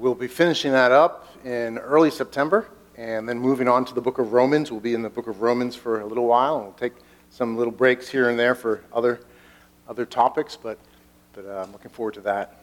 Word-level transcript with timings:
we'll 0.00 0.14
be 0.14 0.28
finishing 0.28 0.72
that 0.72 0.92
up 0.92 1.28
in 1.44 1.76
early 1.76 2.10
September 2.10 2.66
and 2.96 3.28
then 3.28 3.38
moving 3.38 3.68
on 3.68 3.84
to 3.84 3.92
the 3.92 4.00
book 4.00 4.18
of 4.18 4.32
Romans. 4.32 4.70
We'll 4.70 4.80
be 4.80 4.94
in 4.94 5.02
the 5.02 5.10
book 5.10 5.26
of 5.26 5.42
Romans 5.42 5.76
for 5.76 6.00
a 6.00 6.06
little 6.06 6.26
while 6.26 6.56
and 6.56 6.64
we'll 6.64 6.72
take 6.72 6.94
some 7.28 7.54
little 7.54 7.70
breaks 7.70 8.08
here 8.08 8.30
and 8.30 8.38
there 8.38 8.54
for 8.54 8.82
other, 8.94 9.20
other 9.86 10.06
topics, 10.06 10.56
but, 10.56 10.78
but 11.34 11.44
uh, 11.44 11.64
I'm 11.64 11.72
looking 11.72 11.90
forward 11.90 12.14
to 12.14 12.22
that. 12.22 12.62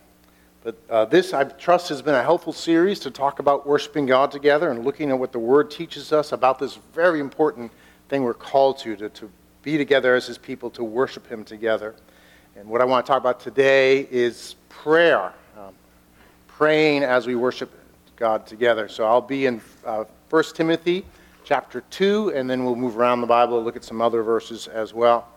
But 0.64 0.78
uh, 0.90 1.06
this, 1.06 1.32
I 1.32 1.44
trust, 1.44 1.90
has 1.90 2.02
been 2.02 2.16
a 2.16 2.24
helpful 2.24 2.54
series 2.54 3.00
to 3.02 3.12
talk 3.12 3.38
about 3.38 3.68
worshiping 3.68 4.08
God 4.08 4.32
together 4.32 4.72
and 4.72 4.84
looking 4.84 5.12
at 5.12 5.20
what 5.20 5.32
the 5.32 5.38
Word 5.38 5.70
teaches 5.70 6.12
us 6.12 6.32
about 6.32 6.58
this 6.58 6.80
very 6.96 7.20
important 7.20 7.72
thing 8.10 8.24
we're 8.24 8.34
called 8.34 8.80
to, 8.80 8.96
to, 8.96 9.10
to 9.10 9.30
be 9.62 9.78
together 9.78 10.16
as 10.16 10.26
His 10.26 10.40
people, 10.40 10.72
to 10.72 10.84
worship 10.84 11.28
Him 11.28 11.44
together. 11.44 11.94
And 12.56 12.68
what 12.68 12.82
I 12.82 12.86
want 12.86 13.06
to 13.06 13.12
talk 13.12 13.22
about 13.22 13.40
today 13.40 14.08
is 14.10 14.56
prayer, 14.70 15.34
praying 16.58 17.04
as 17.04 17.28
we 17.28 17.36
worship 17.36 17.72
God 18.16 18.48
together. 18.48 18.88
So 18.88 19.06
I'll 19.06 19.22
be 19.22 19.46
in 19.46 19.62
uh, 19.86 20.06
1 20.32 20.44
Timothy 20.56 21.06
chapter 21.44 21.82
2, 21.92 22.34
and 22.34 22.50
then 22.50 22.66
we'll 22.66 22.76
move 22.76 22.98
around 22.98 23.22
the 23.22 23.28
Bible 23.28 23.58
and 23.58 23.66
look 23.66 23.76
at 23.76 23.84
some 23.84 24.02
other 24.02 24.24
verses 24.24 24.66
as 24.66 24.92
well. 24.92 25.28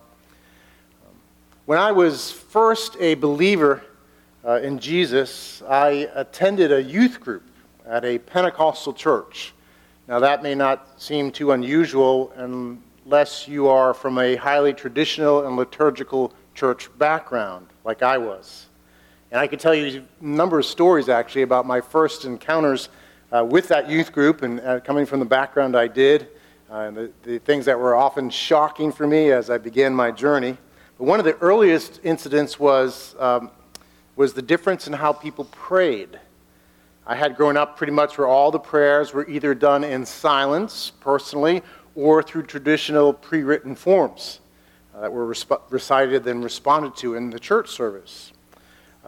When 1.67 1.79
I 1.79 1.93
was 1.93 2.31
first 2.31 2.97
a 3.01 3.17
believer 3.17 3.83
uh, 4.47 4.61
in 4.63 4.79
Jesus, 4.79 5.63
I 5.69 6.09
attended 6.15 6.73
a 6.73 6.83
youth 6.83 7.21
group 7.21 7.43
at 7.85 8.03
a 8.07 8.17
Pentecostal 8.17 8.95
church. 8.95 9.53
Now, 10.09 10.21
that 10.21 10.43
may 10.43 10.55
not 10.55 10.99
seem 10.99 11.33
too 11.33 11.53
unusual 11.53 12.33
unless 12.37 13.47
you 13.47 13.69
are 13.69 13.93
from 13.93 14.17
a 14.17 14.37
highly 14.37 14.73
traditional 14.73 15.47
and 15.47 15.55
liturgical 15.55 16.33
church 16.55 16.89
background, 16.97 17.67
like 17.85 18.03
I 18.03 18.17
was. 18.17 18.70
And 19.33 19.39
I 19.39 19.47
could 19.47 19.61
tell 19.61 19.75
you 19.75 20.03
a 20.21 20.25
number 20.25 20.59
of 20.59 20.67
stories, 20.67 21.09
actually, 21.09 21.43
about 21.43 21.65
my 21.65 21.81
first 21.81 22.25
encounters 22.25 22.89
uh, 23.31 23.45
with 23.49 23.69
that 23.69 23.89
youth 23.89 24.11
group 24.11 24.43
and 24.43 24.59
uh, 24.61 24.81
coming 24.81 25.07
from 25.07 25.21
the 25.21 25.25
background 25.25 25.77
I 25.77 25.87
did, 25.87 26.27
uh, 26.69 26.79
and 26.79 26.97
the, 26.97 27.13
the 27.23 27.39
things 27.39 27.65
that 27.67 27.79
were 27.79 27.95
often 27.95 28.29
shocking 28.29 28.91
for 28.91 29.07
me 29.07 29.31
as 29.31 29.49
I 29.49 29.59
began 29.59 29.95
my 29.95 30.11
journey. 30.11 30.57
But 30.99 31.05
one 31.05 31.21
of 31.21 31.25
the 31.25 31.37
earliest 31.37 32.01
incidents 32.03 32.59
was, 32.59 33.15
um, 33.21 33.53
was 34.17 34.33
the 34.33 34.43
difference 34.43 34.89
in 34.89 34.95
how 34.95 35.13
people 35.13 35.45
prayed. 35.45 36.19
I 37.07 37.15
had 37.15 37.37
grown 37.37 37.57
up 37.57 37.77
pretty 37.77 37.93
much 37.93 38.19
where 38.19 38.27
all 38.27 38.51
the 38.51 38.59
prayers 38.59 39.15
were 39.15 39.29
either 39.29 39.55
done 39.55 39.85
in 39.85 40.05
silence, 40.05 40.91
personally, 40.99 41.63
or 41.95 42.21
through 42.21 42.45
traditional 42.45 43.13
pre 43.13 43.45
written 43.45 43.77
forms 43.77 44.41
uh, 44.93 45.03
that 45.03 45.13
were 45.13 45.27
resp- 45.27 45.61
recited 45.71 46.27
and 46.27 46.43
responded 46.43 46.97
to 46.97 47.15
in 47.15 47.31
the 47.31 47.39
church 47.39 47.71
service. 47.71 48.33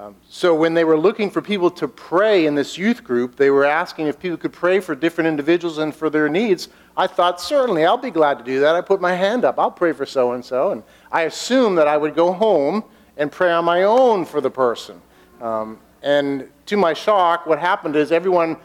Um, 0.02 0.16
so 0.28 0.52
when 0.52 0.74
they 0.74 0.82
were 0.82 0.98
looking 0.98 1.30
for 1.30 1.40
people 1.40 1.70
to 1.70 1.86
pray 1.86 2.46
in 2.46 2.56
this 2.56 2.76
youth 2.76 3.04
group, 3.04 3.36
they 3.36 3.50
were 3.50 3.64
asking 3.64 4.08
if 4.08 4.18
people 4.18 4.36
could 4.36 4.52
pray 4.52 4.80
for 4.80 4.96
different 4.96 5.28
individuals 5.28 5.78
and 5.78 5.94
for 5.94 6.10
their 6.10 6.28
needs. 6.28 6.70
I 6.96 7.06
thought, 7.06 7.40
certainly, 7.40 7.84
I'll 7.84 7.96
be 7.96 8.10
glad 8.10 8.36
to 8.38 8.44
do 8.44 8.58
that. 8.60 8.74
I 8.74 8.80
put 8.80 9.00
my 9.00 9.14
hand 9.14 9.44
up. 9.44 9.60
I'll 9.60 9.70
pray 9.70 9.92
for 9.92 10.04
so 10.04 10.32
and 10.32 10.44
so. 10.44 10.72
And 10.72 10.82
I 11.12 11.22
assumed 11.22 11.78
that 11.78 11.86
I 11.86 11.96
would 11.96 12.16
go 12.16 12.32
home 12.32 12.82
and 13.16 13.30
pray 13.30 13.52
on 13.52 13.64
my 13.64 13.84
own 13.84 14.24
for 14.24 14.40
the 14.40 14.50
person. 14.50 15.00
Um, 15.40 15.78
and 16.02 16.48
to 16.66 16.76
my 16.76 16.94
shock, 16.94 17.46
what 17.46 17.60
happened 17.60 17.94
is 17.94 18.10
everyone 18.10 18.56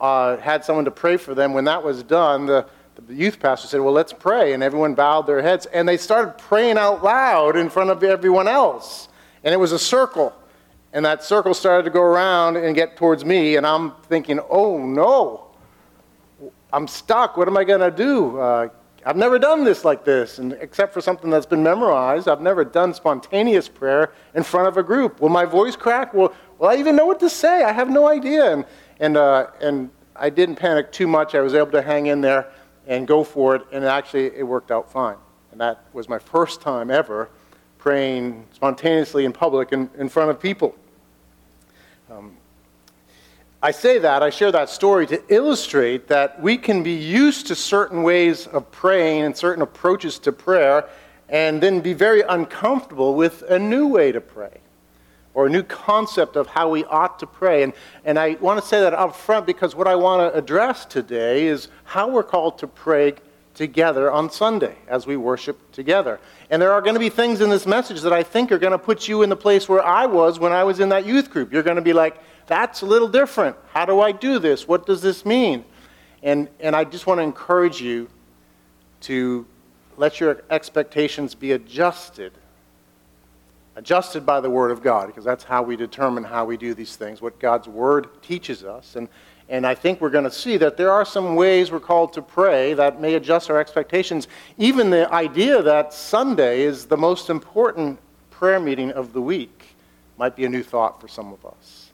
uh, 0.00 0.36
had 0.36 0.64
someone 0.64 0.84
to 0.84 0.92
pray 0.92 1.16
for 1.16 1.34
them. 1.34 1.54
When 1.54 1.64
that 1.64 1.82
was 1.82 2.04
done, 2.04 2.46
the, 2.46 2.68
the 3.08 3.14
youth 3.14 3.40
pastor 3.40 3.66
said, 3.66 3.80
Well, 3.80 3.94
let's 3.94 4.12
pray. 4.12 4.52
And 4.52 4.62
everyone 4.62 4.94
bowed 4.94 5.22
their 5.26 5.42
heads. 5.42 5.66
And 5.66 5.88
they 5.88 5.96
started 5.96 6.38
praying 6.38 6.78
out 6.78 7.02
loud 7.02 7.56
in 7.56 7.68
front 7.68 7.90
of 7.90 8.04
everyone 8.04 8.46
else. 8.46 9.08
And 9.42 9.52
it 9.52 9.56
was 9.56 9.72
a 9.72 9.78
circle. 9.78 10.32
And 10.92 11.04
that 11.04 11.22
circle 11.22 11.54
started 11.54 11.84
to 11.84 11.90
go 11.90 12.00
around 12.00 12.56
and 12.56 12.74
get 12.74 12.96
towards 12.96 13.24
me. 13.24 13.56
And 13.56 13.66
I'm 13.66 13.92
thinking, 14.08 14.40
Oh, 14.50 14.78
no. 14.78 15.44
I'm 16.72 16.86
stuck. 16.86 17.36
What 17.36 17.48
am 17.48 17.56
I 17.56 17.64
going 17.64 17.80
to 17.80 17.90
do? 17.90 18.38
Uh, 18.38 18.68
I've 19.06 19.16
never 19.16 19.38
done 19.38 19.64
this 19.64 19.84
like 19.84 20.04
this, 20.04 20.38
and 20.38 20.52
except 20.54 20.92
for 20.92 21.00
something 21.00 21.30
that's 21.30 21.46
been 21.46 21.62
memorized. 21.62 22.28
I've 22.28 22.42
never 22.42 22.64
done 22.64 22.92
spontaneous 22.92 23.68
prayer 23.68 24.12
in 24.34 24.42
front 24.42 24.68
of 24.68 24.76
a 24.76 24.82
group. 24.82 25.20
Will 25.20 25.28
my 25.28 25.44
voice 25.44 25.76
crack? 25.76 26.12
Will, 26.12 26.34
will 26.58 26.68
I 26.68 26.76
even 26.76 26.96
know 26.96 27.06
what 27.06 27.20
to 27.20 27.30
say? 27.30 27.62
I 27.62 27.72
have 27.72 27.88
no 27.88 28.06
idea. 28.06 28.52
And, 28.52 28.64
and, 29.00 29.16
uh, 29.16 29.46
and 29.60 29.90
I 30.14 30.30
didn't 30.30 30.56
panic 30.56 30.92
too 30.92 31.06
much. 31.06 31.34
I 31.34 31.40
was 31.40 31.54
able 31.54 31.70
to 31.70 31.80
hang 31.80 32.06
in 32.06 32.20
there 32.20 32.52
and 32.86 33.06
go 33.06 33.24
for 33.24 33.56
it, 33.56 33.62
and 33.72 33.84
actually 33.84 34.26
it 34.36 34.42
worked 34.42 34.70
out 34.70 34.90
fine. 34.90 35.16
And 35.52 35.60
that 35.60 35.84
was 35.92 36.08
my 36.08 36.18
first 36.18 36.60
time 36.60 36.90
ever 36.90 37.30
praying 37.78 38.44
spontaneously 38.52 39.24
in 39.24 39.32
public 39.32 39.72
in, 39.72 39.88
in 39.98 40.08
front 40.08 40.30
of 40.30 40.40
people. 40.40 40.74
Um, 42.10 42.36
I 43.62 43.70
say 43.70 43.98
that, 43.98 44.22
I 44.22 44.30
share 44.30 44.52
that 44.52 44.68
story 44.68 45.06
to 45.08 45.22
illustrate 45.28 46.06
that 46.08 46.40
we 46.40 46.56
can 46.56 46.82
be 46.82 46.92
used 46.92 47.46
to 47.48 47.54
certain 47.54 48.02
ways 48.02 48.46
of 48.46 48.70
praying 48.70 49.22
and 49.22 49.36
certain 49.36 49.62
approaches 49.62 50.18
to 50.20 50.32
prayer, 50.32 50.88
and 51.28 51.60
then 51.60 51.80
be 51.80 51.92
very 51.92 52.22
uncomfortable 52.22 53.14
with 53.14 53.42
a 53.42 53.58
new 53.58 53.86
way 53.86 54.12
to 54.12 54.20
pray 54.20 54.60
or 55.34 55.46
a 55.46 55.50
new 55.50 55.62
concept 55.62 56.36
of 56.36 56.46
how 56.46 56.68
we 56.68 56.84
ought 56.86 57.18
to 57.18 57.26
pray. 57.26 57.62
And, 57.62 57.72
and 58.04 58.18
I 58.18 58.34
want 58.40 58.60
to 58.60 58.66
say 58.66 58.80
that 58.80 58.94
up 58.94 59.14
front 59.14 59.46
because 59.46 59.76
what 59.76 59.86
I 59.86 59.94
want 59.94 60.32
to 60.32 60.36
address 60.36 60.84
today 60.84 61.46
is 61.46 61.68
how 61.84 62.08
we're 62.08 62.22
called 62.22 62.58
to 62.58 62.66
pray 62.66 63.14
together 63.58 64.08
on 64.08 64.30
Sunday 64.30 64.76
as 64.86 65.04
we 65.04 65.16
worship 65.16 65.72
together. 65.72 66.20
And 66.48 66.62
there 66.62 66.72
are 66.72 66.80
going 66.80 66.94
to 66.94 67.00
be 67.00 67.08
things 67.08 67.40
in 67.40 67.50
this 67.50 67.66
message 67.66 68.02
that 68.02 68.12
I 68.12 68.22
think 68.22 68.52
are 68.52 68.58
going 68.58 68.70
to 68.70 68.78
put 68.78 69.08
you 69.08 69.22
in 69.22 69.28
the 69.28 69.36
place 69.36 69.68
where 69.68 69.84
I 69.84 70.06
was 70.06 70.38
when 70.38 70.52
I 70.52 70.62
was 70.62 70.78
in 70.78 70.90
that 70.90 71.04
youth 71.04 71.28
group. 71.28 71.52
You're 71.52 71.64
going 71.64 71.74
to 71.74 71.82
be 71.82 71.92
like, 71.92 72.16
that's 72.46 72.82
a 72.82 72.86
little 72.86 73.08
different. 73.08 73.56
How 73.72 73.84
do 73.84 74.00
I 74.00 74.12
do 74.12 74.38
this? 74.38 74.68
What 74.68 74.86
does 74.86 75.02
this 75.02 75.26
mean? 75.26 75.64
And, 76.22 76.48
and 76.60 76.76
I 76.76 76.84
just 76.84 77.08
want 77.08 77.18
to 77.18 77.24
encourage 77.24 77.82
you 77.82 78.08
to 79.02 79.44
let 79.96 80.20
your 80.20 80.44
expectations 80.50 81.34
be 81.34 81.50
adjusted. 81.50 82.32
Adjusted 83.74 84.24
by 84.24 84.40
the 84.40 84.50
Word 84.50 84.70
of 84.70 84.82
God, 84.82 85.08
because 85.08 85.24
that's 85.24 85.42
how 85.42 85.64
we 85.64 85.74
determine 85.74 86.22
how 86.22 86.44
we 86.44 86.56
do 86.56 86.74
these 86.74 86.94
things, 86.94 87.20
what 87.20 87.40
God's 87.40 87.66
Word 87.66 88.22
teaches 88.22 88.62
us. 88.62 88.94
And, 88.94 89.08
and 89.48 89.66
I 89.66 89.74
think 89.74 90.00
we're 90.00 90.10
going 90.10 90.24
to 90.24 90.30
see 90.30 90.58
that 90.58 90.76
there 90.76 90.92
are 90.92 91.04
some 91.04 91.34
ways 91.34 91.70
we're 91.70 91.80
called 91.80 92.12
to 92.14 92.22
pray 92.22 92.74
that 92.74 93.00
may 93.00 93.14
adjust 93.14 93.50
our 93.50 93.58
expectations. 93.58 94.28
Even 94.58 94.90
the 94.90 95.10
idea 95.12 95.62
that 95.62 95.94
Sunday 95.94 96.62
is 96.62 96.84
the 96.84 96.98
most 96.98 97.30
important 97.30 97.98
prayer 98.30 98.60
meeting 98.60 98.90
of 98.92 99.12
the 99.14 99.22
week 99.22 99.76
might 100.18 100.36
be 100.36 100.44
a 100.44 100.48
new 100.48 100.62
thought 100.62 101.00
for 101.00 101.08
some 101.08 101.32
of 101.32 101.46
us. 101.46 101.90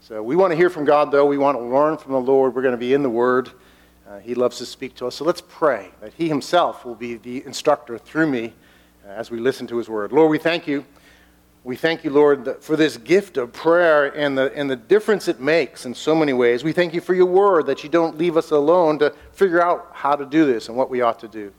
So 0.00 0.20
we 0.20 0.34
want 0.34 0.50
to 0.50 0.56
hear 0.56 0.70
from 0.70 0.84
God, 0.84 1.12
though. 1.12 1.26
We 1.26 1.38
want 1.38 1.56
to 1.56 1.62
learn 1.62 1.96
from 1.96 2.12
the 2.12 2.20
Lord. 2.20 2.54
We're 2.54 2.62
going 2.62 2.72
to 2.72 2.78
be 2.78 2.92
in 2.92 3.04
the 3.04 3.10
Word. 3.10 3.50
Uh, 4.08 4.18
he 4.18 4.34
loves 4.34 4.58
to 4.58 4.66
speak 4.66 4.96
to 4.96 5.06
us. 5.06 5.14
So 5.14 5.24
let's 5.24 5.42
pray 5.46 5.90
that 6.00 6.12
He 6.14 6.28
Himself 6.28 6.84
will 6.84 6.96
be 6.96 7.14
the 7.14 7.44
instructor 7.46 7.96
through 7.96 8.26
me 8.26 8.52
uh, 9.06 9.10
as 9.10 9.30
we 9.30 9.38
listen 9.38 9.68
to 9.68 9.76
His 9.76 9.88
Word. 9.88 10.10
Lord, 10.10 10.30
we 10.30 10.38
thank 10.38 10.66
you. 10.66 10.84
We 11.62 11.76
thank 11.76 12.04
you, 12.04 12.10
Lord, 12.10 12.62
for 12.62 12.74
this 12.74 12.96
gift 12.96 13.36
of 13.36 13.52
prayer 13.52 14.06
and 14.16 14.36
the, 14.36 14.52
and 14.56 14.70
the 14.70 14.76
difference 14.76 15.28
it 15.28 15.40
makes 15.40 15.84
in 15.84 15.94
so 15.94 16.14
many 16.14 16.32
ways. 16.32 16.64
We 16.64 16.72
thank 16.72 16.94
you 16.94 17.02
for 17.02 17.12
your 17.12 17.26
word 17.26 17.66
that 17.66 17.84
you 17.84 17.90
don't 17.90 18.16
leave 18.16 18.38
us 18.38 18.50
alone 18.50 18.98
to 19.00 19.14
figure 19.32 19.62
out 19.62 19.90
how 19.92 20.16
to 20.16 20.24
do 20.24 20.46
this 20.46 20.68
and 20.68 20.76
what 20.76 20.88
we 20.88 21.02
ought 21.02 21.20
to 21.20 21.28
do. 21.28 21.52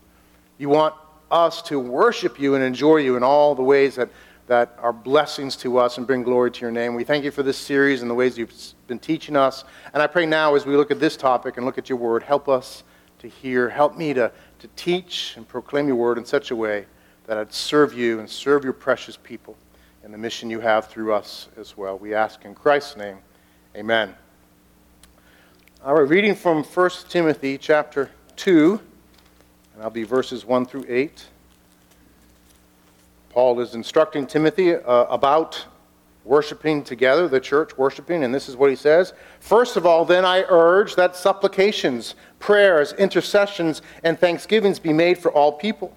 You 0.58 0.70
want 0.70 0.96
us 1.30 1.62
to 1.64 1.80
worship 1.80 2.40
you 2.40 2.56
and 2.56 2.64
enjoy 2.64 2.98
you 2.98 3.16
in 3.16 3.24
all 3.24 3.54
the 3.54 3.64
ways 3.64 3.96
that 3.96 4.10
that 4.52 4.78
are 4.82 4.92
blessings 4.92 5.56
to 5.56 5.78
us 5.78 5.98
and 5.98 6.06
bring 6.06 6.24
glory 6.24 6.52
to 6.52 6.60
your 6.60 6.72
name. 6.72 6.94
We 6.94 7.06
thank 7.06 7.24
you 7.24 7.32
for 7.32 7.42
this 7.42 7.58
series 7.58 8.02
and 8.02 8.12
the 8.12 8.14
ways 8.14 8.38
you've 8.38 8.54
been 8.86 9.00
teaching 9.00 9.38
us. 9.38 9.64
And 9.94 10.04
I 10.04 10.08
pray 10.08 10.26
now, 10.26 10.56
as 10.56 10.66
we 10.66 10.76
look 10.76 10.92
at 10.92 11.00
this 11.00 11.16
topic 11.16 11.56
and 11.56 11.66
look 11.66 11.78
at 11.78 11.88
your 11.88 11.98
word, 11.98 12.22
help 12.22 12.50
us 12.50 12.84
to 13.20 13.30
hear, 13.30 13.70
help 13.70 13.96
me 13.96 14.14
to, 14.14 14.30
to 14.60 14.68
teach 14.76 15.36
and 15.38 15.48
proclaim 15.48 15.88
your 15.88 15.96
word 15.96 16.18
in 16.18 16.26
such 16.26 16.52
a 16.52 16.56
way 16.58 16.86
that 17.28 17.38
I'd 17.38 17.54
serve 17.54 17.94
you 17.94 18.20
and 18.20 18.30
serve 18.30 18.66
your 18.66 18.74
precious 18.74 19.16
people 19.16 19.56
and 20.04 20.14
the 20.14 20.18
mission 20.18 20.50
you 20.50 20.60
have 20.60 20.88
through 20.88 21.14
us 21.14 21.48
as 21.58 21.78
well. 21.78 21.98
We 21.98 22.14
ask 22.14 22.44
in 22.46 22.56
Christ's 22.56 22.98
name, 22.98 23.18
amen. 23.76 24.16
Right, 25.86 26.02
reading 26.02 26.36
from 26.36 26.64
1 26.64 26.90
Timothy 27.10 27.58
chapter 27.58 28.10
2, 28.36 28.80
and 29.74 29.84
I'll 29.84 29.90
be 29.90 30.04
verses 30.04 30.46
1 30.46 30.66
through 30.66 30.86
8. 30.88 31.26
Paul 33.30 33.60
is 33.60 33.76
instructing 33.76 34.28
Timothy 34.28 34.76
uh, 34.76 35.06
about 35.06 35.66
worshiping 36.24 36.84
together, 36.84 37.28
the 37.28 37.40
church 37.40 37.78
worshiping, 37.78 38.24
and 38.24 38.34
this 38.34 38.48
is 38.48 38.56
what 38.56 38.70
he 38.70 38.76
says. 38.76 39.14
First 39.40 39.78
of 39.78 39.86
all, 39.86 40.06
then 40.06 40.26
I 40.26 40.46
urge 40.50 40.96
that 40.96 41.16
supplications, 41.16 42.16
prayers, 42.40 42.94
intercessions, 42.94 43.82
and 44.04 44.20
thanksgivings 44.20 44.80
be 44.80 44.94
made 44.94 45.18
for 45.18 45.32
all 45.32 45.52
people, 45.52 45.96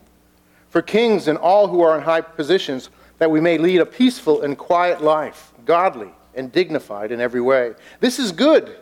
for 0.70 0.81
kings 0.81 1.28
and 1.28 1.37
all 1.37 1.69
who 1.69 1.82
are 1.82 1.96
in 1.96 2.05
high 2.05 2.23
positions, 2.23 2.88
that 3.19 3.31
we 3.31 3.40
may 3.40 3.58
lead 3.58 3.81
a 3.81 3.87
peaceful 3.87 4.43
and 4.43 4.58
quiet 4.58 5.00
life, 5.00 5.52
godly 5.64 6.11
and 6.34 6.50
dignified 6.50 7.12
in 7.12 7.20
every 7.20 7.40
way. 7.40 7.75
This 8.00 8.19
is 8.19 8.32
good, 8.32 8.76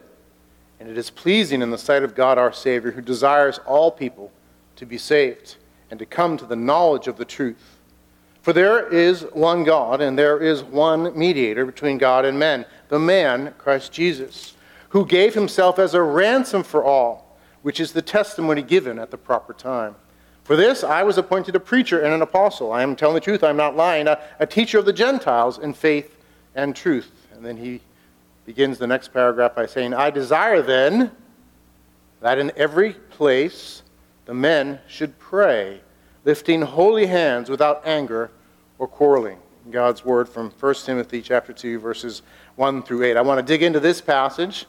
and 0.81 0.89
it 0.89 0.97
is 0.97 1.11
pleasing 1.11 1.63
in 1.63 1.71
the 1.71 1.79
sight 1.79 2.03
of 2.03 2.15
God 2.15 2.39
our 2.39 2.53
Savior, 2.53 2.91
who 2.91 3.03
desires 3.03 3.61
all 3.67 3.91
people 3.91 4.33
to 4.77 4.87
be 4.87 4.99
saved 4.99 5.57
and 5.91 5.99
to 5.99 6.07
come 6.07 6.37
to 6.39 6.47
the 6.47 6.57
knowledge 6.57 7.07
of 7.07 7.19
the 7.19 7.25
truth. 7.25 7.79
For 8.41 8.53
there 8.53 8.89
is 8.89 9.23
one 9.33 9.63
God, 9.63 10.01
and 10.01 10.19
there 10.19 10.39
is 10.39 10.65
one 10.65 11.17
mediator 11.17 11.65
between 11.65 11.99
God 11.99 12.25
and 12.25 12.39
men, 12.39 12.65
the 12.89 12.99
man, 12.99 13.55
Christ 13.59 13.93
Jesus, 13.93 14.55
who 14.89 15.07
gave 15.07 15.35
himself 15.35 15.79
as 15.79 15.95
a 15.95 16.03
ransom 16.03 16.65
for 16.65 16.83
all, 16.83 17.39
which 17.63 17.79
is 17.79 17.93
the 17.93 18.03
testimony 18.03 18.63
given 18.63 18.99
at 18.99 19.11
the 19.11 19.17
proper 19.17 19.53
time. 19.53 19.95
For 20.45 20.57
this 20.57 20.83
I 20.83 21.03
was 21.03 21.19
appointed 21.19 21.55
a 21.55 21.61
preacher 21.61 22.01
and 22.01 22.13
an 22.13 22.23
apostle. 22.23 22.73
I 22.73 22.83
am 22.83 22.97
telling 22.97 23.15
the 23.15 23.21
truth, 23.21 23.45
I'm 23.45 23.57
not 23.57 23.77
lying, 23.77 24.09
a, 24.09 24.21
a 24.41 24.47
teacher 24.47 24.79
of 24.79 24.85
the 24.85 24.93
Gentiles 24.93 25.59
in 25.59 25.73
faith 25.73 26.17
and 26.55 26.75
truth. 26.75 27.11
And 27.35 27.45
then 27.45 27.57
he 27.57 27.81
begins 28.45 28.79
the 28.79 28.87
next 28.87 29.13
paragraph 29.13 29.55
by 29.55 29.67
saying, 29.67 29.95
I 29.95 30.11
desire 30.11 30.63
then 30.63 31.13
that 32.21 32.39
in 32.39 32.53
every 32.57 32.95
place 33.11 33.83
the 34.25 34.35
men 34.35 34.81
should 34.89 35.19
pray, 35.19 35.81
lifting 36.25 36.63
holy 36.63 37.07
hands 37.07 37.49
without 37.49 37.87
anger 37.87 38.31
or 38.79 38.89
quarreling. 38.89 39.39
God's 39.71 40.05
word 40.05 40.29
from 40.29 40.51
1 40.51 40.75
Timothy 40.85 41.23
chapter 41.23 41.53
2 41.53 41.79
verses 41.79 42.23
1 42.57 42.83
through 42.83 43.05
8. 43.05 43.17
I 43.17 43.21
want 43.21 43.39
to 43.39 43.45
dig 43.45 43.63
into 43.63 43.79
this 43.79 44.01
passage 44.01 44.67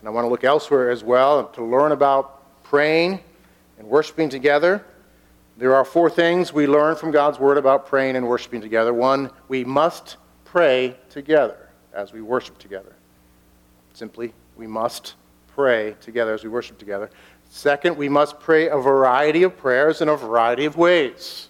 and 0.00 0.08
I 0.08 0.10
want 0.10 0.24
to 0.24 0.28
look 0.28 0.42
elsewhere 0.42 0.90
as 0.90 1.04
well 1.04 1.46
to 1.46 1.64
learn 1.64 1.92
about 1.92 2.62
praying 2.64 3.20
and 3.78 3.86
worshiping 3.86 4.28
together. 4.28 4.84
There 5.56 5.74
are 5.74 5.84
four 5.84 6.10
things 6.10 6.52
we 6.52 6.66
learn 6.66 6.96
from 6.96 7.12
God's 7.12 7.38
word 7.38 7.58
about 7.58 7.86
praying 7.86 8.16
and 8.16 8.26
worshiping 8.26 8.60
together. 8.60 8.92
One, 8.92 9.30
we 9.48 9.64
must 9.64 10.16
pray 10.44 10.96
together 11.10 11.68
as 11.92 12.12
we 12.12 12.22
worship 12.22 12.58
together. 12.58 12.92
Simply, 13.92 14.32
we 14.56 14.66
must 14.66 15.14
pray 15.54 15.94
together 16.00 16.34
as 16.34 16.42
we 16.42 16.48
worship 16.48 16.78
together. 16.78 17.08
Second, 17.50 17.96
we 17.96 18.08
must 18.08 18.40
pray 18.40 18.68
a 18.68 18.76
variety 18.76 19.44
of 19.44 19.56
prayers 19.56 20.00
in 20.00 20.08
a 20.08 20.16
variety 20.16 20.64
of 20.64 20.76
ways. 20.76 21.48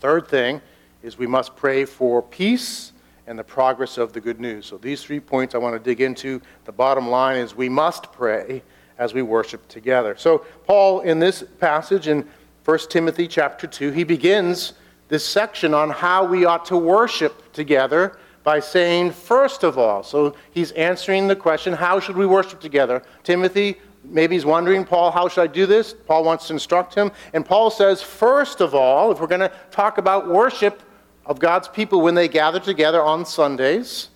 Third 0.00 0.26
thing 0.26 0.60
is 1.04 1.16
we 1.16 1.28
must 1.28 1.54
pray 1.54 1.84
for 1.84 2.20
peace 2.20 2.92
and 3.28 3.38
the 3.38 3.44
progress 3.44 3.98
of 3.98 4.12
the 4.12 4.20
good 4.20 4.40
news. 4.40 4.66
So 4.66 4.76
these 4.76 5.02
three 5.04 5.20
points 5.20 5.54
I 5.54 5.58
want 5.58 5.74
to 5.74 5.78
dig 5.78 6.00
into. 6.00 6.42
The 6.64 6.72
bottom 6.72 7.08
line 7.08 7.36
is 7.36 7.54
we 7.54 7.68
must 7.68 8.10
pray 8.12 8.62
as 8.98 9.14
we 9.14 9.22
worship 9.22 9.66
together. 9.68 10.16
So 10.16 10.38
Paul 10.66 11.00
in 11.00 11.20
this 11.20 11.44
passage 11.60 12.08
in 12.08 12.28
1 12.64 12.78
Timothy 12.90 13.26
chapter 13.26 13.66
2, 13.66 13.90
he 13.90 14.04
begins 14.04 14.74
this 15.08 15.24
section 15.24 15.74
on 15.74 15.90
how 15.90 16.24
we 16.24 16.44
ought 16.44 16.64
to 16.66 16.76
worship 16.76 17.52
together 17.52 18.18
by 18.44 18.60
saying 18.60 19.10
first 19.10 19.62
of 19.62 19.78
all. 19.78 20.02
So 20.02 20.34
he's 20.52 20.72
answering 20.72 21.28
the 21.28 21.36
question, 21.36 21.72
how 21.72 22.00
should 22.00 22.16
we 22.16 22.26
worship 22.26 22.60
together? 22.60 23.02
Timothy 23.22 23.76
maybe 24.04 24.34
he's 24.34 24.44
wondering, 24.44 24.84
Paul, 24.84 25.12
how 25.12 25.28
should 25.28 25.42
I 25.42 25.46
do 25.46 25.64
this? 25.64 25.94
Paul 25.94 26.24
wants 26.24 26.48
to 26.48 26.54
instruct 26.54 26.92
him. 26.92 27.12
And 27.34 27.46
Paul 27.46 27.70
says, 27.70 28.02
first 28.02 28.60
of 28.60 28.74
all, 28.74 29.12
if 29.12 29.20
we're 29.20 29.28
going 29.28 29.40
to 29.42 29.52
talk 29.70 29.98
about 29.98 30.28
worship, 30.28 30.82
of 31.24 31.38
God's 31.38 31.68
people 31.68 32.00
when 32.00 32.14
they 32.14 32.28
gather 32.28 32.60
together 32.60 33.02
on 33.02 33.24
Sundays. 33.24 34.08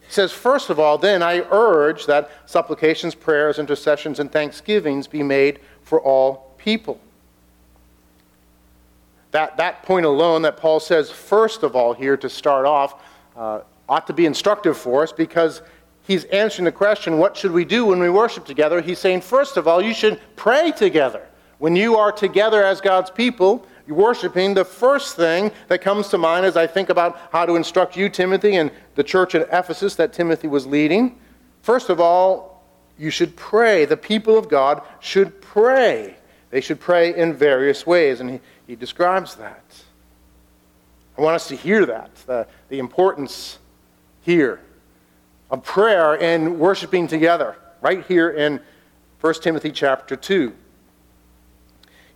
He 0.00 0.12
says, 0.12 0.32
First 0.32 0.70
of 0.70 0.78
all, 0.78 0.98
then 0.98 1.22
I 1.22 1.40
urge 1.50 2.06
that 2.06 2.30
supplications, 2.46 3.14
prayers, 3.14 3.58
intercessions, 3.58 4.20
and 4.20 4.30
thanksgivings 4.30 5.06
be 5.06 5.22
made 5.22 5.60
for 5.82 6.00
all 6.00 6.54
people. 6.58 7.00
That, 9.34 9.56
that 9.56 9.82
point 9.82 10.06
alone 10.06 10.42
that 10.42 10.56
Paul 10.56 10.78
says, 10.78 11.10
first 11.10 11.64
of 11.64 11.74
all, 11.74 11.92
here 11.92 12.16
to 12.16 12.30
start 12.30 12.66
off, 12.66 13.02
uh, 13.36 13.62
ought 13.88 14.06
to 14.06 14.12
be 14.12 14.26
instructive 14.26 14.78
for 14.78 15.02
us 15.02 15.10
because 15.10 15.60
he's 16.06 16.22
answering 16.26 16.66
the 16.66 16.70
question, 16.70 17.18
what 17.18 17.36
should 17.36 17.50
we 17.50 17.64
do 17.64 17.86
when 17.86 17.98
we 17.98 18.08
worship 18.08 18.44
together? 18.44 18.80
He's 18.80 19.00
saying, 19.00 19.22
first 19.22 19.56
of 19.56 19.66
all, 19.66 19.82
you 19.82 19.92
should 19.92 20.20
pray 20.36 20.70
together. 20.70 21.26
When 21.58 21.74
you 21.74 21.96
are 21.96 22.12
together 22.12 22.62
as 22.62 22.80
God's 22.80 23.10
people, 23.10 23.66
worshiping, 23.88 24.54
the 24.54 24.64
first 24.64 25.16
thing 25.16 25.50
that 25.66 25.82
comes 25.82 26.06
to 26.10 26.18
mind 26.18 26.46
as 26.46 26.56
I 26.56 26.68
think 26.68 26.88
about 26.88 27.18
how 27.32 27.44
to 27.44 27.56
instruct 27.56 27.96
you, 27.96 28.08
Timothy, 28.08 28.54
and 28.54 28.70
the 28.94 29.02
church 29.02 29.34
at 29.34 29.48
Ephesus 29.50 29.96
that 29.96 30.12
Timothy 30.12 30.46
was 30.46 30.64
leading, 30.64 31.18
first 31.60 31.90
of 31.90 31.98
all, 31.98 32.62
you 32.96 33.10
should 33.10 33.34
pray. 33.34 33.84
The 33.84 33.96
people 33.96 34.38
of 34.38 34.48
God 34.48 34.82
should 35.00 35.40
pray. 35.40 36.18
They 36.50 36.60
should 36.60 36.78
pray 36.78 37.16
in 37.16 37.34
various 37.34 37.84
ways, 37.84 38.20
and 38.20 38.30
he, 38.30 38.40
he 38.66 38.76
describes 38.76 39.34
that. 39.36 39.64
I 41.16 41.20
want 41.20 41.36
us 41.36 41.48
to 41.48 41.56
hear 41.56 41.86
that, 41.86 42.14
the, 42.26 42.46
the 42.68 42.78
importance 42.78 43.58
here 44.22 44.60
of 45.50 45.62
prayer 45.62 46.20
and 46.20 46.58
worshiping 46.58 47.06
together, 47.06 47.56
right 47.80 48.04
here 48.06 48.30
in 48.30 48.60
1 49.20 49.34
Timothy 49.34 49.70
chapter 49.70 50.16
2. 50.16 50.52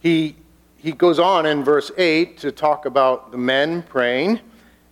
He 0.00 0.36
he 0.80 0.92
goes 0.92 1.18
on 1.18 1.44
in 1.44 1.64
verse 1.64 1.90
8 1.96 2.38
to 2.38 2.52
talk 2.52 2.86
about 2.86 3.32
the 3.32 3.38
men 3.38 3.82
praying, 3.82 4.40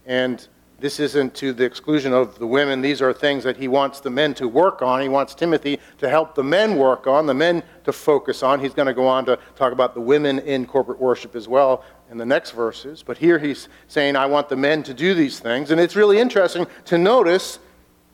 and 0.04 0.46
this 0.78 1.00
isn't 1.00 1.34
to 1.36 1.54
the 1.54 1.64
exclusion 1.64 2.12
of 2.12 2.38
the 2.38 2.46
women. 2.46 2.82
These 2.82 3.00
are 3.00 3.12
things 3.12 3.44
that 3.44 3.56
he 3.56 3.66
wants 3.66 4.00
the 4.00 4.10
men 4.10 4.34
to 4.34 4.46
work 4.46 4.82
on. 4.82 5.00
He 5.00 5.08
wants 5.08 5.34
Timothy 5.34 5.80
to 5.98 6.08
help 6.08 6.34
the 6.34 6.44
men 6.44 6.76
work 6.76 7.06
on, 7.06 7.24
the 7.24 7.34
men 7.34 7.62
to 7.84 7.92
focus 7.92 8.42
on. 8.42 8.60
He's 8.60 8.74
going 8.74 8.86
to 8.86 8.92
go 8.92 9.06
on 9.06 9.24
to 9.26 9.38
talk 9.54 9.72
about 9.72 9.94
the 9.94 10.00
women 10.02 10.38
in 10.40 10.66
corporate 10.66 11.00
worship 11.00 11.34
as 11.34 11.48
well 11.48 11.82
in 12.10 12.18
the 12.18 12.26
next 12.26 12.50
verses. 12.50 13.02
But 13.02 13.16
here 13.16 13.38
he's 13.38 13.68
saying, 13.88 14.16
I 14.16 14.26
want 14.26 14.50
the 14.50 14.56
men 14.56 14.82
to 14.82 14.92
do 14.92 15.14
these 15.14 15.40
things. 15.40 15.70
And 15.70 15.80
it's 15.80 15.96
really 15.96 16.18
interesting 16.18 16.66
to 16.86 16.98
notice 16.98 17.58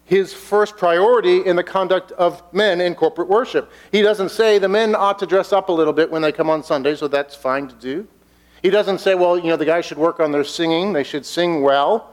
his 0.05 0.33
first 0.33 0.77
priority 0.77 1.45
in 1.45 1.57
the 1.57 1.65
conduct 1.65 2.13
of 2.13 2.43
men 2.53 2.81
in 2.81 2.95
corporate 2.95 3.29
worship. 3.29 3.73
He 3.91 4.03
doesn't 4.03 4.29
say 4.29 4.59
the 4.59 4.69
men 4.69 4.95
ought 4.95 5.19
to 5.19 5.27
dress 5.27 5.53
up 5.53 5.69
a 5.69 5.73
little 5.73 5.93
bit 5.93 6.11
when 6.11 6.23
they 6.23 6.33
come 6.33 6.51
on 6.51 6.63
Sunday, 6.63 6.95
so 6.95 7.09
that's 7.09 7.35
fine 7.35 7.67
to 7.69 7.75
do. 7.75 8.07
He 8.63 8.71
doesn't 8.71 8.99
say, 8.99 9.17
well, 9.17 9.37
you 9.37 9.49
know, 9.49 9.57
the 9.57 9.65
guys 9.65 9.85
should 9.85 9.99
work 9.99 10.21
on 10.21 10.31
their 10.31 10.45
singing, 10.45 10.93
they 10.93 11.03
should 11.03 11.27
sing 11.27 11.63
well, 11.63 12.12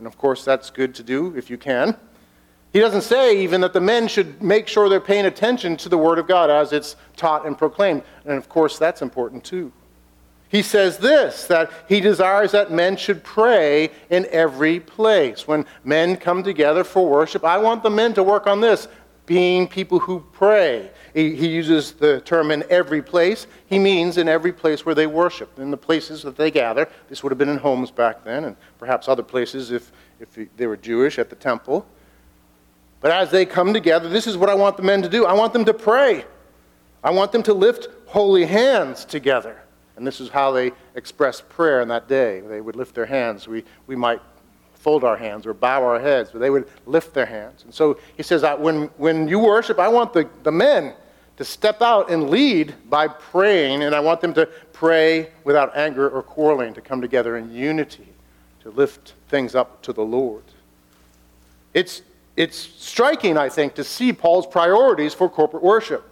and 0.00 0.06
of 0.06 0.16
course 0.16 0.44
that's 0.44 0.70
good 0.70 0.94
to 0.94 1.02
do 1.02 1.36
if 1.36 1.50
you 1.50 1.58
can. 1.58 1.94
He 2.72 2.80
doesn't 2.80 3.02
say 3.02 3.42
even 3.42 3.60
that 3.60 3.74
the 3.74 3.80
men 3.80 4.08
should 4.08 4.42
make 4.42 4.66
sure 4.66 4.88
they're 4.88 4.98
paying 4.98 5.26
attention 5.26 5.76
to 5.76 5.90
the 5.90 5.98
Word 5.98 6.18
of 6.18 6.26
God 6.26 6.48
as 6.48 6.72
it's 6.72 6.96
taught 7.16 7.46
and 7.46 7.58
proclaimed, 7.58 8.02
and 8.24 8.38
of 8.38 8.48
course 8.48 8.78
that's 8.78 9.02
important 9.02 9.44
too. 9.44 9.72
He 10.48 10.62
says 10.62 10.98
this 10.98 11.46
that 11.48 11.70
he 11.86 12.00
desires 12.00 12.52
that 12.52 12.72
men 12.72 12.96
should 12.96 13.22
pray 13.22 13.90
in 14.08 14.26
every 14.30 14.80
place. 14.80 15.46
When 15.46 15.66
men 15.84 16.16
come 16.16 16.42
together 16.42 16.82
for 16.82 17.06
worship, 17.06 17.44
I 17.44 17.58
want 17.58 17.82
the 17.82 17.90
men 17.90 18.14
to 18.14 18.22
work 18.22 18.46
on 18.46 18.60
this 18.60 18.88
being 19.30 19.68
people 19.68 20.00
who 20.00 20.18
pray. 20.32 20.90
He, 21.14 21.36
he, 21.36 21.46
uses 21.46 21.92
the 21.92 22.20
term 22.22 22.50
in 22.50 22.64
every 22.68 23.00
place. 23.00 23.46
He 23.66 23.78
means 23.78 24.18
in 24.18 24.28
every 24.28 24.52
place 24.52 24.84
where 24.84 24.96
they 24.96 25.06
worship, 25.06 25.56
in 25.60 25.70
the 25.70 25.76
places 25.76 26.24
that 26.24 26.36
they 26.36 26.50
gather. 26.50 26.88
This 27.08 27.22
would 27.22 27.30
have 27.30 27.38
been 27.38 27.48
in 27.48 27.58
homes 27.58 27.92
back 27.92 28.24
then, 28.24 28.42
and 28.42 28.56
perhaps 28.80 29.06
other 29.06 29.22
places 29.22 29.70
if, 29.70 29.92
if 30.18 30.36
they 30.56 30.66
were 30.66 30.76
Jewish 30.76 31.16
at 31.16 31.30
the 31.30 31.36
temple. 31.36 31.86
But 33.00 33.12
as 33.12 33.30
they 33.30 33.46
come 33.46 33.72
together, 33.72 34.08
this 34.08 34.26
is 34.26 34.36
what 34.36 34.50
I 34.50 34.54
want 34.54 34.76
the 34.76 34.82
men 34.82 35.00
to 35.02 35.08
do 35.08 35.24
I 35.26 35.32
want 35.32 35.52
them 35.52 35.64
to 35.66 35.74
pray. 35.74 36.24
I 37.04 37.10
want 37.10 37.30
them 37.30 37.44
to 37.44 37.54
lift 37.54 37.86
holy 38.06 38.46
hands 38.46 39.04
together. 39.04 39.62
And 39.94 40.04
this 40.04 40.20
is 40.20 40.28
how 40.28 40.50
they 40.50 40.72
expressed 40.96 41.48
prayer 41.48 41.82
in 41.82 41.88
that 41.88 42.08
day. 42.08 42.40
They 42.40 42.60
would 42.60 42.74
lift 42.74 42.96
their 42.96 43.06
hands. 43.06 43.46
We, 43.46 43.62
we 43.86 43.94
might 43.94 44.20
fold 44.80 45.04
our 45.04 45.16
hands 45.16 45.46
or 45.46 45.52
bow 45.52 45.84
our 45.84 46.00
heads, 46.00 46.30
but 46.32 46.38
they 46.38 46.48
would 46.48 46.66
lift 46.86 47.12
their 47.12 47.26
hands. 47.26 47.64
And 47.64 47.72
so 47.72 47.98
he 48.16 48.22
says, 48.22 48.42
when, 48.58 48.84
when 48.96 49.28
you 49.28 49.38
worship, 49.38 49.78
I 49.78 49.88
want 49.88 50.14
the, 50.14 50.28
the 50.42 50.50
men 50.50 50.94
to 51.36 51.44
step 51.44 51.82
out 51.82 52.10
and 52.10 52.30
lead 52.30 52.74
by 52.88 53.06
praying, 53.06 53.82
and 53.82 53.94
I 53.94 54.00
want 54.00 54.22
them 54.22 54.32
to 54.34 54.46
pray 54.72 55.30
without 55.44 55.76
anger 55.76 56.08
or 56.08 56.22
quarreling, 56.22 56.72
to 56.74 56.80
come 56.80 57.02
together 57.02 57.36
in 57.36 57.52
unity, 57.52 58.08
to 58.62 58.70
lift 58.70 59.14
things 59.28 59.54
up 59.54 59.82
to 59.82 59.92
the 59.92 60.02
Lord. 60.02 60.44
It's, 61.74 62.00
it's 62.36 62.56
striking, 62.56 63.36
I 63.36 63.50
think, 63.50 63.74
to 63.74 63.84
see 63.84 64.14
Paul's 64.14 64.46
priorities 64.46 65.12
for 65.12 65.28
corporate 65.28 65.62
worship. 65.62 66.04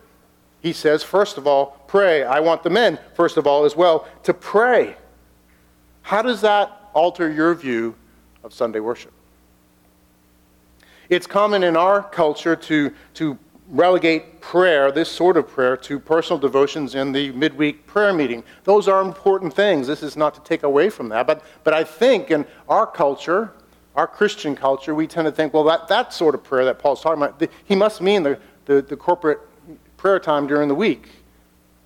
He 0.60 0.74
says, 0.74 1.02
first 1.02 1.38
of 1.38 1.46
all, 1.46 1.82
pray. 1.86 2.22
I 2.22 2.40
want 2.40 2.62
the 2.62 2.70
men, 2.70 2.98
first 3.14 3.38
of 3.38 3.46
all, 3.46 3.64
as 3.64 3.74
well, 3.74 4.06
to 4.24 4.34
pray. 4.34 4.96
How 6.02 6.20
does 6.20 6.42
that 6.42 6.90
alter 6.92 7.30
your 7.30 7.54
view 7.54 7.94
of 8.48 8.54
Sunday 8.54 8.80
worship? 8.80 9.12
It's 11.10 11.26
common 11.26 11.62
in 11.62 11.76
our 11.76 12.02
culture 12.02 12.56
to, 12.56 12.92
to 13.14 13.38
relegate 13.68 14.40
prayer, 14.40 14.90
this 14.90 15.10
sort 15.10 15.36
of 15.36 15.46
prayer, 15.46 15.76
to 15.76 16.00
personal 16.00 16.38
devotions 16.38 16.94
in 16.94 17.12
the 17.12 17.30
midweek 17.32 17.86
prayer 17.86 18.14
meeting. 18.14 18.42
Those 18.64 18.88
are 18.88 19.02
important 19.02 19.52
things. 19.52 19.86
This 19.86 20.02
is 20.02 20.16
not 20.16 20.34
to 20.34 20.40
take 20.40 20.62
away 20.62 20.88
from 20.88 21.10
that. 21.10 21.26
But, 21.26 21.44
but 21.62 21.74
I 21.74 21.84
think 21.84 22.30
in 22.30 22.46
our 22.70 22.86
culture, 22.86 23.52
our 23.94 24.06
Christian 24.06 24.56
culture, 24.56 24.94
we 24.94 25.06
tend 25.06 25.26
to 25.26 25.32
think, 25.32 25.52
well, 25.52 25.64
that, 25.64 25.86
that 25.88 26.14
sort 26.14 26.34
of 26.34 26.42
prayer 26.42 26.64
that 26.64 26.78
Paul's 26.78 27.02
talking 27.02 27.22
about, 27.22 27.42
he 27.66 27.76
must 27.76 28.00
mean 28.00 28.22
the, 28.22 28.38
the, 28.64 28.80
the 28.80 28.96
corporate 28.96 29.40
prayer 29.98 30.18
time 30.18 30.46
during 30.46 30.68
the 30.68 30.74
week. 30.74 31.10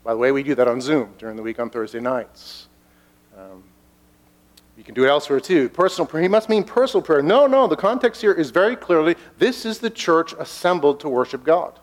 By 0.04 0.12
the 0.12 0.18
way, 0.18 0.30
we 0.30 0.44
do 0.44 0.54
that 0.54 0.68
on 0.68 0.80
Zoom 0.80 1.12
during 1.18 1.34
the 1.34 1.42
week 1.42 1.58
on 1.58 1.70
Thursday 1.70 2.00
nights. 2.00 2.68
Um, 3.36 3.64
you 4.76 4.84
can 4.84 4.94
do 4.94 5.04
it 5.04 5.08
elsewhere 5.08 5.40
too. 5.40 5.68
Personal 5.68 6.06
prayer. 6.06 6.22
He 6.22 6.28
must 6.28 6.48
mean 6.48 6.64
personal 6.64 7.02
prayer. 7.02 7.22
No, 7.22 7.46
no. 7.46 7.66
The 7.66 7.76
context 7.76 8.20
here 8.20 8.32
is 8.32 8.50
very 8.50 8.74
clearly 8.74 9.16
this 9.38 9.66
is 9.66 9.78
the 9.78 9.90
church 9.90 10.32
assembled 10.38 11.00
to 11.00 11.08
worship 11.08 11.44
God. 11.44 11.78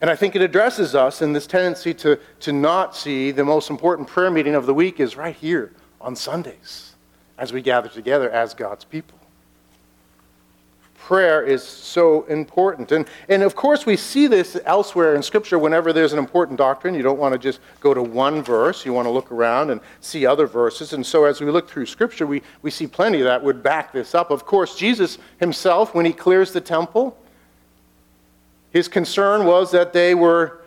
And 0.00 0.10
I 0.10 0.16
think 0.16 0.36
it 0.36 0.42
addresses 0.42 0.94
us 0.94 1.22
in 1.22 1.32
this 1.32 1.46
tendency 1.46 1.94
to, 1.94 2.18
to 2.40 2.52
not 2.52 2.94
see 2.94 3.30
the 3.30 3.44
most 3.44 3.70
important 3.70 4.08
prayer 4.08 4.30
meeting 4.30 4.54
of 4.54 4.66
the 4.66 4.74
week 4.74 5.00
is 5.00 5.16
right 5.16 5.34
here 5.34 5.72
on 6.00 6.14
Sundays 6.16 6.94
as 7.38 7.52
we 7.52 7.62
gather 7.62 7.88
together 7.88 8.30
as 8.30 8.54
God's 8.54 8.84
people. 8.84 9.18
Prayer 11.06 11.40
is 11.40 11.62
so 11.62 12.24
important. 12.24 12.90
And, 12.90 13.06
and 13.28 13.44
of 13.44 13.54
course, 13.54 13.86
we 13.86 13.96
see 13.96 14.26
this 14.26 14.58
elsewhere 14.64 15.14
in 15.14 15.22
Scripture 15.22 15.56
whenever 15.56 15.92
there's 15.92 16.12
an 16.12 16.18
important 16.18 16.58
doctrine. 16.58 16.96
You 16.96 17.04
don't 17.04 17.20
want 17.20 17.32
to 17.32 17.38
just 17.38 17.60
go 17.78 17.94
to 17.94 18.02
one 18.02 18.42
verse, 18.42 18.84
you 18.84 18.92
want 18.92 19.06
to 19.06 19.12
look 19.12 19.30
around 19.30 19.70
and 19.70 19.80
see 20.00 20.26
other 20.26 20.48
verses. 20.48 20.94
And 20.94 21.06
so, 21.06 21.24
as 21.24 21.40
we 21.40 21.48
look 21.48 21.70
through 21.70 21.86
Scripture, 21.86 22.26
we, 22.26 22.42
we 22.60 22.72
see 22.72 22.88
plenty 22.88 23.22
that 23.22 23.40
would 23.40 23.62
back 23.62 23.92
this 23.92 24.16
up. 24.16 24.32
Of 24.32 24.46
course, 24.46 24.74
Jesus 24.74 25.18
himself, 25.38 25.94
when 25.94 26.06
he 26.06 26.12
clears 26.12 26.52
the 26.52 26.60
temple, 26.60 27.16
his 28.72 28.88
concern 28.88 29.46
was 29.46 29.70
that 29.70 29.92
they 29.92 30.12
were 30.12 30.60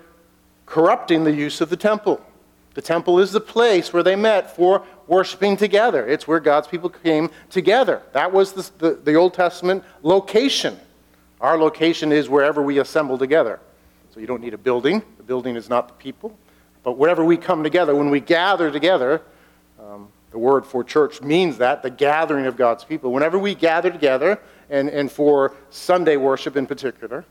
corrupting 0.65 1.25
the 1.25 1.33
use 1.33 1.59
of 1.59 1.69
the 1.69 1.75
temple. 1.75 2.21
The 2.79 2.85
temple 2.85 3.19
is 3.19 3.33
the 3.33 3.41
place 3.41 3.91
where 3.91 4.03
they 4.03 4.15
met 4.15 4.55
for 4.55 4.85
worshiping 5.05 5.57
together. 5.57 6.07
It's 6.07 6.25
where 6.29 6.39
God's 6.39 6.65
people 6.65 6.89
came 6.89 7.29
together. 7.49 8.01
That 8.13 8.31
was 8.31 8.53
the, 8.53 8.71
the, 8.77 8.91
the, 8.93 9.15
Old 9.15 9.33
Testament 9.33 9.83
location. 10.01 10.79
Our 11.41 11.57
location 11.57 12.13
is 12.13 12.29
wherever 12.29 12.61
we 12.61 12.79
assemble 12.79 13.17
together. 13.17 13.59
So 14.13 14.21
you 14.21 14.27
don't 14.27 14.39
need 14.39 14.53
a 14.53 14.57
building. 14.57 15.03
The 15.17 15.23
building 15.23 15.57
is 15.57 15.67
not 15.67 15.89
the 15.89 15.93
people. 15.95 16.37
But 16.83 16.93
wherever 16.93 17.21
we 17.21 17.35
come 17.35 17.63
together, 17.63 17.93
when 17.93 18.11
we 18.11 18.21
gather 18.21 18.71
together, 18.71 19.23
um, 19.77 20.07
the 20.31 20.39
word 20.39 20.65
for 20.65 20.81
church 20.81 21.21
means 21.21 21.57
that, 21.57 21.83
the 21.83 21.89
gathering 21.89 22.45
of 22.45 22.55
God's 22.55 22.85
people. 22.85 23.11
Whenever 23.11 23.37
we 23.37 23.55
gather 23.55 23.91
together, 23.91 24.39
and, 24.69 24.87
and 24.87 25.11
for 25.11 25.53
Sunday 25.69 26.15
worship 26.15 26.55
in 26.55 26.65
particular, 26.65 27.25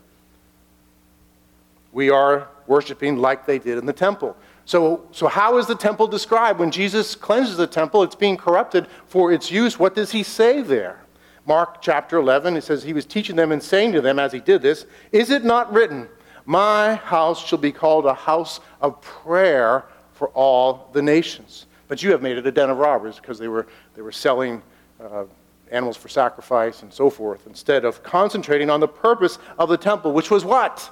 we 1.91 2.11
are 2.11 2.47
worshiping 2.67 3.17
like 3.17 3.47
they 3.47 3.57
did 3.57 3.79
in 3.79 3.87
the 3.87 3.93
temple. 3.93 4.37
So, 4.69 5.07
so 5.11 5.27
how 5.27 5.57
is 5.57 5.65
the 5.65 5.73
temple 5.73 6.05
described? 6.05 6.59
When 6.59 6.69
Jesus 6.69 7.15
cleanses 7.15 7.57
the 7.57 7.65
temple, 7.65 8.03
it's 8.03 8.13
being 8.13 8.37
corrupted 8.37 8.85
for 9.07 9.31
its 9.31 9.49
use. 9.49 9.79
What 9.79 9.95
does 9.95 10.11
he 10.11 10.21
say 10.21 10.61
there? 10.61 10.99
Mark 11.47 11.81
chapter 11.81 12.17
11, 12.17 12.55
it 12.55 12.63
says, 12.63 12.83
He 12.83 12.93
was 12.93 13.03
teaching 13.03 13.35
them 13.35 13.51
and 13.51 13.63
saying 13.63 13.93
to 13.93 14.01
them 14.01 14.19
as 14.19 14.31
he 14.31 14.39
did 14.39 14.61
this, 14.61 14.85
Is 15.11 15.31
it 15.31 15.43
not 15.43 15.73
written, 15.73 16.07
My 16.45 16.93
house 16.93 17.43
shall 17.43 17.57
be 17.57 17.71
called 17.71 18.05
a 18.05 18.13
house 18.13 18.59
of 18.79 19.01
prayer 19.01 19.85
for 20.13 20.27
all 20.35 20.91
the 20.93 21.01
nations? 21.01 21.65
But 21.87 22.03
you 22.03 22.11
have 22.11 22.21
made 22.21 22.37
it 22.37 22.45
a 22.45 22.51
den 22.51 22.69
of 22.69 22.77
robbers 22.77 23.15
because 23.15 23.39
they 23.39 23.47
were, 23.47 23.65
they 23.95 24.03
were 24.03 24.11
selling 24.11 24.61
uh, 25.03 25.23
animals 25.71 25.97
for 25.97 26.09
sacrifice 26.09 26.83
and 26.83 26.93
so 26.93 27.09
forth, 27.09 27.47
instead 27.47 27.85
of 27.85 28.03
concentrating 28.03 28.69
on 28.69 28.81
the 28.81 28.87
purpose 28.87 29.39
of 29.57 29.67
the 29.67 29.77
temple, 29.77 30.13
which 30.13 30.29
was 30.29 30.45
what? 30.45 30.91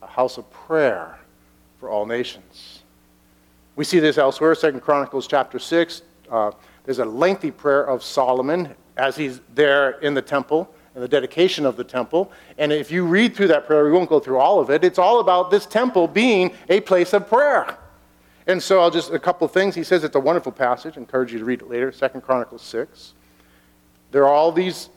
A 0.00 0.06
house 0.06 0.38
of 0.38 0.50
prayer 0.50 1.18
for 1.86 1.92
all 1.92 2.04
nations. 2.04 2.82
We 3.76 3.84
see 3.84 4.00
this 4.00 4.18
elsewhere, 4.18 4.56
Second 4.56 4.80
Chronicles 4.80 5.28
chapter 5.28 5.60
6. 5.60 6.02
Uh, 6.28 6.50
there's 6.84 6.98
a 6.98 7.04
lengthy 7.04 7.52
prayer 7.52 7.84
of 7.84 8.02
Solomon 8.02 8.74
as 8.96 9.16
he's 9.16 9.40
there 9.54 10.00
in 10.00 10.12
the 10.12 10.22
temple 10.22 10.68
and 10.96 11.04
the 11.04 11.06
dedication 11.06 11.64
of 11.64 11.76
the 11.76 11.84
temple. 11.84 12.32
And 12.58 12.72
if 12.72 12.90
you 12.90 13.04
read 13.04 13.36
through 13.36 13.46
that 13.48 13.68
prayer, 13.68 13.84
we 13.84 13.92
won't 13.92 14.08
go 14.08 14.18
through 14.18 14.38
all 14.38 14.58
of 14.58 14.68
it. 14.68 14.82
It's 14.82 14.98
all 14.98 15.20
about 15.20 15.52
this 15.52 15.64
temple 15.64 16.08
being 16.08 16.52
a 16.68 16.80
place 16.80 17.12
of 17.12 17.28
prayer. 17.28 17.78
And 18.48 18.60
so 18.60 18.80
I'll 18.80 18.90
just, 18.90 19.12
a 19.12 19.18
couple 19.20 19.44
of 19.44 19.52
things. 19.52 19.76
He 19.76 19.84
says 19.84 20.02
it's 20.02 20.16
a 20.16 20.20
wonderful 20.20 20.50
passage. 20.50 20.96
I 20.96 21.00
encourage 21.00 21.32
you 21.32 21.38
to 21.38 21.44
read 21.44 21.62
it 21.62 21.70
later, 21.70 21.92
Second 21.92 22.22
Chronicles 22.22 22.62
6. 22.62 23.14
There 24.10 24.24
are 24.24 24.34
all 24.34 24.50
these 24.50 24.88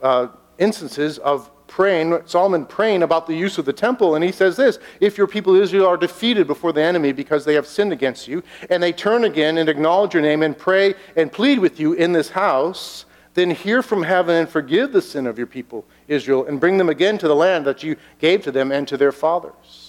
uh, 0.00 0.28
instances 0.58 1.18
of 1.18 1.50
praying, 1.68 2.20
Solomon 2.26 2.66
praying 2.66 3.04
about 3.04 3.26
the 3.28 3.36
use 3.36 3.58
of 3.58 3.64
the 3.64 3.72
temple, 3.72 4.16
and 4.16 4.24
he 4.24 4.32
says 4.32 4.56
this 4.56 4.80
If 5.00 5.16
your 5.16 5.28
people 5.28 5.54
Israel 5.54 5.86
are 5.86 5.96
defeated 5.96 6.48
before 6.48 6.72
the 6.72 6.82
enemy 6.82 7.12
because 7.12 7.44
they 7.44 7.54
have 7.54 7.66
sinned 7.66 7.92
against 7.92 8.26
you, 8.26 8.42
and 8.68 8.82
they 8.82 8.92
turn 8.92 9.24
again 9.24 9.58
and 9.58 9.68
acknowledge 9.68 10.14
your 10.14 10.22
name 10.22 10.42
and 10.42 10.58
pray 10.58 10.94
and 11.14 11.30
plead 11.30 11.60
with 11.60 11.78
you 11.78 11.92
in 11.92 12.12
this 12.12 12.30
house, 12.30 13.04
then 13.34 13.50
hear 13.50 13.82
from 13.82 14.02
heaven 14.02 14.34
and 14.34 14.48
forgive 14.48 14.92
the 14.92 15.02
sin 15.02 15.26
of 15.26 15.38
your 15.38 15.46
people 15.46 15.86
Israel, 16.08 16.46
and 16.46 16.58
bring 16.58 16.78
them 16.78 16.88
again 16.88 17.18
to 17.18 17.28
the 17.28 17.36
land 17.36 17.64
that 17.66 17.84
you 17.84 17.96
gave 18.18 18.42
to 18.42 18.50
them 18.50 18.72
and 18.72 18.88
to 18.88 18.96
their 18.96 19.12
fathers. 19.12 19.87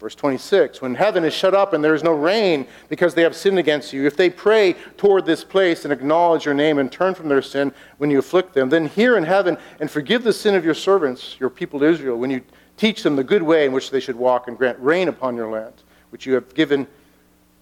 Verse 0.00 0.14
26 0.14 0.80
When 0.82 0.94
heaven 0.94 1.24
is 1.24 1.32
shut 1.32 1.54
up 1.54 1.72
and 1.72 1.82
there 1.82 1.94
is 1.94 2.02
no 2.02 2.12
rain 2.12 2.66
because 2.88 3.14
they 3.14 3.22
have 3.22 3.36
sinned 3.36 3.58
against 3.58 3.92
you, 3.92 4.06
if 4.06 4.16
they 4.16 4.30
pray 4.30 4.74
toward 4.96 5.24
this 5.24 5.44
place 5.44 5.84
and 5.84 5.92
acknowledge 5.92 6.44
your 6.44 6.54
name 6.54 6.78
and 6.78 6.90
turn 6.90 7.14
from 7.14 7.28
their 7.28 7.42
sin 7.42 7.72
when 7.98 8.10
you 8.10 8.18
afflict 8.18 8.54
them, 8.54 8.68
then 8.68 8.86
hear 8.86 9.16
in 9.16 9.24
heaven 9.24 9.56
and 9.80 9.90
forgive 9.90 10.24
the 10.24 10.32
sin 10.32 10.54
of 10.54 10.64
your 10.64 10.74
servants, 10.74 11.36
your 11.38 11.50
people 11.50 11.82
Israel, 11.82 12.18
when 12.18 12.30
you 12.30 12.42
teach 12.76 13.02
them 13.02 13.16
the 13.16 13.24
good 13.24 13.42
way 13.42 13.66
in 13.66 13.72
which 13.72 13.90
they 13.90 14.00
should 14.00 14.16
walk 14.16 14.48
and 14.48 14.58
grant 14.58 14.78
rain 14.80 15.08
upon 15.08 15.36
your 15.36 15.50
land, 15.50 15.74
which 16.10 16.26
you 16.26 16.34
have 16.34 16.52
given 16.54 16.86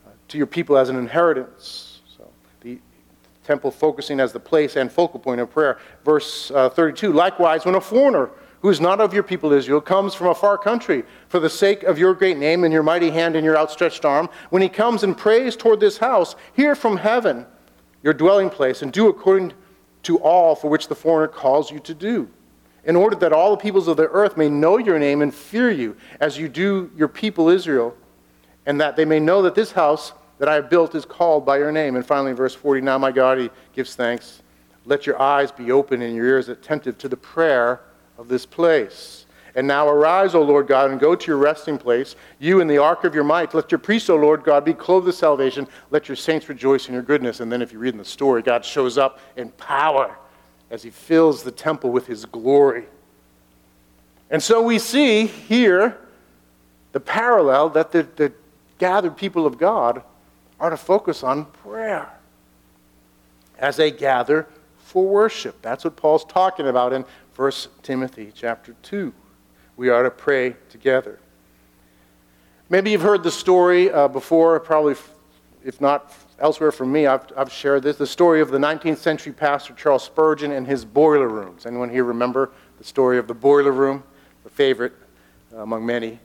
uh, 0.07 0.11
to 0.29 0.39
your 0.39 0.47
people 0.47 0.77
as 0.77 0.89
an 0.89 0.97
inheritance. 0.97 2.01
So 2.17 2.29
the 2.61 2.79
temple 3.45 3.71
focusing 3.71 4.21
as 4.21 4.33
the 4.33 4.41
place 4.41 4.77
and 4.77 4.91
focal 4.91 5.21
point 5.21 5.41
of 5.41 5.51
prayer. 5.51 5.79
Verse 6.05 6.51
uh, 6.51 6.71
32 6.71 7.13
Likewise, 7.13 7.65
when 7.65 7.75
a 7.75 7.81
foreigner 7.81 8.31
who 8.63 8.71
is 8.71 8.81
not 8.81 9.01
of 9.01 9.13
your 9.13 9.25
people 9.25 9.53
Israel, 9.53 9.81
comes 9.81 10.15
from 10.15 10.29
a 10.29 10.35
far 10.35 10.57
country 10.57 11.03
for 11.29 11.41
the 11.41 11.51
sake 11.51 11.83
of 11.83 11.99
your 11.99 12.15
great 12.15 12.39
name 12.39 12.63
and 12.63 12.73
your 12.73 12.85
mighty 12.85 13.11
hand 13.11 13.35
and 13.35 13.45
your 13.45 13.59
outstretched 13.59 14.05
arm, 14.05 14.29
when 14.51 14.63
he 14.63 14.69
comes 14.69 15.03
and 15.03 15.19
prays 15.19 15.57
toward 15.57 15.81
this 15.81 15.99
house, 15.99 16.37
hear 16.55 16.77
from 16.77 16.97
heaven 16.97 17.45
your 18.05 18.15
dwelling 18.15 18.49
place 18.49 18.81
and 18.81 18.93
do 18.93 19.09
according 19.09 19.53
to 20.05 20.17
all 20.19 20.55
for 20.55 20.71
which 20.71 20.87
the 20.87 20.95
foreigner 20.95 21.27
calls 21.27 21.73
you 21.73 21.81
to 21.81 21.93
do, 21.93 22.29
in 22.85 22.95
order 22.95 23.17
that 23.17 23.33
all 23.33 23.51
the 23.51 23.61
peoples 23.61 23.89
of 23.89 23.97
the 23.97 24.09
earth 24.09 24.37
may 24.37 24.49
know 24.49 24.79
your 24.79 24.99
name 24.99 25.23
and 25.23 25.35
fear 25.35 25.71
you 25.71 25.97
as 26.21 26.39
you 26.39 26.49
do 26.49 26.89
your 26.97 27.09
people 27.09 27.49
Israel, 27.49 27.97
and 28.65 28.81
that 28.81 28.95
they 28.95 29.05
may 29.05 29.19
know 29.19 29.43
that 29.43 29.57
this 29.57 29.73
house 29.73 30.13
that 30.39 30.49
I 30.49 30.55
have 30.55 30.71
built 30.71 30.95
is 30.95 31.05
called 31.05 31.45
by 31.45 31.59
your 31.59 31.73
name. 31.73 31.97
And 31.97 32.07
finally, 32.07 32.33
verse 32.33 32.55
40 32.55 32.81
Now, 32.81 32.97
my 32.97 33.11
God, 33.11 33.39
he 33.39 33.51
gives 33.75 33.97
thanks. 33.97 34.41
Let 34.85 35.05
your 35.05 35.21
eyes 35.21 35.51
be 35.51 35.73
open 35.73 36.01
and 36.01 36.15
your 36.15 36.27
ears 36.27 36.49
attentive 36.49 36.97
to 36.99 37.09
the 37.09 37.17
prayer 37.17 37.81
of 38.23 38.29
this 38.29 38.47
place. 38.47 39.27
And 39.55 39.67
now 39.67 39.87
arise, 39.87 40.35
O 40.35 40.41
Lord 40.41 40.67
God, 40.67 40.91
and 40.91 40.99
go 40.99 41.15
to 41.15 41.27
your 41.27 41.37
resting 41.37 41.77
place, 41.77 42.17
you 42.39 42.61
in 42.61 42.69
the 42.69 42.79
ark 42.79 43.05
of 43.05 43.15
your 43.15 43.25
might. 43.25 43.53
Let 43.53 43.71
your 43.71 43.81
priests, 43.81 44.09
O 44.09 44.17
Lord 44.17 44.45
God, 44.45 44.65
be 44.65 44.73
clothed 44.73 45.07
with 45.07 45.15
salvation. 45.17 45.69
Let 45.91 46.09
your 46.09 46.17
saints 46.17 46.49
rejoice 46.49 46.89
in 46.89 46.95
your 46.95 47.03
goodness. 47.03 47.41
And 47.41 47.53
then, 47.53 47.61
if 47.61 47.71
you 47.71 47.79
read 47.79 47.93
in 47.93 47.99
the 47.99 48.05
story, 48.05 48.41
God 48.41 48.65
shows 48.65 48.97
up 48.97 49.21
in 49.37 49.51
power 49.51 50.17
as 50.71 50.83
he 50.83 50.89
fills 50.89 51.43
the 51.43 51.51
temple 51.51 51.91
with 51.91 52.07
his 52.07 52.25
glory. 52.25 52.87
And 54.31 54.43
so 54.43 54.63
we 54.63 54.79
see 54.79 55.27
here 55.27 55.99
the 56.93 57.01
parallel 57.01 57.69
that 57.71 57.93
the, 57.93 58.09
the 58.17 58.33
gathered 58.79 59.19
people 59.19 59.45
of 59.45 59.59
God 59.59 60.03
are 60.59 60.71
to 60.71 60.79
focus 60.79 61.23
on 61.23 61.45
prayer 61.45 62.09
as 63.59 63.77
they 63.77 63.91
gather 63.91 64.47
for 64.79 65.07
worship. 65.07 65.61
That's 65.61 65.85
what 65.85 65.97
Paul's 65.97 66.25
talking 66.25 66.69
about 66.69 66.93
in 66.93 67.05
1 67.37 67.53
Timothy 67.83 68.31
chapter 68.35 68.75
2. 68.83 69.13
We 69.77 69.89
are 69.89 70.03
to 70.03 70.11
pray 70.11 70.55
together. 70.69 71.19
Maybe 72.69 72.91
you've 72.91 73.03
heard 73.03 73.23
the 73.23 73.31
story 73.31 73.91
uh, 73.91 74.09
before, 74.09 74.61
probably, 74.61 74.97
if 75.65 75.81
not 75.81 76.13
elsewhere 76.39 76.73
from 76.73 76.93
me, 76.93 77.07
I've, 77.07 77.25
I've 77.37 77.51
shared 77.51 77.85
this 77.85 77.97
the 77.97 78.07
story 78.07 78.43
of 78.43 78.51
the 78.51 78.59
19th 78.59 78.99
century 78.99 79.33
pastor 79.33 79.73
Charles 79.73 80.05
Spurgeon 80.05 80.53
and 80.53 80.67
his 80.67 80.85
boiler 80.85 81.29
rooms. 81.29 81.65
Anyone 81.65 81.89
here 81.89 82.05
remember 82.05 82.51
the 82.77 82.85
story 82.85 83.19
of 83.19 83.27
the 83.27 83.35
boiler 83.35 83.73
room? 83.73 84.03
A 84.45 84.51
favorite 84.51 84.93
among 85.57 85.87
many. 85.87 86.19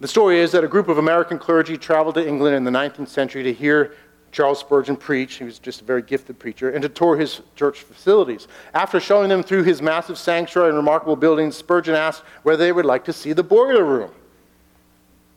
The 0.00 0.08
story 0.08 0.40
is 0.40 0.50
that 0.52 0.64
a 0.64 0.68
group 0.68 0.88
of 0.88 0.98
American 0.98 1.38
clergy 1.38 1.76
traveled 1.76 2.14
to 2.16 2.26
England 2.26 2.56
in 2.56 2.64
the 2.64 2.70
19th 2.70 3.08
century 3.08 3.42
to 3.44 3.52
hear 3.52 3.94
Charles 4.32 4.60
Spurgeon 4.60 4.96
preach. 4.96 5.34
He 5.34 5.44
was 5.44 5.58
just 5.58 5.80
a 5.80 5.84
very 5.84 6.02
gifted 6.02 6.38
preacher, 6.38 6.70
and 6.70 6.82
to 6.82 6.88
tour 6.88 7.16
his 7.16 7.40
church 7.56 7.80
facilities. 7.80 8.46
After 8.74 9.00
showing 9.00 9.28
them 9.28 9.42
through 9.42 9.64
his 9.64 9.82
massive 9.82 10.18
sanctuary 10.18 10.68
and 10.68 10.76
remarkable 10.76 11.16
buildings, 11.16 11.56
Spurgeon 11.56 11.94
asked 11.94 12.22
whether 12.42 12.64
they 12.64 12.72
would 12.72 12.84
like 12.84 13.04
to 13.06 13.12
see 13.12 13.32
the 13.32 13.42
boiler 13.42 13.84
room. 13.84 14.12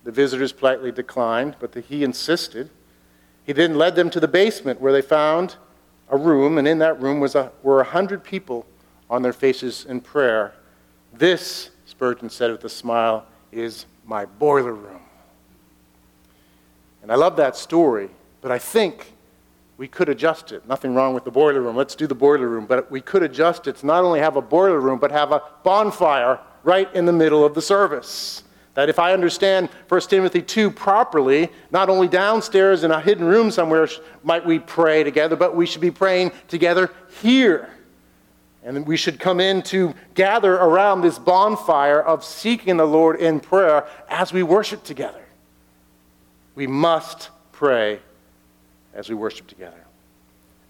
The 0.04 0.12
visitors 0.12 0.52
politely 0.52 0.92
declined, 0.92 1.56
but 1.60 1.72
the, 1.72 1.82
he 1.82 2.04
insisted. 2.04 2.70
He 3.46 3.54
then 3.54 3.76
led 3.76 3.96
them 3.96 4.10
to 4.12 4.20
the 4.20 4.28
basement 4.28 4.80
where 4.80 4.94
they 4.94 5.02
found 5.02 5.56
a 6.10 6.18
room, 6.18 6.58
and 6.58 6.68
in 6.68 6.80
that 6.80 7.02
room 7.02 7.20
was 7.20 7.36
a, 7.36 7.52
were 7.64 7.82
a 7.82 7.86
hundred 7.86 8.24
people 8.24 8.66
on 9.10 9.22
their 9.22 9.34
faces 9.34 9.86
in 9.86 10.02
prayer. 10.02 10.54
This, 11.14 11.72
Spurgeon 11.86 12.30
said 12.30 12.52
with 12.52 12.64
a 12.64 12.70
smile, 12.70 13.26
is 13.52 13.86
my 14.06 14.26
boiler 14.26 14.74
room. 14.74 15.02
And 17.02 17.12
I 17.12 17.16
love 17.16 17.36
that 17.38 17.56
story 17.56 18.10
but 18.44 18.52
I 18.52 18.60
think 18.60 19.14
we 19.78 19.88
could 19.88 20.10
adjust 20.10 20.52
it. 20.52 20.68
Nothing 20.68 20.94
wrong 20.94 21.16
with 21.16 21.24
the 21.24 21.32
boiler 21.32 21.62
room. 21.62 21.78
Let's 21.78 21.96
do 21.96 22.08
the 22.08 22.14
boiler 22.14 22.48
room. 22.48 22.66
But 22.66 22.92
we 22.92 23.00
could 23.00 23.24
adjust 23.24 23.68
it 23.68 23.78
to 23.78 23.86
not 23.86 24.04
only 24.04 24.20
have 24.20 24.36
a 24.36 24.42
boiler 24.42 24.82
room, 24.82 25.00
but 25.00 25.12
have 25.12 25.32
a 25.32 25.42
bonfire 25.64 26.40
right 26.64 26.94
in 26.94 27.06
the 27.06 27.14
middle 27.14 27.46
of 27.46 27.56
the 27.56 27.62
service. 27.62 28.44
That 28.74 28.90
if 28.90 29.00
I 29.00 29.14
understand 29.14 29.70
1 29.88 30.02
Timothy 30.02 30.42
2 30.42 30.72
properly, 30.72 31.50
not 31.72 31.90
only 31.90 32.10
downstairs 32.10 32.84
in 32.84 32.92
a 32.92 33.00
hidden 33.00 33.26
room 33.26 33.50
somewhere 33.50 33.88
might 34.24 34.46
we 34.46 34.60
pray 34.60 35.04
together, 35.04 35.38
but 35.38 35.56
we 35.56 35.66
should 35.66 35.82
be 35.82 35.92
praying 35.92 36.34
together 36.50 36.92
here. 37.22 37.70
And 38.62 38.86
we 38.86 38.98
should 38.98 39.22
come 39.22 39.40
in 39.40 39.62
to 39.64 39.94
gather 40.16 40.56
around 40.56 41.02
this 41.02 41.18
bonfire 41.18 42.02
of 42.02 42.26
seeking 42.26 42.76
the 42.76 42.86
Lord 42.86 43.22
in 43.22 43.40
prayer 43.40 43.88
as 44.10 44.34
we 44.34 44.44
worship 44.44 44.84
together. 44.84 45.24
We 46.56 46.68
must 46.68 47.30
pray 47.54 48.00
as 48.94 49.10
we 49.10 49.16
worship 49.16 49.48
together. 49.48 49.86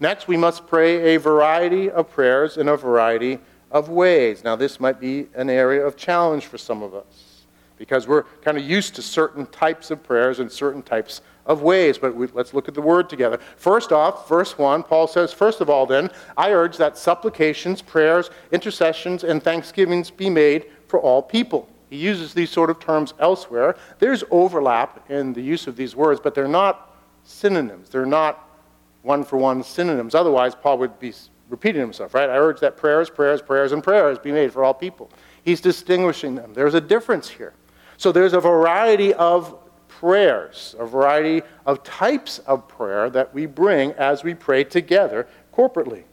Next, 0.00 0.28
we 0.28 0.36
must 0.36 0.66
pray 0.66 1.14
a 1.14 1.18
variety 1.18 1.90
of 1.90 2.10
prayers 2.10 2.56
in 2.56 2.68
a 2.68 2.76
variety 2.76 3.38
of 3.70 3.88
ways. 3.88 4.44
Now, 4.44 4.56
this 4.56 4.80
might 4.80 5.00
be 5.00 5.28
an 5.34 5.48
area 5.48 5.84
of 5.84 5.96
challenge 5.96 6.46
for 6.46 6.58
some 6.58 6.82
of 6.82 6.94
us 6.94 7.42
because 7.76 8.06
we're 8.06 8.22
kind 8.42 8.56
of 8.56 8.64
used 8.64 8.94
to 8.94 9.02
certain 9.02 9.46
types 9.46 9.90
of 9.90 10.02
prayers 10.02 10.38
and 10.40 10.50
certain 10.50 10.82
types 10.82 11.20
of 11.46 11.62
ways. 11.62 11.98
But 11.98 12.14
we, 12.14 12.28
let's 12.28 12.54
look 12.54 12.68
at 12.68 12.74
the 12.74 12.80
word 12.80 13.10
together. 13.10 13.38
First 13.56 13.92
off, 13.92 14.28
verse 14.28 14.56
1, 14.56 14.84
Paul 14.84 15.06
says, 15.06 15.32
First 15.32 15.60
of 15.60 15.68
all, 15.68 15.86
then, 15.86 16.10
I 16.36 16.52
urge 16.52 16.76
that 16.76 16.96
supplications, 16.96 17.82
prayers, 17.82 18.30
intercessions, 18.52 19.24
and 19.24 19.42
thanksgivings 19.42 20.10
be 20.10 20.30
made 20.30 20.66
for 20.86 21.00
all 21.00 21.20
people. 21.22 21.68
He 21.90 21.96
uses 21.96 22.32
these 22.32 22.50
sort 22.50 22.70
of 22.70 22.80
terms 22.80 23.14
elsewhere. 23.18 23.76
There's 23.98 24.24
overlap 24.30 25.10
in 25.10 25.32
the 25.32 25.42
use 25.42 25.66
of 25.66 25.76
these 25.76 25.94
words, 25.94 26.20
but 26.22 26.34
they're 26.34 26.48
not 26.48 26.93
synonyms. 27.24 27.88
They're 27.88 28.06
not 28.06 28.48
one 29.02 29.24
for 29.24 29.36
one 29.36 29.62
synonyms. 29.62 30.14
Otherwise, 30.14 30.54
Paul 30.54 30.78
would 30.78 30.98
be 30.98 31.12
repeating 31.48 31.80
himself, 31.80 32.14
right? 32.14 32.30
I 32.30 32.36
urge 32.36 32.60
that 32.60 32.76
prayers, 32.76 33.10
prayers, 33.10 33.42
prayers, 33.42 33.72
and 33.72 33.82
prayers 33.82 34.18
be 34.18 34.32
made 34.32 34.52
for 34.52 34.64
all 34.64 34.74
people. 34.74 35.10
He's 35.44 35.60
distinguishing 35.60 36.34
them. 36.34 36.54
There's 36.54 36.74
a 36.74 36.80
difference 36.80 37.28
here. 37.28 37.52
So 37.96 38.12
there's 38.12 38.32
a 38.32 38.40
variety 38.40 39.12
of 39.14 39.56
prayers, 39.88 40.74
a 40.78 40.86
variety 40.86 41.42
of 41.66 41.82
types 41.84 42.38
of 42.40 42.66
prayer 42.66 43.10
that 43.10 43.32
we 43.32 43.46
bring 43.46 43.92
as 43.92 44.24
we 44.24 44.34
pray 44.34 44.64
together 44.64 45.28
corporately. 45.54 46.04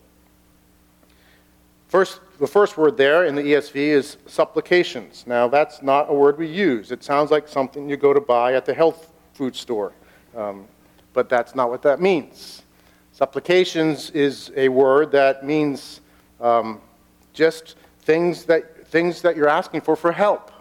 First, 1.88 2.22
the 2.40 2.48
first 2.48 2.78
word 2.78 2.96
there 2.96 3.26
in 3.26 3.36
the 3.36 3.42
ESV 3.42 3.76
is 3.76 4.18
supplications. 4.26 5.26
Now, 5.28 5.48
that's 5.48 5.82
not 5.82 6.10
a 6.10 6.14
word 6.14 6.38
we 6.38 6.48
use. 6.48 6.92
It 6.92 7.04
sounds 7.04 7.32
like 7.32 7.48
something 7.48 7.90
you 7.90 7.98
go 7.98 8.14
to 8.14 8.22
buy 8.22 8.54
at 8.54 8.66
the 8.66 8.74
health 8.74 9.12
food 9.34 9.56
store, 9.56 9.92
um, 10.36 10.66
but 11.14 11.30
that's 11.30 11.56
not 11.56 11.70
what 11.70 11.82
that 11.84 12.00
means. 12.00 12.64
Supplications 13.12 14.10
is 14.12 14.52
a 14.56 14.70
word 14.70 15.12
that 15.12 15.46
means 15.46 16.02
um, 16.40 16.82
just 17.34 17.76
things 18.00 18.46
that, 18.46 18.88
things 18.88 19.22
that 19.22 19.36
you're 19.36 19.50
asking 19.50 19.82
for 19.82 19.96
for 19.96 20.12
help. 20.12 20.52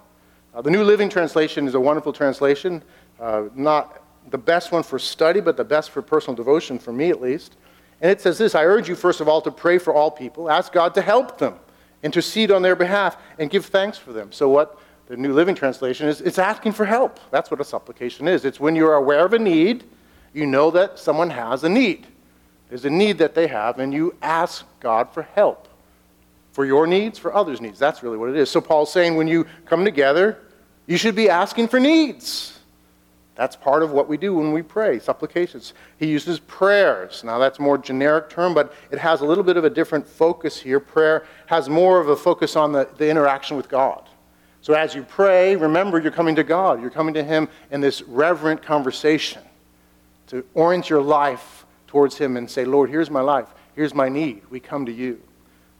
Uh, 0.54 0.60
the 0.60 0.70
New 0.70 0.82
Living 0.82 1.08
Translation 1.08 1.66
is 1.66 1.74
a 1.74 1.80
wonderful 1.80 2.12
translation. 2.12 2.82
Uh, 3.20 3.44
not 3.54 4.02
the 4.30 4.38
best 4.38 4.72
one 4.72 4.82
for 4.82 4.98
study, 4.98 5.40
but 5.40 5.56
the 5.56 5.64
best 5.64 5.90
for 5.90 6.02
personal 6.02 6.34
devotion, 6.34 6.78
for 6.78 6.92
me 6.92 7.10
at 7.10 7.20
least. 7.20 7.56
And 8.00 8.10
it 8.10 8.20
says 8.20 8.38
this 8.38 8.54
I 8.54 8.64
urge 8.64 8.88
you, 8.88 8.94
first 8.94 9.20
of 9.20 9.28
all, 9.28 9.40
to 9.42 9.50
pray 9.50 9.78
for 9.78 9.94
all 9.94 10.10
people, 10.10 10.50
ask 10.50 10.72
God 10.72 10.94
to 10.94 11.02
help 11.02 11.38
them, 11.38 11.54
intercede 12.02 12.50
on 12.50 12.62
their 12.62 12.76
behalf, 12.76 13.16
and 13.38 13.50
give 13.50 13.66
thanks 13.66 13.98
for 13.98 14.12
them. 14.12 14.32
So, 14.32 14.48
what 14.48 14.78
the 15.06 15.16
New 15.16 15.32
Living 15.32 15.54
Translation 15.54 16.08
is, 16.08 16.20
it's 16.20 16.38
asking 16.38 16.72
for 16.72 16.84
help. 16.84 17.18
That's 17.30 17.50
what 17.50 17.60
a 17.60 17.64
supplication 17.64 18.28
is. 18.28 18.44
It's 18.44 18.60
when 18.60 18.76
you're 18.76 18.94
aware 18.94 19.24
of 19.24 19.32
a 19.32 19.38
need, 19.38 19.84
you 20.32 20.46
know 20.46 20.70
that 20.70 20.98
someone 20.98 21.30
has 21.30 21.64
a 21.64 21.68
need. 21.68 22.06
There's 22.68 22.84
a 22.84 22.90
need 22.90 23.18
that 23.18 23.34
they 23.34 23.48
have, 23.48 23.78
and 23.80 23.92
you 23.92 24.14
ask 24.22 24.64
God 24.78 25.12
for 25.12 25.22
help. 25.22 25.66
For 26.52 26.64
your 26.64 26.86
needs, 26.86 27.18
for 27.18 27.34
others' 27.34 27.60
needs. 27.60 27.78
That's 27.78 28.02
really 28.02 28.16
what 28.16 28.30
it 28.30 28.36
is. 28.36 28.50
So, 28.50 28.60
Paul's 28.60 28.92
saying 28.92 29.16
when 29.16 29.28
you 29.28 29.46
come 29.66 29.84
together, 29.84 30.38
you 30.86 30.96
should 30.96 31.14
be 31.14 31.28
asking 31.28 31.68
for 31.68 31.80
needs. 31.80 32.58
That's 33.36 33.56
part 33.56 33.82
of 33.82 33.92
what 33.92 34.08
we 34.08 34.16
do 34.16 34.34
when 34.34 34.52
we 34.52 34.60
pray, 34.62 34.98
supplications. 34.98 35.72
He 35.98 36.06
uses 36.06 36.40
prayers. 36.40 37.24
Now, 37.24 37.38
that's 37.38 37.58
a 37.58 37.62
more 37.62 37.78
generic 37.78 38.28
term, 38.28 38.52
but 38.52 38.74
it 38.90 38.98
has 38.98 39.20
a 39.20 39.24
little 39.24 39.44
bit 39.44 39.56
of 39.56 39.64
a 39.64 39.70
different 39.70 40.06
focus 40.06 40.60
here. 40.60 40.78
Prayer 40.78 41.24
has 41.46 41.68
more 41.68 42.00
of 42.00 42.08
a 42.08 42.16
focus 42.16 42.54
on 42.54 42.72
the, 42.72 42.88
the 42.98 43.08
interaction 43.08 43.56
with 43.56 43.68
God. 43.68 44.08
So, 44.60 44.74
as 44.74 44.94
you 44.94 45.02
pray, 45.02 45.56
remember 45.56 46.00
you're 46.00 46.12
coming 46.12 46.36
to 46.36 46.44
God. 46.44 46.80
You're 46.80 46.90
coming 46.90 47.14
to 47.14 47.24
Him 47.24 47.48
in 47.70 47.80
this 47.80 48.02
reverent 48.02 48.62
conversation 48.62 49.42
to 50.30 50.44
orient 50.54 50.88
your 50.88 51.02
life 51.02 51.66
towards 51.88 52.16
Him 52.16 52.36
and 52.36 52.48
say, 52.48 52.64
Lord, 52.64 52.88
here's 52.88 53.10
my 53.10 53.20
life. 53.20 53.48
Here's 53.74 53.94
my 53.94 54.08
need. 54.08 54.42
We 54.48 54.60
come 54.60 54.86
to 54.86 54.92
you. 54.92 55.20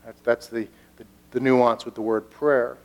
That's, 0.04 0.20
that's 0.22 0.46
the, 0.48 0.66
the, 0.96 1.04
the 1.30 1.40
nuance 1.40 1.84
with 1.84 1.94
the 1.94 2.02
word 2.02 2.30
prayer. 2.30 2.76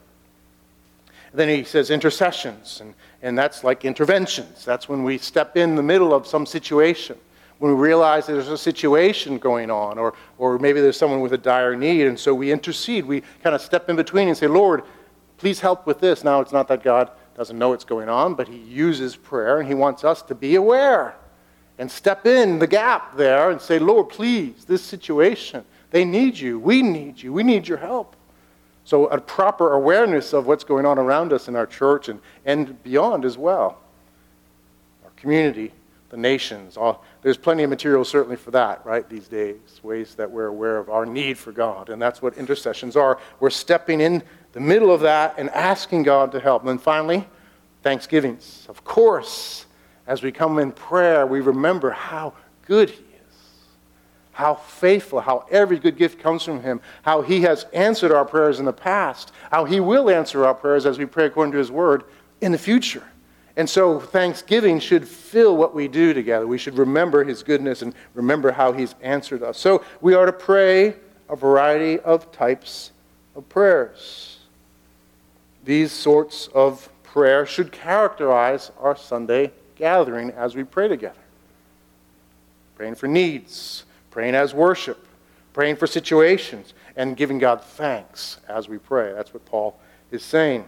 And 1.32 1.40
Then 1.40 1.50
he 1.50 1.64
says 1.64 1.90
intercessions, 1.90 2.82
and, 2.82 2.94
and 3.24 3.36
that's 3.36 3.64
like 3.64 3.84
interventions. 3.84 4.64
That's 4.64 4.88
when 4.88 5.04
we 5.04 5.18
step 5.18 5.58
in 5.58 5.75
the 5.75 5.82
middle 5.82 6.14
of 6.14 6.28
some 6.28 6.46
situation, 6.46 7.18
when 7.58 7.75
we 7.75 7.82
realize 7.82 8.28
there's 8.28 8.50
a 8.50 8.58
situation 8.58 9.40
going 9.40 9.72
on, 9.72 9.98
or, 9.98 10.14
or 10.38 10.60
maybe 10.60 10.82
there's 10.82 10.98
someone 10.98 11.22
with 11.22 11.34
a 11.34 11.38
dire 11.38 11.75
need, 11.75 12.06
and 12.06 12.20
so 12.20 12.36
we 12.36 12.51
intercede. 12.51 13.06
We 13.06 13.22
kind 13.42 13.56
of 13.56 13.62
step 13.62 13.90
in 13.90 13.96
between 13.96 14.28
and 14.28 14.38
say, 14.38 14.48
Lord, 14.48 14.84
please 15.38 15.62
help 15.62 15.88
with 15.88 16.00
this. 16.00 16.24
Now, 16.24 16.42
it's 16.42 16.54
not 16.54 16.68
that 16.68 16.84
God 16.84 17.10
doesn't 17.36 17.58
know 17.58 17.70
what's 17.70 17.86
going 17.86 18.08
on, 18.08 18.36
but 18.36 18.48
he 18.48 18.58
uses 18.58 19.16
prayer, 19.16 19.60
and 19.60 19.68
he 19.68 19.74
wants 19.74 20.04
us 20.04 20.22
to 20.24 20.36
be 20.36 20.56
aware 20.56 21.16
and 21.77 21.92
step 21.92 22.25
in 22.25 22.59
the 22.59 22.68
gap 22.68 23.16
there 23.18 23.51
and 23.51 23.59
say, 23.59 23.79
Lord, 23.79 24.09
please, 24.09 24.66
this 24.66 24.81
situation, 24.81 25.66
they 25.92 26.05
need 26.05 26.38
you. 26.38 26.59
We 26.59 26.81
need 26.81 27.22
you. 27.22 27.33
We 27.33 27.44
need 27.44 27.68
your 27.68 27.77
help. 27.77 28.16
So, 28.85 29.07
a 29.07 29.20
proper 29.20 29.74
awareness 29.74 30.31
of 30.31 30.46
what's 30.46 30.64
going 30.64 30.85
on 30.85 31.00
around 31.00 31.33
us 31.33 31.48
in 31.48 31.55
our 31.55 31.66
church 31.66 32.07
and, 32.07 32.20
and 32.46 32.81
beyond 32.83 33.25
as 33.25 33.38
well. 33.38 33.79
Our 35.03 35.09
community, 35.18 35.72
the 36.09 36.18
nations, 36.18 36.77
all, 36.77 37.03
there's 37.24 37.38
plenty 37.38 37.64
of 37.64 37.72
material 37.72 38.05
certainly 38.05 38.35
for 38.35 38.51
that, 38.51 38.85
right, 38.85 39.09
these 39.09 39.27
days. 39.27 39.57
Ways 39.81 40.14
that 40.16 40.29
we're 40.29 40.46
aware 40.46 40.77
of 40.77 40.90
our 40.90 41.05
need 41.05 41.38
for 41.38 41.51
God. 41.51 41.90
And 41.90 42.00
that's 42.00 42.22
what 42.22 42.38
intercessions 42.38 42.96
are. 42.96 43.20
We're 43.40 43.50
stepping 43.50 44.01
in 44.01 44.22
the 44.53 44.59
middle 44.59 44.92
of 44.92 45.01
that 45.01 45.33
and 45.38 45.50
asking 45.50 46.03
God 46.03 46.31
to 46.33 46.40
help. 46.40 46.61
And 46.61 46.70
then 46.70 46.77
finally, 46.77 47.27
thanksgivings. 47.81 48.68
Of 48.70 48.83
course, 48.83 49.65
as 50.07 50.22
we 50.22 50.31
come 50.31 50.59
in 50.59 50.72
prayer, 50.72 51.25
we 51.25 51.41
remember 51.41 51.91
how 51.91 52.33
good 52.68 52.89
He 52.89 52.98
is, 52.98 53.35
how 54.33 54.55
faithful, 54.55 55.20
how 55.20 55.46
every 55.50 55.79
good 55.79 55.98
gift 55.98 56.20
comes 56.20 56.44
from 56.44 56.61
Him, 56.61 56.79
how 57.01 57.22
He 57.22 57.41
has 57.41 57.65
answered 57.74 58.11
our 58.11 58.25
prayers 58.25 58.59
in 58.59 58.65
the 58.65 58.74
past, 58.74 59.31
how 59.51 59.65
He 59.65 59.79
will 59.79 60.09
answer 60.09 60.46
our 60.46 60.53
prayers 60.53 60.85
as 60.85 60.98
we 60.98 61.05
pray 61.05 61.25
according 61.25 61.53
to 61.53 61.57
His 61.57 61.72
Word 61.72 62.03
in 62.41 62.51
the 62.51 62.57
future. 62.57 63.03
And 63.57 63.70
so, 63.70 64.00
thanksgiving 64.00 64.79
should 64.79 65.07
fill 65.07 65.55
what 65.55 65.74
we 65.74 65.87
do 65.87 66.13
together. 66.13 66.46
We 66.46 66.57
should 66.57 66.77
remember 66.77 67.24
His 67.24 67.41
goodness 67.41 67.81
and 67.81 67.96
remember 68.13 68.51
how 68.51 68.74
He's 68.74 68.96
answered 69.01 69.44
us. 69.44 69.57
So, 69.57 69.83
we 70.01 70.13
are 70.13 70.25
to 70.25 70.33
pray 70.33 70.96
a 71.29 71.35
variety 71.35 72.00
of 72.01 72.31
types 72.31 72.91
of 73.35 73.48
prayers. 73.50 74.39
These 75.63 75.91
sorts 75.91 76.48
of 76.53 76.89
prayer 77.03 77.46
should 77.46 77.72
characterize 77.72 78.72
our 78.79 78.96
Sunday 78.96 79.51
gathering 79.75 80.31
as 80.31 80.55
we 80.55 80.64
pray 80.64 80.88
together. 80.88 81.16
Praying 82.75 82.96
for 82.96 83.07
needs, 83.07 83.85
praying 84.11 84.35
as 84.35 84.53
worship, 84.53 85.07
praying 85.53 85.75
for 85.77 85.88
situations, 85.88 86.74
and 86.96 87.18
giving 87.18 87.40
God 87.40 87.61
thanks 87.61 88.40
as 88.48 88.68
we 88.70 88.77
pray. 88.77 89.14
That's 89.14 89.33
what 89.33 89.46
Paul 89.46 89.79
is 90.11 90.24
saying. 90.24 90.66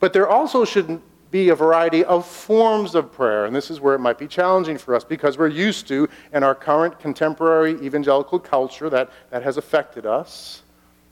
But 0.00 0.12
there 0.12 0.28
also 0.28 0.64
should 0.64 1.00
be 1.30 1.48
a 1.48 1.54
variety 1.54 2.04
of 2.04 2.24
forms 2.24 2.94
of 2.94 3.12
prayer, 3.12 3.46
and 3.46 3.56
this 3.56 3.70
is 3.70 3.80
where 3.80 3.94
it 3.94 3.98
might 3.98 4.18
be 4.18 4.28
challenging 4.28 4.78
for 4.78 4.94
us 4.94 5.02
because 5.02 5.36
we're 5.36 5.48
used 5.48 5.88
to, 5.88 6.08
in 6.32 6.44
our 6.44 6.54
current 6.54 6.98
contemporary 7.00 7.72
evangelical 7.84 8.38
culture 8.38 8.88
that, 8.88 9.10
that 9.30 9.42
has 9.42 9.56
affected 9.56 10.06
us, 10.06 10.62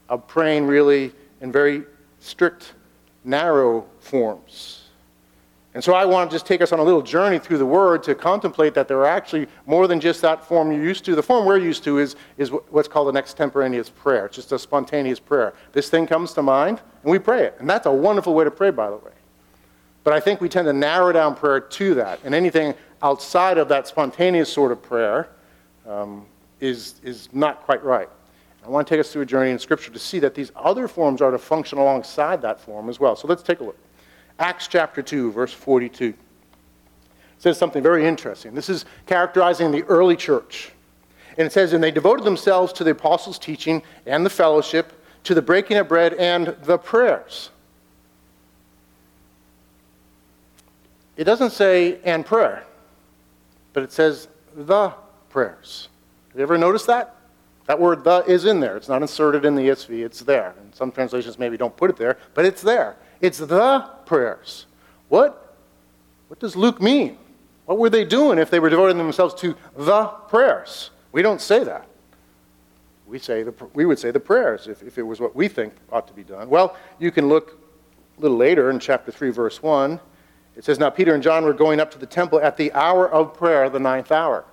of 0.08 0.26
praying 0.28 0.66
really 0.66 1.12
in 1.40 1.50
very 1.50 1.82
strict, 2.20 2.74
narrow 3.24 3.84
forms. 3.98 4.81
And 5.74 5.82
so 5.82 5.94
I 5.94 6.04
want 6.04 6.30
to 6.30 6.34
just 6.34 6.44
take 6.44 6.60
us 6.60 6.70
on 6.72 6.80
a 6.80 6.82
little 6.82 7.00
journey 7.00 7.38
through 7.38 7.56
the 7.56 7.66
Word 7.66 8.02
to 8.02 8.14
contemplate 8.14 8.74
that 8.74 8.88
there 8.88 8.98
are 8.98 9.06
actually 9.06 9.46
more 9.64 9.86
than 9.86 10.00
just 10.00 10.20
that 10.20 10.44
form 10.44 10.70
you're 10.70 10.84
used 10.84 11.04
to. 11.06 11.14
The 11.14 11.22
form 11.22 11.46
we're 11.46 11.58
used 11.58 11.82
to 11.84 11.98
is, 11.98 12.14
is 12.36 12.50
what's 12.50 12.88
called 12.88 13.08
an 13.08 13.16
extemporaneous 13.16 13.88
prayer. 13.88 14.26
It's 14.26 14.36
just 14.36 14.52
a 14.52 14.58
spontaneous 14.58 15.18
prayer. 15.18 15.54
This 15.72 15.88
thing 15.88 16.06
comes 16.06 16.34
to 16.34 16.42
mind, 16.42 16.82
and 17.02 17.10
we 17.10 17.18
pray 17.18 17.44
it. 17.44 17.56
And 17.58 17.68
that's 17.70 17.86
a 17.86 17.92
wonderful 17.92 18.34
way 18.34 18.44
to 18.44 18.50
pray, 18.50 18.70
by 18.70 18.90
the 18.90 18.96
way. 18.96 19.12
But 20.04 20.12
I 20.12 20.20
think 20.20 20.42
we 20.42 20.48
tend 20.50 20.66
to 20.66 20.74
narrow 20.74 21.10
down 21.10 21.34
prayer 21.34 21.60
to 21.60 21.94
that. 21.94 22.20
And 22.22 22.34
anything 22.34 22.74
outside 23.02 23.56
of 23.56 23.68
that 23.68 23.88
spontaneous 23.88 24.52
sort 24.52 24.72
of 24.72 24.82
prayer 24.82 25.30
um, 25.88 26.26
is, 26.60 26.96
is 27.02 27.30
not 27.32 27.62
quite 27.62 27.82
right. 27.82 28.10
I 28.64 28.68
want 28.68 28.86
to 28.86 28.94
take 28.94 29.00
us 29.00 29.10
through 29.10 29.22
a 29.22 29.26
journey 29.26 29.50
in 29.50 29.58
Scripture 29.58 29.90
to 29.90 29.98
see 29.98 30.18
that 30.18 30.34
these 30.34 30.52
other 30.54 30.86
forms 30.86 31.22
are 31.22 31.30
to 31.30 31.38
function 31.38 31.78
alongside 31.78 32.42
that 32.42 32.60
form 32.60 32.90
as 32.90 33.00
well. 33.00 33.16
So 33.16 33.26
let's 33.26 33.42
take 33.42 33.60
a 33.60 33.64
look. 33.64 33.78
Acts 34.42 34.66
chapter 34.66 35.02
2, 35.02 35.30
verse 35.30 35.52
42. 35.52 36.06
It 36.06 36.16
says 37.38 37.56
something 37.56 37.80
very 37.80 38.04
interesting. 38.04 38.54
This 38.54 38.68
is 38.68 38.84
characterizing 39.06 39.70
the 39.70 39.84
early 39.84 40.16
church. 40.16 40.72
And 41.38 41.46
it 41.46 41.52
says, 41.52 41.72
And 41.72 41.82
they 41.82 41.92
devoted 41.92 42.24
themselves 42.24 42.72
to 42.74 42.84
the 42.84 42.90
apostles' 42.90 43.38
teaching 43.38 43.84
and 44.04 44.26
the 44.26 44.30
fellowship, 44.30 44.92
to 45.22 45.34
the 45.34 45.42
breaking 45.42 45.76
of 45.76 45.86
bread 45.86 46.14
and 46.14 46.56
the 46.64 46.76
prayers. 46.76 47.50
It 51.16 51.22
doesn't 51.22 51.50
say 51.50 52.00
and 52.02 52.26
prayer, 52.26 52.64
but 53.72 53.84
it 53.84 53.92
says 53.92 54.26
the 54.56 54.92
prayers. 55.28 55.88
Have 56.30 56.38
you 56.38 56.42
ever 56.42 56.58
noticed 56.58 56.88
that? 56.88 57.14
That 57.66 57.78
word 57.78 58.02
the 58.02 58.24
is 58.26 58.44
in 58.44 58.58
there. 58.58 58.76
It's 58.76 58.88
not 58.88 59.02
inserted 59.02 59.44
in 59.44 59.54
the 59.54 59.68
ESV, 59.68 60.04
it's 60.04 60.20
there. 60.20 60.54
And 60.60 60.74
some 60.74 60.90
translations 60.90 61.38
maybe 61.38 61.56
don't 61.56 61.76
put 61.76 61.90
it 61.90 61.96
there, 61.96 62.18
but 62.34 62.44
it's 62.44 62.60
there. 62.60 62.96
It's 63.22 63.38
the 63.38 63.88
prayers. 64.04 64.66
What? 65.08 65.56
What 66.28 66.40
does 66.40 66.56
Luke 66.56 66.82
mean? 66.82 67.16
What 67.66 67.78
were 67.78 67.88
they 67.88 68.04
doing 68.04 68.38
if 68.38 68.50
they 68.50 68.60
were 68.60 68.68
devoting 68.68 68.98
themselves 68.98 69.32
to 69.34 69.56
the 69.76 70.06
prayers? 70.28 70.90
We 71.12 71.22
don't 71.22 71.40
say 71.40 71.62
that. 71.64 71.86
We, 73.06 73.18
say 73.18 73.42
the, 73.42 73.54
we 73.74 73.84
would 73.84 73.98
say 73.98 74.10
the 74.10 74.20
prayers 74.20 74.66
if, 74.66 74.82
if 74.82 74.98
it 74.98 75.02
was 75.02 75.20
what 75.20 75.36
we 75.36 75.46
think 75.46 75.74
ought 75.90 76.08
to 76.08 76.12
be 76.12 76.24
done. 76.24 76.48
Well, 76.48 76.76
you 76.98 77.10
can 77.10 77.28
look 77.28 77.58
a 78.18 78.20
little 78.20 78.36
later 78.36 78.70
in 78.70 78.80
chapter 78.80 79.12
3, 79.12 79.30
verse 79.30 79.62
1. 79.62 80.00
It 80.56 80.64
says, 80.64 80.78
Now 80.78 80.90
Peter 80.90 81.14
and 81.14 81.22
John 81.22 81.44
were 81.44 81.52
going 81.52 81.78
up 81.78 81.90
to 81.92 81.98
the 81.98 82.06
temple 82.06 82.40
at 82.40 82.56
the 82.56 82.72
hour 82.72 83.08
of 83.08 83.34
prayer, 83.34 83.70
the 83.70 83.78
ninth 83.78 84.10
hour. 84.10 84.44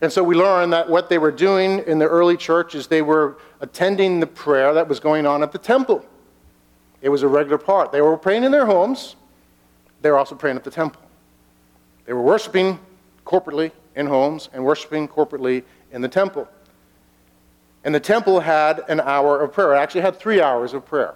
And 0.00 0.10
so 0.10 0.24
we 0.24 0.34
learn 0.34 0.70
that 0.70 0.88
what 0.88 1.08
they 1.08 1.18
were 1.18 1.30
doing 1.30 1.80
in 1.86 1.98
the 1.98 2.08
early 2.08 2.36
church 2.36 2.74
is 2.74 2.88
they 2.88 3.02
were 3.02 3.38
attending 3.60 4.18
the 4.18 4.26
prayer 4.26 4.74
that 4.74 4.88
was 4.88 4.98
going 4.98 5.26
on 5.26 5.42
at 5.42 5.52
the 5.52 5.58
temple. 5.58 6.04
It 7.02 7.08
was 7.08 7.22
a 7.22 7.28
regular 7.28 7.58
part. 7.58 7.92
They 7.92 8.00
were 8.00 8.16
praying 8.16 8.44
in 8.44 8.52
their 8.52 8.64
homes, 8.64 9.16
they 10.00 10.10
were 10.10 10.18
also 10.18 10.34
praying 10.34 10.56
at 10.56 10.64
the 10.64 10.70
temple. 10.70 11.02
They 12.06 12.12
were 12.12 12.22
worshiping 12.22 12.78
corporately 13.24 13.70
in 13.94 14.06
homes 14.06 14.48
and 14.52 14.64
worshiping 14.64 15.06
corporately 15.06 15.62
in 15.92 16.00
the 16.00 16.08
temple. 16.08 16.48
And 17.84 17.94
the 17.94 18.00
temple 18.00 18.40
had 18.40 18.82
an 18.88 19.00
hour 19.00 19.40
of 19.40 19.52
prayer. 19.52 19.74
It 19.74 19.78
actually 19.78 20.02
had 20.02 20.18
three 20.18 20.40
hours 20.40 20.72
of 20.72 20.84
prayer. 20.86 21.14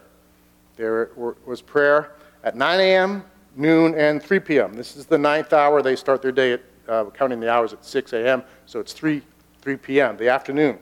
There 0.76 1.10
was 1.16 1.62
prayer 1.62 2.12
at 2.44 2.56
9 2.56 2.80
a.m., 2.80 3.24
noon, 3.56 3.94
and 3.94 4.22
3 4.22 4.40
p.m. 4.40 4.74
This 4.74 4.96
is 4.96 5.06
the 5.06 5.18
ninth 5.18 5.52
hour. 5.52 5.80
They 5.80 5.96
start 5.96 6.22
their 6.22 6.32
day 6.32 6.52
at, 6.52 6.62
uh, 6.88 7.04
counting 7.06 7.40
the 7.40 7.50
hours 7.50 7.72
at 7.72 7.84
6 7.84 8.12
a.m., 8.12 8.42
so 8.66 8.80
it's 8.80 8.92
3, 8.92 9.22
3 9.62 9.76
p.m., 9.76 10.16
the 10.16 10.28
afternoon 10.28 10.78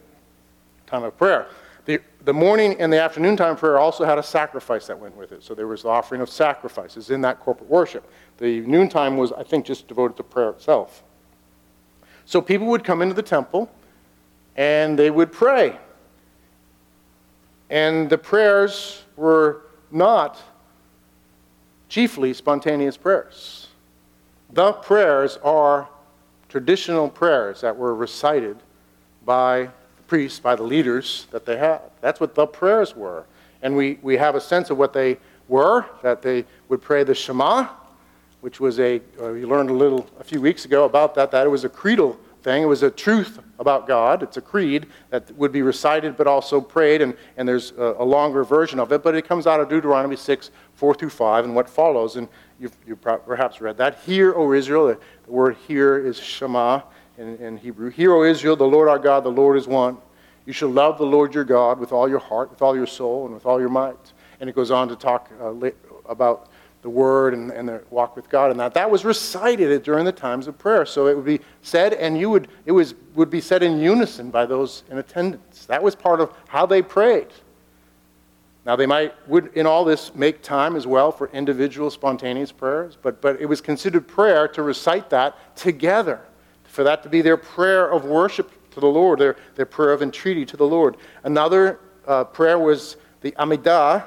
time 0.86 1.04
of 1.04 1.16
prayer. 1.16 1.46
The, 2.24 2.32
morning 2.32 2.76
and 2.80 2.90
the 2.90 3.00
afternoon 3.00 3.36
time 3.36 3.54
prayer 3.54 3.78
also 3.78 4.04
had 4.04 4.16
a 4.16 4.22
sacrifice 4.22 4.86
that 4.86 4.98
went 4.98 5.14
with 5.16 5.32
it. 5.32 5.42
So 5.42 5.54
there 5.54 5.66
was 5.66 5.82
the 5.82 5.88
offering 5.88 6.22
of 6.22 6.30
sacrifices 6.30 7.10
in 7.10 7.20
that 7.20 7.40
corporate 7.40 7.68
worship. 7.68 8.10
The 8.38 8.60
noontime 8.60 9.18
was, 9.18 9.32
I 9.32 9.42
think, 9.42 9.66
just 9.66 9.88
devoted 9.88 10.16
to 10.16 10.22
prayer 10.22 10.50
itself. 10.50 11.02
So 12.24 12.40
people 12.40 12.66
would 12.68 12.82
come 12.82 13.02
into 13.02 13.14
the 13.14 13.22
temple 13.22 13.70
and 14.56 14.98
they 14.98 15.10
would 15.10 15.32
pray. 15.32 15.78
And 17.68 18.08
the 18.08 18.18
prayers 18.18 19.02
were 19.16 19.62
not 19.90 20.40
chiefly 21.88 22.32
spontaneous 22.32 22.96
prayers. 22.96 23.68
The 24.52 24.72
prayers 24.72 25.38
are 25.42 25.88
traditional 26.48 27.08
prayers 27.08 27.60
that 27.60 27.76
were 27.76 27.94
recited 27.94 28.56
by 29.24 29.68
priests, 30.14 30.38
by 30.38 30.54
the 30.54 30.62
leaders 30.62 31.26
that 31.32 31.44
they 31.44 31.56
had. 31.56 31.80
That's 32.00 32.20
what 32.20 32.36
the 32.36 32.46
prayers 32.46 32.94
were. 32.94 33.26
And 33.62 33.76
we, 33.76 33.98
we 34.00 34.16
have 34.16 34.36
a 34.36 34.40
sense 34.40 34.70
of 34.70 34.78
what 34.78 34.92
they 34.92 35.18
were, 35.48 35.86
that 36.04 36.22
they 36.22 36.44
would 36.68 36.80
pray 36.80 37.02
the 37.02 37.16
Shema, 37.16 37.66
which 38.40 38.60
was 38.60 38.78
a, 38.78 38.98
uh, 39.20 39.30
we 39.30 39.44
learned 39.44 39.70
a 39.70 39.72
little 39.72 40.08
a 40.20 40.22
few 40.22 40.40
weeks 40.40 40.66
ago 40.66 40.84
about 40.84 41.16
that, 41.16 41.32
that 41.32 41.44
it 41.48 41.50
was 41.50 41.64
a 41.64 41.68
creedal 41.68 42.16
thing. 42.44 42.62
It 42.62 42.66
was 42.66 42.84
a 42.84 42.92
truth 42.92 43.40
about 43.58 43.88
God. 43.88 44.22
It's 44.22 44.36
a 44.36 44.40
creed 44.40 44.86
that 45.10 45.36
would 45.36 45.50
be 45.50 45.62
recited 45.62 46.16
but 46.16 46.28
also 46.28 46.60
prayed, 46.60 47.02
and, 47.02 47.16
and 47.36 47.48
there's 47.48 47.72
a, 47.72 47.96
a 47.98 48.04
longer 48.04 48.44
version 48.44 48.78
of 48.78 48.92
it, 48.92 49.02
but 49.02 49.16
it 49.16 49.26
comes 49.26 49.48
out 49.48 49.58
of 49.58 49.68
Deuteronomy 49.68 50.14
6, 50.14 50.52
4 50.76 50.94
through 50.94 51.10
5, 51.10 51.44
and 51.46 51.56
what 51.56 51.68
follows. 51.68 52.14
And 52.14 52.28
you've, 52.60 52.76
you've 52.86 53.02
perhaps 53.02 53.60
read 53.60 53.78
that. 53.78 53.98
Hear, 54.06 54.32
O 54.36 54.52
Israel, 54.52 54.86
the, 54.86 54.98
the 55.26 55.32
word 55.32 55.56
hear 55.66 55.98
is 55.98 56.20
Shema 56.20 56.82
in, 57.18 57.36
in 57.36 57.56
Hebrew. 57.56 57.90
Hear, 57.90 58.12
O 58.12 58.24
Israel, 58.24 58.56
the 58.56 58.64
Lord 58.64 58.88
our 58.88 58.98
God, 58.98 59.24
the 59.24 59.30
Lord 59.30 59.56
is 59.56 59.66
one. 59.66 59.98
You 60.46 60.52
shall 60.52 60.68
love 60.68 60.98
the 60.98 61.06
Lord 61.06 61.34
your 61.34 61.44
God 61.44 61.78
with 61.78 61.92
all 61.92 62.08
your 62.08 62.18
heart, 62.18 62.50
with 62.50 62.60
all 62.60 62.76
your 62.76 62.86
soul, 62.86 63.24
and 63.24 63.34
with 63.34 63.46
all 63.46 63.60
your 63.60 63.68
might. 63.68 64.12
And 64.40 64.50
it 64.50 64.54
goes 64.54 64.70
on 64.70 64.88
to 64.88 64.96
talk 64.96 65.30
uh, 65.40 65.70
about 66.06 66.50
the 66.82 66.90
word 66.90 67.32
and, 67.32 67.50
and 67.50 67.66
the 67.66 67.82
walk 67.88 68.14
with 68.14 68.28
God 68.28 68.50
and 68.50 68.60
that. 68.60 68.74
That 68.74 68.90
was 68.90 69.06
recited 69.06 69.82
during 69.82 70.04
the 70.04 70.12
times 70.12 70.46
of 70.46 70.58
prayer. 70.58 70.84
So 70.84 71.06
it 71.06 71.16
would 71.16 71.24
be 71.24 71.40
said, 71.62 71.94
and 71.94 72.18
you 72.18 72.28
would, 72.28 72.48
it 72.66 72.72
was, 72.72 72.94
would 73.14 73.30
be 73.30 73.40
said 73.40 73.62
in 73.62 73.78
unison 73.78 74.30
by 74.30 74.44
those 74.44 74.82
in 74.90 74.98
attendance. 74.98 75.64
That 75.64 75.82
was 75.82 75.94
part 75.94 76.20
of 76.20 76.36
how 76.46 76.66
they 76.66 76.82
prayed. 76.82 77.28
Now, 78.66 78.76
they 78.76 78.86
might, 78.86 79.14
would 79.28 79.52
in 79.54 79.66
all 79.66 79.84
this 79.84 80.14
make 80.14 80.42
time 80.42 80.76
as 80.76 80.86
well 80.86 81.12
for 81.12 81.28
individual 81.28 81.90
spontaneous 81.90 82.50
prayers, 82.52 82.96
but, 83.00 83.20
but 83.20 83.40
it 83.40 83.46
was 83.46 83.60
considered 83.60 84.08
prayer 84.08 84.48
to 84.48 84.62
recite 84.62 85.10
that 85.10 85.56
together, 85.56 86.20
for 86.74 86.84
that 86.84 87.02
to 87.04 87.08
be 87.08 87.22
their 87.22 87.36
prayer 87.36 87.88
of 87.88 88.04
worship 88.04 88.50
to 88.72 88.80
the 88.80 88.86
Lord, 88.86 89.20
their, 89.20 89.36
their 89.54 89.66
prayer 89.66 89.92
of 89.92 90.02
entreaty 90.02 90.44
to 90.46 90.56
the 90.56 90.66
Lord. 90.66 90.96
Another 91.22 91.78
uh, 92.06 92.24
prayer 92.24 92.58
was 92.58 92.96
the 93.20 93.30
Amidah, 93.32 94.04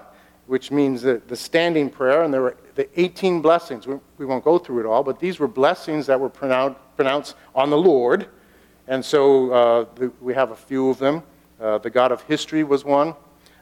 which 0.48 0.70
means 0.70 1.02
the, 1.02 1.22
the 1.28 1.36
standing 1.36 1.90
prayer, 1.90 2.24
and 2.24 2.34
there 2.34 2.42
were 2.42 2.58
the 2.76 2.88
18 3.00 3.42
blessings. 3.42 3.88
We, 3.88 3.98
we 4.18 4.26
won't 4.26 4.44
go 4.44 4.58
through 4.58 4.82
it 4.82 4.86
all, 4.86 5.02
but 5.02 5.20
these 5.20 5.40
were 5.40 5.48
blessings 5.48 6.06
that 6.08 6.20
were 6.20 6.30
pronounced, 6.30 6.80
pronounced 6.96 7.36
on 7.56 7.70
the 7.70 7.78
Lord. 7.78 8.28
And 8.88 9.04
so 9.04 9.52
uh, 9.52 9.86
the, 9.96 10.12
we 10.22 10.34
have 10.34 10.52
a 10.52 10.56
few 10.56 10.90
of 10.90 11.00
them. 11.00 11.24
Uh, 11.60 11.78
the 11.78 11.90
God 11.90 12.12
of 12.12 12.22
history 12.24 12.64
was 12.64 12.84
one. 12.84 13.16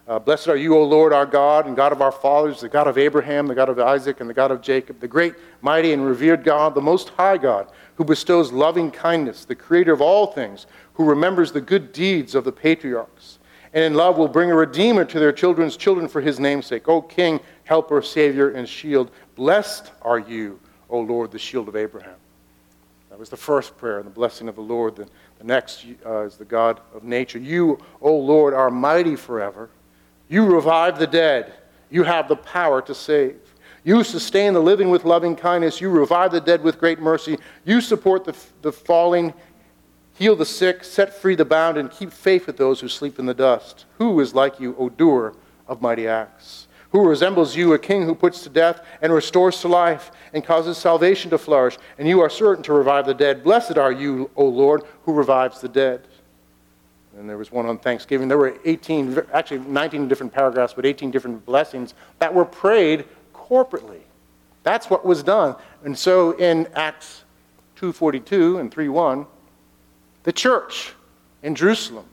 Uh, 0.07 0.19
Blessed 0.19 0.49
are 0.49 0.55
you, 0.55 0.75
O 0.75 0.83
Lord, 0.83 1.13
our 1.13 1.25
God, 1.25 1.65
and 1.65 1.75
God 1.75 1.91
of 1.91 1.99
our 1.99 2.11
fathers, 2.11 2.61
the 2.61 2.69
God 2.69 2.87
of 2.87 2.95
Abraham, 2.95 3.47
the 3.47 3.55
God 3.55 3.69
of 3.69 3.79
Isaac, 3.79 4.19
and 4.19 4.29
the 4.29 4.35
God 4.35 4.51
of 4.51 4.61
Jacob, 4.61 4.99
the 4.99 5.07
great, 5.07 5.33
mighty, 5.61 5.93
and 5.93 6.05
revered 6.05 6.43
God, 6.43 6.75
the 6.75 6.81
most 6.81 7.09
high 7.09 7.37
God, 7.37 7.71
who 7.95 8.05
bestows 8.05 8.51
loving 8.51 8.91
kindness, 8.91 9.45
the 9.45 9.55
creator 9.55 9.93
of 9.93 10.01
all 10.01 10.27
things, 10.27 10.67
who 10.93 11.05
remembers 11.05 11.51
the 11.51 11.62
good 11.62 11.91
deeds 11.91 12.36
of 12.36 12.43
the 12.43 12.51
patriarchs 12.51 13.39
and 13.75 13.84
in 13.84 13.93
love 13.93 14.17
will 14.17 14.29
bring 14.29 14.49
a 14.49 14.55
redeemer 14.55 15.03
to 15.03 15.19
their 15.19 15.34
children's 15.34 15.75
children 15.75 16.08
for 16.08 16.21
his 16.21 16.39
namesake. 16.39 16.88
O 16.88 17.01
King, 17.01 17.41
helper, 17.65 18.01
savior, 18.01 18.51
and 18.51 18.67
shield, 18.67 19.12
blessed 19.36 19.91
are 20.01 20.17
you, 20.17 20.58
O 20.89 21.01
Lord, 21.01 21.29
the 21.29 21.38
shield 21.38 21.67
of 21.67 21.75
Abraham. 21.75 22.15
That 23.10 23.19
was 23.19 23.29
the 23.29 23.38
first 23.38 23.77
prayer, 23.77 23.97
and 23.97 24.05
the 24.05 24.12
blessing 24.12 24.47
of 24.47 24.55
the 24.55 24.62
Lord. 24.62 24.95
The, 24.95 25.08
the 25.39 25.43
next 25.43 25.86
uh, 26.05 26.21
is 26.21 26.38
the 26.38 26.45
God 26.45 26.79
of 26.93 27.03
nature. 27.03 27.38
You, 27.38 27.77
O 28.01 28.15
Lord, 28.15 28.53
are 28.53 28.71
mighty 28.71 29.17
forever. 29.17 29.69
You 30.29 30.45
revive 30.45 30.97
the 30.97 31.08
dead. 31.08 31.53
You 31.89 32.03
have 32.03 32.29
the 32.29 32.38
power 32.38 32.81
to 32.81 32.95
save. 32.95 33.36
You 33.85 34.03
sustain 34.03 34.53
the 34.53 34.59
living 34.59 34.89
with 34.89 35.05
loving 35.05 35.37
kindness. 35.37 35.79
You 35.79 35.89
revive 35.89 36.31
the 36.31 36.41
dead 36.41 36.61
with 36.61 36.79
great 36.79 36.99
mercy. 36.99 37.37
You 37.63 37.79
support 37.79 38.25
the, 38.25 38.35
the 38.61 38.73
falling 38.73 39.33
Heal 40.17 40.35
the 40.37 40.45
sick, 40.45 40.83
set 40.85 41.13
free 41.13 41.35
the 41.35 41.43
bound, 41.43 41.77
and 41.77 41.91
keep 41.91 42.11
faith 42.11 42.47
with 42.47 42.55
those 42.55 42.79
who 42.79 42.87
sleep 42.87 43.19
in 43.19 43.25
the 43.25 43.33
dust. 43.33 43.85
Who 43.97 44.19
is 44.21 44.33
like 44.33 44.61
you, 44.61 44.73
O 44.77 44.87
doer 44.87 45.35
of 45.67 45.81
mighty 45.81 46.07
acts? 46.07 46.67
Who 46.91 47.05
resembles 47.05 47.57
you, 47.57 47.73
a 47.73 47.79
king 47.79 48.03
who 48.03 48.15
puts 48.15 48.41
to 48.43 48.49
death 48.49 48.79
and 49.01 49.11
restores 49.11 49.59
to 49.61 49.67
life 49.67 50.11
and 50.33 50.45
causes 50.45 50.77
salvation 50.77 51.29
to 51.31 51.37
flourish? 51.37 51.77
And 51.97 52.07
you 52.07 52.21
are 52.21 52.29
certain 52.29 52.63
to 52.63 52.73
revive 52.73 53.05
the 53.05 53.13
dead. 53.13 53.43
Blessed 53.43 53.77
are 53.77 53.91
you, 53.91 54.29
O 54.37 54.45
Lord, 54.45 54.83
who 55.03 55.11
revives 55.11 55.59
the 55.59 55.67
dead. 55.67 56.07
And 57.17 57.29
there 57.29 57.37
was 57.37 57.51
one 57.51 57.65
on 57.65 57.77
Thanksgiving. 57.77 58.29
There 58.29 58.37
were 58.37 58.57
18, 58.63 59.21
actually 59.33 59.59
19 59.59 60.07
different 60.07 60.31
paragraphs, 60.31 60.73
but 60.73 60.85
18 60.85 61.11
different 61.11 61.45
blessings 61.45 61.93
that 62.19 62.33
were 62.33 62.45
prayed 62.45 63.03
corporately. 63.49 64.01
That's 64.63 64.89
what 64.89 65.05
was 65.05 65.23
done. 65.23 65.55
And 65.84 65.97
so 65.97 66.31
in 66.31 66.67
Acts 66.73 67.23
2.42 67.77 68.60
and 68.60 68.73
3.1, 68.73 69.27
the 70.23 70.34
church 70.34 70.93
in 71.43 71.53
Jerusalem 71.53 72.05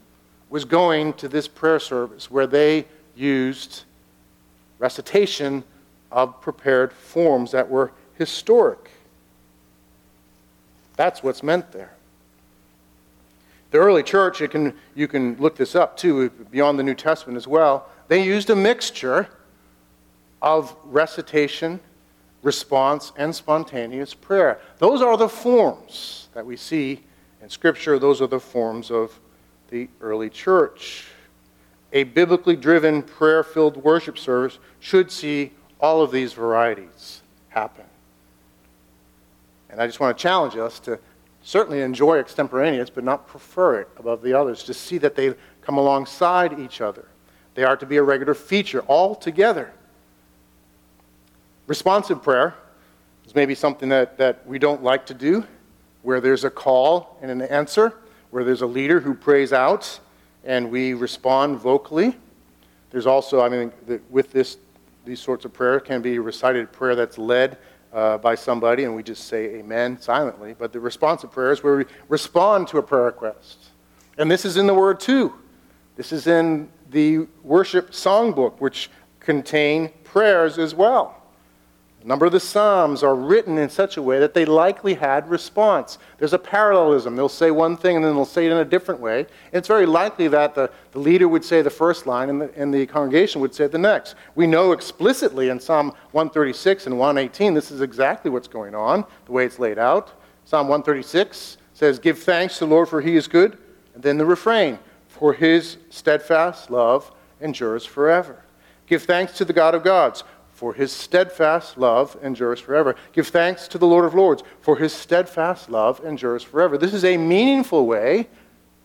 was 0.50 0.64
going 0.64 1.14
to 1.14 1.28
this 1.28 1.48
prayer 1.48 1.78
service 1.78 2.30
where 2.30 2.46
they 2.46 2.86
used 3.16 3.84
recitation 4.78 5.64
of 6.10 6.40
prepared 6.42 6.92
forms 6.92 7.52
that 7.52 7.70
were 7.70 7.92
historic. 8.18 8.90
That's 10.96 11.22
what's 11.22 11.42
meant 11.42 11.72
there. 11.72 11.94
The 13.70 13.78
early 13.78 14.02
church, 14.02 14.42
can, 14.50 14.74
you 14.94 15.08
can 15.08 15.36
look 15.36 15.56
this 15.56 15.74
up 15.74 15.96
too, 15.96 16.28
beyond 16.50 16.78
the 16.78 16.82
New 16.82 16.94
Testament 16.94 17.38
as 17.38 17.48
well, 17.48 17.88
they 18.08 18.22
used 18.22 18.50
a 18.50 18.56
mixture 18.56 19.28
of 20.42 20.76
recitation, 20.84 21.80
response, 22.42 23.12
and 23.16 23.34
spontaneous 23.34 24.12
prayer. 24.12 24.60
Those 24.78 25.00
are 25.00 25.16
the 25.16 25.28
forms 25.28 26.28
that 26.34 26.44
we 26.44 26.56
see 26.56 27.00
in 27.40 27.48
Scripture, 27.48 27.98
those 27.98 28.20
are 28.20 28.26
the 28.26 28.38
forms 28.38 28.90
of 28.90 29.18
the 29.70 29.88
early 30.00 30.30
church. 30.30 31.06
A 31.92 32.04
biblically 32.04 32.56
driven, 32.56 33.02
prayer 33.02 33.42
filled 33.42 33.76
worship 33.76 34.18
service 34.18 34.58
should 34.78 35.10
see 35.10 35.52
all 35.80 36.02
of 36.02 36.12
these 36.12 36.32
varieties 36.32 37.22
happen. 37.48 37.84
And 39.70 39.80
I 39.80 39.86
just 39.86 39.98
want 39.98 40.16
to 40.16 40.22
challenge 40.22 40.56
us 40.56 40.78
to 40.80 40.98
certainly 41.42 41.80
enjoy 41.80 42.18
extemporaneous, 42.18 42.90
but 42.90 43.02
not 43.02 43.26
prefer 43.26 43.80
it 43.80 43.88
above 43.98 44.22
the 44.22 44.32
others. 44.34 44.62
To 44.64 44.74
see 44.74 44.98
that 44.98 45.16
they 45.16 45.34
come 45.62 45.78
alongside 45.78 46.58
each 46.60 46.80
other. 46.80 47.08
They 47.54 47.64
are 47.64 47.76
to 47.76 47.86
be 47.86 47.96
a 47.96 48.02
regular 48.02 48.34
feature 48.34 48.80
all 48.80 49.14
together. 49.14 49.72
Responsive 51.72 52.22
prayer 52.22 52.54
is 53.24 53.34
maybe 53.34 53.54
something 53.54 53.88
that, 53.88 54.18
that 54.18 54.46
we 54.46 54.58
don't 54.58 54.82
like 54.82 55.06
to 55.06 55.14
do 55.14 55.42
where 56.02 56.20
there's 56.20 56.44
a 56.44 56.50
call 56.50 57.16
and 57.22 57.30
an 57.30 57.40
answer, 57.40 57.94
where 58.28 58.44
there's 58.44 58.60
a 58.60 58.66
leader 58.66 59.00
who 59.00 59.14
prays 59.14 59.54
out 59.54 59.98
and 60.44 60.70
we 60.70 60.92
respond 60.92 61.58
vocally. 61.58 62.14
There's 62.90 63.06
also, 63.06 63.40
I 63.40 63.48
mean, 63.48 63.72
with 64.10 64.32
this, 64.32 64.58
these 65.06 65.18
sorts 65.18 65.46
of 65.46 65.54
prayer 65.54 65.80
can 65.80 66.02
be 66.02 66.18
recited 66.18 66.70
prayer 66.72 66.94
that's 66.94 67.16
led 67.16 67.56
uh, 67.90 68.18
by 68.18 68.34
somebody 68.34 68.84
and 68.84 68.94
we 68.94 69.02
just 69.02 69.26
say 69.26 69.54
amen 69.54 69.98
silently. 69.98 70.54
But 70.58 70.74
the 70.74 70.80
responsive 70.80 71.32
prayer 71.32 71.52
is 71.52 71.62
where 71.62 71.78
we 71.78 71.84
respond 72.10 72.68
to 72.68 72.76
a 72.76 72.82
prayer 72.82 73.04
request. 73.04 73.70
And 74.18 74.30
this 74.30 74.44
is 74.44 74.58
in 74.58 74.66
the 74.66 74.74
Word 74.74 75.00
too. 75.00 75.32
This 75.96 76.12
is 76.12 76.26
in 76.26 76.68
the 76.90 77.28
worship 77.42 77.92
songbook, 77.92 78.60
which 78.60 78.90
contain 79.20 79.88
prayers 80.04 80.58
as 80.58 80.74
well. 80.74 81.21
A 82.02 82.06
number 82.06 82.26
of 82.26 82.32
the 82.32 82.40
Psalms 82.40 83.04
are 83.04 83.14
written 83.14 83.58
in 83.58 83.70
such 83.70 83.96
a 83.96 84.02
way 84.02 84.18
that 84.18 84.34
they 84.34 84.44
likely 84.44 84.94
had 84.94 85.28
response. 85.30 85.98
There's 86.18 86.32
a 86.32 86.38
parallelism. 86.38 87.14
They'll 87.14 87.28
say 87.28 87.52
one 87.52 87.76
thing 87.76 87.94
and 87.94 88.04
then 88.04 88.14
they'll 88.14 88.24
say 88.24 88.46
it 88.46 88.50
in 88.50 88.58
a 88.58 88.64
different 88.64 89.00
way. 89.00 89.20
And 89.20 89.28
it's 89.52 89.68
very 89.68 89.86
likely 89.86 90.26
that 90.28 90.56
the, 90.56 90.68
the 90.90 90.98
leader 90.98 91.28
would 91.28 91.44
say 91.44 91.62
the 91.62 91.70
first 91.70 92.06
line 92.06 92.28
and 92.28 92.40
the, 92.40 92.52
and 92.56 92.74
the 92.74 92.86
congregation 92.86 93.40
would 93.40 93.54
say 93.54 93.68
the 93.68 93.78
next. 93.78 94.16
We 94.34 94.48
know 94.48 94.72
explicitly 94.72 95.50
in 95.50 95.60
Psalm 95.60 95.92
136 96.10 96.86
and 96.86 96.98
118 96.98 97.54
this 97.54 97.70
is 97.70 97.80
exactly 97.80 98.32
what's 98.32 98.48
going 98.48 98.74
on, 98.74 99.04
the 99.26 99.32
way 99.32 99.44
it's 99.44 99.60
laid 99.60 99.78
out. 99.78 100.12
Psalm 100.44 100.66
136 100.66 101.58
says, 101.72 102.00
Give 102.00 102.18
thanks 102.18 102.58
to 102.58 102.64
the 102.64 102.70
Lord 102.70 102.88
for 102.88 103.00
he 103.00 103.14
is 103.14 103.28
good. 103.28 103.58
And 103.94 104.02
then 104.02 104.18
the 104.18 104.26
refrain, 104.26 104.80
For 105.06 105.32
his 105.32 105.76
steadfast 105.90 106.68
love 106.68 107.12
endures 107.40 107.86
forever. 107.86 108.42
Give 108.88 109.02
thanks 109.02 109.34
to 109.38 109.44
the 109.44 109.52
God 109.52 109.74
of 109.74 109.84
gods 109.84 110.24
for 110.62 110.72
his 110.72 110.92
steadfast 110.92 111.76
love 111.76 112.16
endures 112.22 112.60
forever. 112.60 112.94
Give 113.12 113.26
thanks 113.26 113.66
to 113.66 113.78
the 113.78 113.86
Lord 113.88 114.04
of 114.04 114.14
Lords, 114.14 114.44
for 114.60 114.76
his 114.76 114.92
steadfast 114.92 115.68
love 115.68 116.00
endures 116.04 116.44
forever. 116.44 116.78
This 116.78 116.94
is 116.94 117.04
a 117.04 117.16
meaningful 117.16 117.84
way 117.84 118.28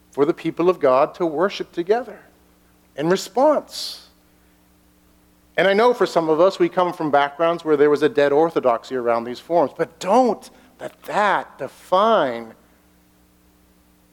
for 0.09 0.25
the 0.25 0.33
people 0.33 0.71
of 0.71 0.79
God 0.79 1.13
to 1.13 1.25
worship 1.27 1.71
together 1.71 2.19
in 2.95 3.09
response. 3.09 4.07
And 5.55 5.67
I 5.67 5.75
know 5.75 5.93
for 5.93 6.07
some 6.07 6.29
of 6.29 6.39
us, 6.39 6.57
we 6.57 6.67
come 6.67 6.93
from 6.93 7.11
backgrounds 7.11 7.63
where 7.63 7.77
there 7.77 7.91
was 7.91 8.01
a 8.01 8.09
dead 8.09 8.31
orthodoxy 8.31 8.95
around 8.95 9.25
these 9.25 9.39
forms, 9.39 9.71
but 9.77 9.99
don't 9.99 10.49
let 10.79 10.99
that 11.03 11.59
define 11.59 12.55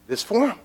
this 0.06 0.22
form 0.22 0.60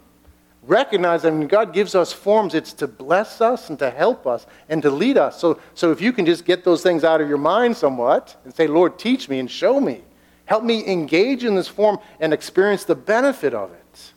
recognize 0.69 1.23
that 1.23 1.33
when 1.33 1.47
God 1.47 1.73
gives 1.73 1.95
us 1.95 2.13
forms, 2.13 2.53
it's 2.53 2.73
to 2.73 2.87
bless 2.87 3.41
us 3.41 3.69
and 3.69 3.79
to 3.79 3.89
help 3.89 4.27
us 4.27 4.45
and 4.69 4.81
to 4.83 4.91
lead 4.91 5.17
us. 5.17 5.39
So, 5.39 5.59
so 5.73 5.91
if 5.91 5.99
you 5.99 6.13
can 6.13 6.25
just 6.25 6.45
get 6.45 6.63
those 6.63 6.83
things 6.83 7.03
out 7.03 7.19
of 7.19 7.27
your 7.27 7.39
mind 7.39 7.75
somewhat 7.75 8.39
and 8.45 8.53
say, 8.53 8.67
Lord, 8.67 8.99
teach 8.99 9.27
me 9.27 9.39
and 9.39 9.49
show 9.49 9.79
me. 9.79 10.03
Help 10.45 10.63
me 10.63 10.87
engage 10.87 11.43
in 11.43 11.55
this 11.55 11.67
form 11.67 11.99
and 12.19 12.33
experience 12.33 12.83
the 12.83 12.95
benefit 12.95 13.53
of 13.53 13.71
it. 13.71 14.13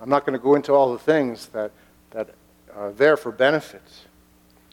I'm 0.00 0.10
not 0.10 0.24
going 0.24 0.38
to 0.38 0.42
go 0.42 0.54
into 0.54 0.72
all 0.72 0.92
the 0.92 0.98
things 0.98 1.46
that, 1.48 1.72
that 2.10 2.28
are 2.76 2.92
there 2.92 3.16
for 3.16 3.32
benefits. 3.32 4.04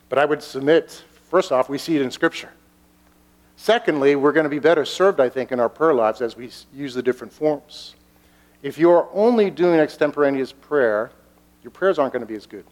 But 0.09 0.19
I 0.19 0.25
would 0.25 0.43
submit, 0.43 1.03
first 1.29 1.51
off, 1.51 1.69
we 1.69 1.77
see 1.77 1.95
it 1.95 2.01
in 2.01 2.11
Scripture. 2.11 2.51
Secondly, 3.55 4.15
we're 4.15 4.33
going 4.33 4.43
to 4.43 4.49
be 4.49 4.59
better 4.59 4.85
served, 4.85 5.19
I 5.19 5.29
think, 5.29 5.51
in 5.51 5.59
our 5.59 5.69
prayer 5.69 5.93
lives 5.93 6.21
as 6.21 6.35
we 6.35 6.51
use 6.73 6.93
the 6.93 7.01
different 7.01 7.31
forms. 7.31 7.95
If 8.65 8.79
you're 8.79 9.07
only 9.13 9.51
doing 9.51 9.79
extemporaneous 9.79 10.51
prayer, 10.51 11.11
your 11.61 11.69
prayers 11.69 11.99
aren't 11.99 12.13
going 12.13 12.21
to 12.21 12.27
be 12.27 12.33
as 12.33 12.47
good. 12.47 12.65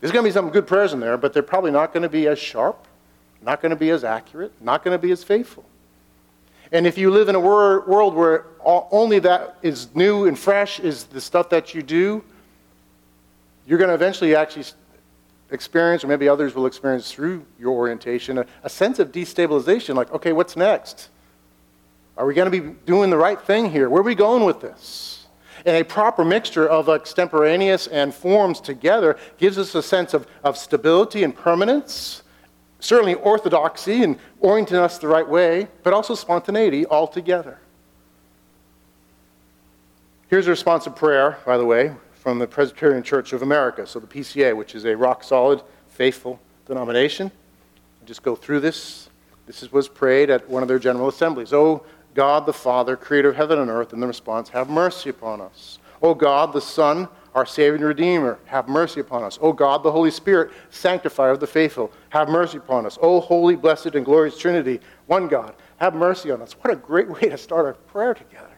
There's 0.00 0.10
going 0.10 0.24
to 0.24 0.28
be 0.28 0.32
some 0.32 0.50
good 0.50 0.66
prayers 0.66 0.92
in 0.92 0.98
there, 0.98 1.16
but 1.16 1.32
they're 1.32 1.44
probably 1.44 1.70
not 1.70 1.92
going 1.92 2.02
to 2.02 2.08
be 2.08 2.26
as 2.26 2.40
sharp, 2.40 2.84
not 3.40 3.62
going 3.62 3.70
to 3.70 3.76
be 3.76 3.90
as 3.90 4.02
accurate, 4.02 4.52
not 4.60 4.82
going 4.82 4.92
to 4.92 5.00
be 5.00 5.12
as 5.12 5.22
faithful. 5.22 5.64
And 6.72 6.88
if 6.88 6.98
you 6.98 7.12
live 7.12 7.28
in 7.28 7.36
a 7.36 7.40
wor- 7.40 7.82
world 7.86 8.16
where 8.16 8.46
only 8.64 9.20
that 9.20 9.58
is 9.62 9.94
new 9.94 10.26
and 10.26 10.36
fresh 10.36 10.80
is 10.80 11.04
the 11.04 11.20
stuff 11.20 11.50
that 11.50 11.72
you 11.72 11.80
do, 11.80 12.24
you're 13.68 13.78
going 13.78 13.90
to 13.90 13.94
eventually 13.94 14.34
actually 14.34 14.64
experience, 15.52 16.02
or 16.02 16.08
maybe 16.08 16.28
others 16.28 16.52
will 16.52 16.66
experience 16.66 17.12
through 17.12 17.46
your 17.60 17.70
orientation, 17.70 18.38
a, 18.38 18.46
a 18.64 18.68
sense 18.68 18.98
of 18.98 19.12
destabilization 19.12 19.94
like, 19.94 20.12
okay, 20.12 20.32
what's 20.32 20.56
next? 20.56 21.10
Are 22.16 22.26
we 22.26 22.34
going 22.34 22.50
to 22.50 22.62
be 22.62 22.74
doing 22.86 23.10
the 23.10 23.16
right 23.16 23.40
thing 23.40 23.70
here? 23.70 23.90
Where 23.90 24.00
are 24.00 24.04
we 24.04 24.14
going 24.14 24.44
with 24.44 24.60
this? 24.60 25.26
And 25.66 25.76
a 25.76 25.84
proper 25.84 26.24
mixture 26.24 26.68
of 26.68 26.88
extemporaneous 26.88 27.86
and 27.86 28.14
forms 28.14 28.60
together 28.60 29.16
gives 29.38 29.56
us 29.58 29.74
a 29.74 29.82
sense 29.82 30.14
of, 30.14 30.26
of 30.44 30.58
stability 30.58 31.24
and 31.24 31.34
permanence, 31.34 32.22
certainly 32.80 33.14
orthodoxy 33.14 34.02
and 34.02 34.18
orienting 34.40 34.76
us 34.76 34.98
the 34.98 35.08
right 35.08 35.28
way, 35.28 35.68
but 35.82 35.92
also 35.92 36.14
spontaneity 36.14 36.86
altogether. 36.86 37.58
Here's 40.28 40.46
a 40.46 40.50
response 40.50 40.86
responsive 40.86 40.98
prayer, 40.98 41.38
by 41.46 41.56
the 41.56 41.64
way, 41.64 41.94
from 42.12 42.38
the 42.38 42.46
Presbyterian 42.46 43.02
Church 43.02 43.32
of 43.32 43.42
America, 43.42 43.86
so 43.86 43.98
the 43.98 44.06
PCA, 44.06 44.56
which 44.56 44.74
is 44.74 44.84
a 44.84 44.96
rock 44.96 45.22
solid, 45.22 45.62
faithful 45.88 46.40
denomination. 46.66 47.30
I'll 48.00 48.06
just 48.06 48.22
go 48.22 48.34
through 48.34 48.60
this. 48.60 49.08
This 49.46 49.70
was 49.70 49.88
prayed 49.88 50.30
at 50.30 50.48
one 50.48 50.62
of 50.62 50.68
their 50.68 50.78
general 50.78 51.08
assemblies. 51.08 51.52
Oh, 51.52 51.84
God 52.14 52.46
the 52.46 52.52
Father, 52.52 52.96
creator 52.96 53.30
of 53.30 53.36
heaven 53.36 53.58
and 53.58 53.68
earth, 53.68 53.92
and 53.92 54.02
the 54.02 54.06
response, 54.06 54.48
Have 54.50 54.70
mercy 54.70 55.10
upon 55.10 55.40
us. 55.40 55.78
O 56.00 56.14
God 56.14 56.52
the 56.52 56.60
Son, 56.60 57.08
our 57.34 57.44
Savior 57.44 57.74
and 57.74 57.84
Redeemer, 57.84 58.38
have 58.44 58.68
mercy 58.68 59.00
upon 59.00 59.24
us. 59.24 59.38
O 59.42 59.52
God 59.52 59.82
the 59.82 59.90
Holy 59.90 60.10
Spirit, 60.10 60.52
sanctifier 60.70 61.30
of 61.30 61.40
the 61.40 61.46
faithful, 61.46 61.90
have 62.10 62.28
mercy 62.28 62.58
upon 62.58 62.86
us. 62.86 62.98
O 63.02 63.20
holy, 63.20 63.56
blessed, 63.56 63.94
and 63.94 64.04
glorious 64.04 64.38
Trinity, 64.38 64.80
one 65.06 65.26
God, 65.26 65.54
have 65.78 65.94
mercy 65.94 66.30
on 66.30 66.40
us. 66.40 66.52
What 66.52 66.72
a 66.72 66.76
great 66.76 67.08
way 67.08 67.28
to 67.28 67.38
start 67.38 67.66
our 67.66 67.74
prayer 67.74 68.14
together. 68.14 68.48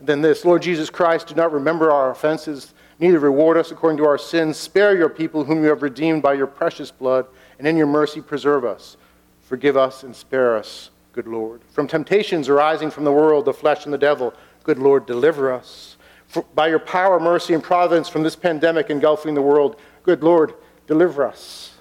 And 0.00 0.08
then 0.08 0.20
this 0.20 0.44
Lord 0.44 0.62
Jesus 0.62 0.90
Christ, 0.90 1.28
do 1.28 1.34
not 1.34 1.52
remember 1.52 1.92
our 1.92 2.10
offenses, 2.10 2.74
neither 2.98 3.18
reward 3.20 3.56
us 3.56 3.70
according 3.70 3.98
to 3.98 4.06
our 4.06 4.18
sins. 4.18 4.56
Spare 4.56 4.96
your 4.96 5.08
people 5.08 5.44
whom 5.44 5.62
you 5.62 5.68
have 5.68 5.82
redeemed 5.82 6.22
by 6.22 6.34
your 6.34 6.46
precious 6.46 6.90
blood, 6.90 7.26
and 7.58 7.66
in 7.66 7.76
your 7.76 7.86
mercy 7.86 8.20
preserve 8.20 8.64
us. 8.64 8.96
Forgive 9.42 9.76
us 9.76 10.02
and 10.02 10.14
spare 10.14 10.56
us 10.56 10.90
good 11.18 11.26
Lord. 11.26 11.62
From 11.72 11.88
temptations 11.88 12.48
arising 12.48 12.92
from 12.92 13.02
the 13.02 13.10
world, 13.10 13.44
the 13.44 13.52
flesh, 13.52 13.84
and 13.84 13.92
the 13.92 13.98
devil, 13.98 14.32
good 14.62 14.78
Lord, 14.78 15.04
deliver 15.04 15.52
us. 15.52 15.96
For, 16.28 16.44
by 16.54 16.68
your 16.68 16.78
power, 16.78 17.18
mercy, 17.18 17.54
and 17.54 17.62
providence 17.62 18.08
from 18.08 18.22
this 18.22 18.36
pandemic 18.36 18.88
engulfing 18.88 19.34
the 19.34 19.42
world, 19.42 19.80
good 20.04 20.22
Lord, 20.22 20.54
deliver 20.86 21.26
us. 21.26 21.74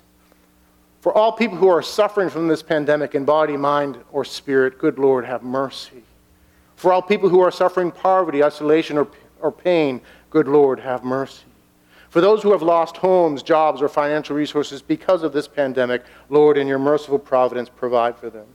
For 1.01 1.13
all 1.13 1.31
people 1.31 1.55
who 1.55 1.67
are 1.67 1.83
suffering 1.83 2.31
from 2.31 2.47
this 2.47 2.63
pandemic 2.63 3.13
in 3.13 3.25
body, 3.25 3.57
mind, 3.57 3.99
or 4.11 4.25
spirit, 4.25 4.79
good 4.79 4.97
Lord, 4.97 5.23
have 5.23 5.43
mercy. 5.43 6.01
For 6.75 6.91
all 6.91 7.03
people 7.03 7.29
who 7.29 7.41
are 7.41 7.51
suffering 7.51 7.91
poverty, 7.91 8.43
isolation, 8.43 8.97
or, 8.97 9.07
or 9.39 9.51
pain, 9.51 10.01
good 10.31 10.47
Lord, 10.47 10.79
have 10.79 11.03
mercy. 11.03 11.45
For 12.09 12.21
those 12.21 12.41
who 12.41 12.53
have 12.53 12.63
lost 12.63 12.97
homes, 12.97 13.43
jobs, 13.43 13.83
or 13.83 13.87
financial 13.87 14.35
resources 14.35 14.81
because 14.81 15.21
of 15.21 15.31
this 15.31 15.47
pandemic, 15.47 16.05
Lord, 16.27 16.57
in 16.57 16.65
your 16.65 16.79
merciful 16.79 17.19
providence, 17.19 17.69
provide 17.69 18.17
for 18.17 18.31
them. 18.31 18.47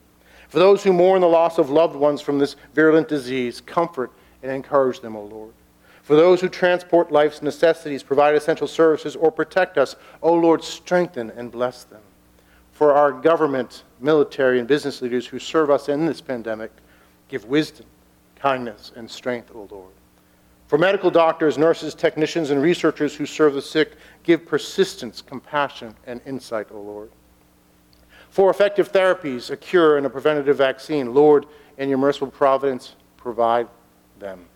For 0.52 0.58
those 0.58 0.84
who 0.84 0.92
mourn 0.92 1.22
the 1.22 1.28
loss 1.28 1.56
of 1.56 1.70
loved 1.70 1.96
ones 1.96 2.20
from 2.20 2.38
this 2.38 2.56
virulent 2.74 3.08
disease, 3.08 3.62
comfort 3.62 4.12
and 4.42 4.52
encourage 4.52 5.00
them, 5.00 5.16
O 5.16 5.22
Lord. 5.22 5.54
For 6.02 6.14
those 6.14 6.42
who 6.42 6.50
transport 6.50 7.10
life's 7.10 7.40
necessities, 7.40 8.02
provide 8.02 8.34
essential 8.34 8.66
services, 8.66 9.16
or 9.16 9.32
protect 9.32 9.78
us, 9.78 9.96
O 10.20 10.34
Lord, 10.34 10.62
strengthen 10.62 11.30
and 11.30 11.50
bless 11.50 11.84
them. 11.84 12.02
For 12.72 12.92
our 12.92 13.12
government, 13.12 13.84
military, 13.98 14.58
and 14.58 14.68
business 14.68 15.00
leaders 15.00 15.26
who 15.26 15.38
serve 15.38 15.70
us 15.70 15.88
in 15.88 16.04
this 16.04 16.20
pandemic, 16.20 16.70
give 17.28 17.46
wisdom, 17.46 17.86
kindness, 18.36 18.92
and 18.94 19.10
strength, 19.10 19.52
O 19.54 19.66
Lord. 19.70 19.94
For 20.66 20.76
medical 20.76 21.10
doctors, 21.10 21.56
nurses, 21.56 21.94
technicians, 21.94 22.50
and 22.50 22.60
researchers 22.60 23.16
who 23.16 23.24
serve 23.24 23.54
the 23.54 23.62
sick, 23.62 23.92
give 24.22 24.44
persistence, 24.44 25.22
compassion, 25.22 25.94
and 26.06 26.20
insight, 26.26 26.66
O 26.70 26.78
Lord. 26.78 27.10
For 28.32 28.48
effective 28.48 28.90
therapies, 28.90 29.50
a 29.50 29.58
cure, 29.58 29.98
and 29.98 30.06
a 30.06 30.10
preventative 30.10 30.56
vaccine, 30.56 31.12
Lord, 31.12 31.44
in 31.76 31.90
your 31.90 31.98
merciful 31.98 32.30
providence, 32.30 32.96
provide 33.18 33.68
them. 34.18 34.46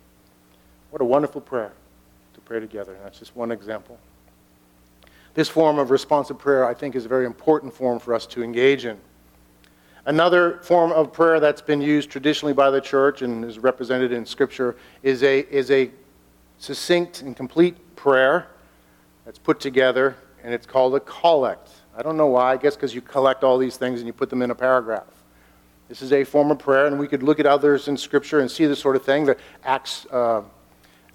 What 0.89 1.03
a 1.03 1.05
wonderful 1.05 1.43
prayer 1.43 1.73
to 2.33 2.41
pray 2.41 2.59
together. 2.59 2.97
That's 3.05 3.19
just 3.19 3.37
one 3.37 3.53
example. 3.53 3.99
This 5.35 5.51
form 5.51 5.79
of 5.79 5.91
responsive 5.91 6.39
prayer, 6.39 6.65
I 6.65 6.73
think, 6.73 6.97
is 6.97 7.05
a 7.05 7.09
very 7.09 7.27
important 7.27 7.71
form 7.75 7.99
for 7.99 8.15
us 8.15 8.25
to 8.29 8.43
engage 8.43 8.87
in. 8.87 8.97
Another 10.07 10.59
form 10.63 10.91
of 10.93 11.13
prayer 11.13 11.39
that's 11.39 11.61
been 11.61 11.83
used 11.83 12.09
traditionally 12.09 12.55
by 12.55 12.71
the 12.71 12.81
church 12.81 13.21
and 13.21 13.45
is 13.45 13.59
represented 13.59 14.11
in 14.11 14.25
Scripture 14.25 14.75
is 15.03 15.23
a, 15.23 15.41
is 15.55 15.71
a 15.71 15.91
succinct 16.57 17.21
and 17.21 17.37
complete 17.37 17.77
prayer 17.95 18.47
that's 19.27 19.39
put 19.39 19.61
together, 19.61 20.17
and 20.43 20.55
it's 20.55 20.65
called 20.65 20.95
a 20.95 21.01
collect. 21.01 21.69
I 21.97 22.03
don't 22.03 22.19
know 22.19 22.27
why. 22.27 22.53
I 22.53 22.57
guess 22.59 22.77
because 22.77 22.95
you 22.95 23.01
collect 23.01 23.43
all 23.43 23.57
these 23.57 23.79
things 23.79 24.01
and 24.01 24.07
you 24.07 24.13
put 24.13 24.29
them 24.29 24.43
in 24.43 24.51
a 24.51 24.55
paragraph. 24.55 25.07
This 25.89 26.03
is 26.03 26.13
a 26.13 26.25
form 26.25 26.51
of 26.51 26.59
prayer, 26.59 26.87
and 26.87 26.99
we 26.99 27.09
could 27.09 27.23
look 27.23 27.41
at 27.41 27.47
others 27.47 27.89
in 27.89 27.97
Scripture 27.97 28.41
and 28.41 28.51
see 28.51 28.67
this 28.67 28.81
sort 28.81 28.97
of 28.97 29.05
thing. 29.05 29.25
The 29.25 29.37
Acts, 29.65 30.05
uh, 30.07 30.43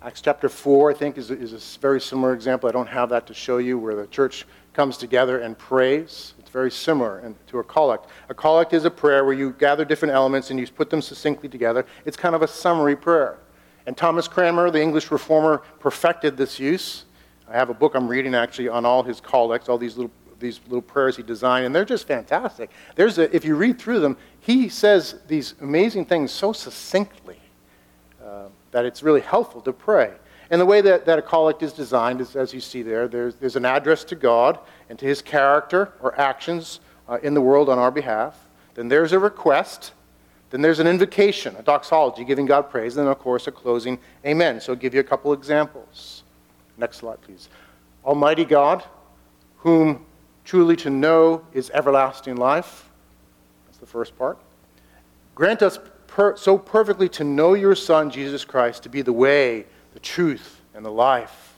Acts 0.02 0.22
chapter 0.22 0.50
4, 0.50 0.92
I 0.92 0.94
think, 0.94 1.18
is, 1.18 1.30
is 1.30 1.54
a 1.54 1.80
very 1.80 2.02
similar 2.02 2.34
example. 2.34 2.70
I 2.70 2.72
don't 2.72 2.88
have 2.88 3.10
that 3.10 3.28
to 3.28 3.34
show 3.34 3.58
you, 3.58 3.78
where 3.78 3.96
the 3.96 4.08
church 4.08 4.48
comes 4.74 4.98
together 4.98 5.40
and 5.40 5.58
prays. 5.58 6.34
It's 6.40 6.50
very 6.50 6.72
similar 6.72 7.34
to 7.48 7.60
a 7.60 7.64
collect. 7.64 8.10
A 8.30 8.34
collect 8.34 8.74
is 8.74 8.86
a 8.86 8.92
prayer 8.92 9.26
where 9.26 9.34
you 9.34 9.52
gather 9.52 9.84
different 9.84 10.14
elements 10.14 10.50
and 10.50 10.60
you 10.60 10.66
put 10.68 10.90
them 10.90 11.02
succinctly 11.02 11.50
together. 11.50 11.86
It's 12.06 12.18
kind 12.18 12.34
of 12.34 12.42
a 12.42 12.48
summary 12.48 12.96
prayer. 12.96 13.38
And 13.86 13.98
Thomas 13.98 14.28
Cranmer, 14.28 14.72
the 14.72 14.82
English 14.82 15.12
reformer, 15.12 15.64
perfected 15.80 16.38
this 16.38 16.60
use. 16.60 17.04
I 17.50 17.58
have 17.58 17.70
a 17.70 17.74
book 17.74 17.94
I'm 17.96 18.08
reading 18.08 18.34
actually 18.34 18.70
on 18.70 18.86
all 18.86 19.04
his 19.04 19.20
collects, 19.20 19.68
all 19.68 19.78
these 19.78 19.98
little 19.98 20.12
these 20.42 20.60
little 20.66 20.82
prayers 20.82 21.16
he 21.16 21.24
designed, 21.24 21.66
and 21.66 21.74
they're 21.74 21.86
just 21.86 22.08
fantastic. 22.08 22.70
There's 22.96 23.18
a, 23.18 23.34
if 23.34 23.46
you 23.46 23.56
read 23.56 23.80
through 23.80 24.00
them, 24.00 24.18
he 24.42 24.68
says 24.68 25.16
these 25.28 25.56
amazing 25.62 26.06
things 26.06 26.32
so 26.32 26.52
succinctly 26.52 27.40
uh, 28.24 28.48
that 28.72 28.86
it's 28.86 29.04
really 29.04 29.22
helpful 29.22 29.62
to 29.62 29.72
pray. 29.72 30.12
And 30.50 30.60
the 30.60 30.66
way 30.66 30.82
that, 30.82 31.06
that 31.06 31.18
a 31.18 31.22
collect 31.22 31.64
is 31.64 31.72
designed 31.72 32.20
is, 32.20 32.36
as 32.36 32.54
you 32.54 32.60
see 32.60 32.82
there, 32.82 33.08
there's, 33.08 33.36
there's 33.36 33.56
an 33.56 33.64
address 33.64 34.04
to 34.06 34.16
God 34.16 34.60
and 34.90 35.00
to 35.00 35.06
his 35.06 35.22
character 35.22 35.94
or 36.02 36.20
actions 36.20 36.82
uh, 37.08 37.20
in 37.24 37.34
the 37.34 37.42
world 37.42 37.70
on 37.70 37.80
our 37.80 37.92
behalf. 37.92 38.38
Then 38.76 38.90
there's 38.90 39.14
a 39.14 39.20
request. 39.20 39.94
Then 40.50 40.62
there's 40.62 40.80
an 40.80 40.88
invocation, 40.88 41.56
a 41.56 41.64
doxology, 41.64 42.26
giving 42.26 42.46
God 42.46 42.70
praise. 42.70 42.98
And 42.98 43.06
then, 43.06 43.12
of 43.12 43.20
course, 43.20 43.48
a 43.48 43.52
closing 43.52 43.98
amen. 44.26 44.60
So 44.60 44.74
I'll 44.74 44.80
give 44.80 44.94
you 44.94 45.00
a 45.00 45.04
couple 45.06 45.32
examples. 45.32 46.24
Next 46.78 46.98
slide, 46.98 47.22
please. 47.22 47.48
Almighty 48.04 48.44
God, 48.44 48.84
whom 49.58 50.06
truly 50.46 50.76
to 50.78 50.90
know 50.90 51.44
is 51.54 51.70
everlasting 51.74 52.36
life. 52.36 52.90
That's 53.66 53.78
the 53.78 53.86
first 53.86 54.18
part. 54.18 54.38
Grant 55.36 55.62
us 55.62 55.80
per- 56.08 56.36
so 56.38 56.58
perfectly 56.58 57.10
to 57.10 57.24
know 57.24 57.54
your 57.54 57.76
Son, 57.76 58.10
Jesus 58.10 58.46
Christ, 58.46 58.84
to 58.84 58.90
be 58.90 59.02
the 59.02 59.14
way, 59.14 59.66
the 59.94 60.00
truth, 60.00 60.62
and 60.74 60.86
the 60.86 60.92
life, 60.92 61.54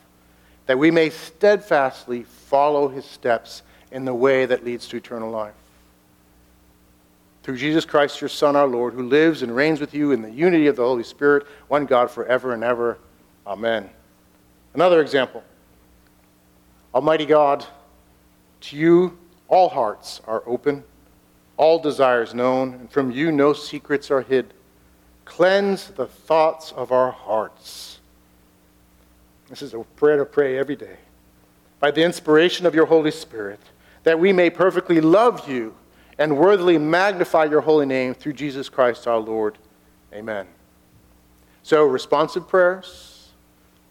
that 0.66 0.78
we 0.78 0.92
may 0.92 1.10
steadfastly 1.10 2.24
follow 2.24 2.88
his 2.88 3.06
steps 3.06 3.64
in 3.92 4.06
the 4.06 4.14
way 4.14 4.46
that 4.46 4.64
leads 4.64 4.88
to 4.88 4.98
eternal 4.98 5.30
life. 5.30 5.54
Through 7.44 7.58
Jesus 7.58 7.84
Christ, 7.84 8.22
your 8.22 8.30
Son, 8.30 8.56
our 8.56 8.68
Lord, 8.68 8.94
who 8.94 9.04
lives 9.04 9.44
and 9.44 9.54
reigns 9.54 9.80
with 9.80 9.94
you 9.94 10.12
in 10.12 10.22
the 10.22 10.32
unity 10.32 10.68
of 10.68 10.78
the 10.78 10.84
Holy 10.84 11.04
Spirit, 11.04 11.46
one 11.68 11.86
God 11.86 12.10
forever 12.10 12.54
and 12.54 12.64
ever. 12.64 12.98
Amen. 13.46 13.90
Another 14.74 15.02
example 15.02 15.44
Almighty 16.94 17.26
God, 17.26 17.66
to 18.64 18.78
you 18.78 19.18
all 19.48 19.70
hearts 19.70 20.22
are 20.28 20.44
open, 20.46 20.84
all 21.58 21.80
desires 21.80 22.34
known, 22.34 22.74
and 22.74 22.92
from 22.92 23.12
you 23.12 23.32
no 23.32 23.54
secrets 23.54 24.10
are 24.12 24.22
hid. 24.22 24.54
Cleanse 25.26 25.90
the 25.90 26.08
thoughts 26.08 26.72
of 26.72 26.92
our 26.92 27.12
hearts 27.12 28.00
this 29.54 29.62
is 29.62 29.76
a 29.76 29.84
prayer 29.98 30.18
to 30.18 30.26
pray 30.26 30.58
every 30.58 30.76
day. 30.76 30.98
By 31.80 31.92
the 31.92 32.02
inspiration 32.02 32.66
of 32.66 32.74
your 32.74 32.88
Holy 32.88 33.12
Spirit, 33.12 33.60
that 34.02 34.20
we 34.20 34.34
may 34.34 34.50
perfectly 34.50 35.00
love 35.00 35.48
you 35.48 35.76
and 36.18 36.40
worthily 36.40 36.80
magnify 36.80 37.46
your 37.46 37.62
holy 37.62 37.86
name 37.86 38.16
through 38.16 38.34
Jesus 38.34 38.68
Christ 38.68 39.06
our 39.06 39.20
Lord. 39.20 39.60
Amen. 40.12 40.48
So, 41.62 41.84
responsive 41.86 42.48
prayers, 42.48 43.30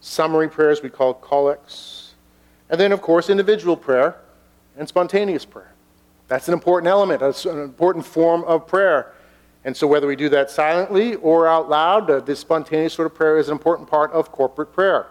summary 0.00 0.48
prayers 0.48 0.82
we 0.82 0.90
call 0.90 1.14
collects, 1.14 2.14
and 2.68 2.80
then, 2.80 2.90
of 2.90 3.00
course, 3.00 3.30
individual 3.30 3.76
prayer 3.76 4.16
and 4.76 4.88
spontaneous 4.88 5.44
prayer. 5.44 5.72
That's 6.28 6.48
an 6.48 6.54
important 6.54 6.88
element, 6.88 7.20
that's 7.20 7.44
an 7.44 7.60
important 7.60 8.06
form 8.06 8.44
of 8.44 8.66
prayer. 8.66 9.12
And 9.64 9.76
so, 9.76 9.86
whether 9.86 10.06
we 10.06 10.16
do 10.16 10.28
that 10.30 10.50
silently 10.50 11.14
or 11.16 11.46
out 11.46 11.68
loud, 11.68 12.10
uh, 12.10 12.20
this 12.20 12.40
spontaneous 12.40 12.92
sort 12.94 13.06
of 13.06 13.14
prayer 13.14 13.38
is 13.38 13.48
an 13.48 13.52
important 13.52 13.88
part 13.88 14.10
of 14.12 14.32
corporate 14.32 14.72
prayer. 14.72 15.06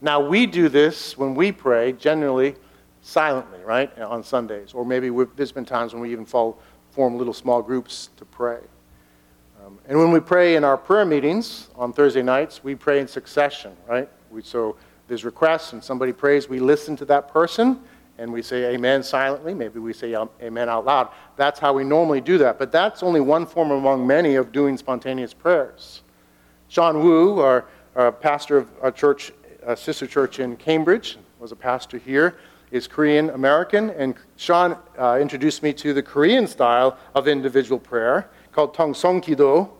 Now, 0.00 0.20
we 0.20 0.46
do 0.46 0.68
this 0.68 1.16
when 1.16 1.34
we 1.34 1.52
pray, 1.52 1.92
generally 1.92 2.56
silently, 3.00 3.60
right, 3.64 3.96
on 4.00 4.24
Sundays. 4.24 4.72
Or 4.72 4.84
maybe 4.84 5.10
there's 5.36 5.52
been 5.52 5.64
times 5.64 5.92
when 5.92 6.02
we 6.02 6.10
even 6.10 6.24
fall, 6.24 6.58
form 6.90 7.16
little 7.16 7.32
small 7.32 7.62
groups 7.62 8.10
to 8.16 8.24
pray. 8.24 8.58
Um, 9.64 9.78
and 9.88 9.98
when 9.98 10.10
we 10.10 10.20
pray 10.20 10.56
in 10.56 10.64
our 10.64 10.76
prayer 10.76 11.04
meetings 11.04 11.68
on 11.76 11.92
Thursday 11.92 12.22
nights, 12.22 12.64
we 12.64 12.74
pray 12.74 13.00
in 13.00 13.06
succession, 13.06 13.76
right? 13.88 14.08
We, 14.30 14.42
so 14.42 14.76
there's 15.06 15.24
requests 15.24 15.72
and 15.72 15.82
somebody 15.82 16.12
prays, 16.12 16.48
we 16.48 16.58
listen 16.58 16.96
to 16.96 17.04
that 17.06 17.28
person 17.28 17.80
and 18.18 18.32
we 18.32 18.42
say 18.42 18.74
amen 18.74 19.02
silently. 19.02 19.54
Maybe 19.54 19.78
we 19.78 19.92
say 19.92 20.14
um, 20.14 20.30
amen 20.40 20.68
out 20.68 20.84
loud. 20.84 21.08
That's 21.36 21.58
how 21.58 21.72
we 21.72 21.84
normally 21.84 22.20
do 22.20 22.38
that. 22.38 22.58
But 22.58 22.70
that's 22.70 23.02
only 23.02 23.20
one 23.20 23.46
form 23.46 23.70
among 23.70 24.06
many 24.06 24.36
of 24.36 24.52
doing 24.52 24.76
spontaneous 24.76 25.34
prayers. 25.34 26.02
Sean 26.68 27.02
Wu, 27.02 27.40
our, 27.40 27.64
our 27.96 28.12
pastor 28.12 28.58
of 28.58 28.68
our 28.82 28.92
church 28.92 29.32
a 29.66 29.76
sister 29.76 30.06
church 30.06 30.38
in 30.38 30.56
Cambridge, 30.56 31.16
was 31.38 31.52
a 31.52 31.56
pastor 31.56 31.98
here, 31.98 32.36
is 32.70 32.86
Korean 32.86 33.30
American, 33.30 33.90
and 33.90 34.14
Sean 34.36 34.76
uh, 34.98 35.18
introduced 35.20 35.62
me 35.62 35.72
to 35.74 35.92
the 35.92 36.02
Korean 36.02 36.46
style 36.46 36.98
of 37.14 37.28
individual 37.28 37.78
prayer 37.78 38.28
called 38.52 38.74
Tongsong 38.74 39.22
Kido, 39.22 39.70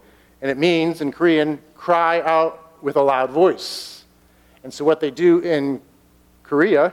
and 0.42 0.50
it 0.50 0.58
means 0.58 1.00
in 1.00 1.10
Korean, 1.12 1.58
cry 1.74 2.20
out 2.22 2.82
with 2.82 2.96
a 2.96 3.02
loud 3.02 3.30
voice. 3.30 4.04
And 4.62 4.72
so 4.72 4.84
what 4.84 5.00
they 5.00 5.10
do 5.10 5.40
in 5.40 5.80
Korea 6.42 6.92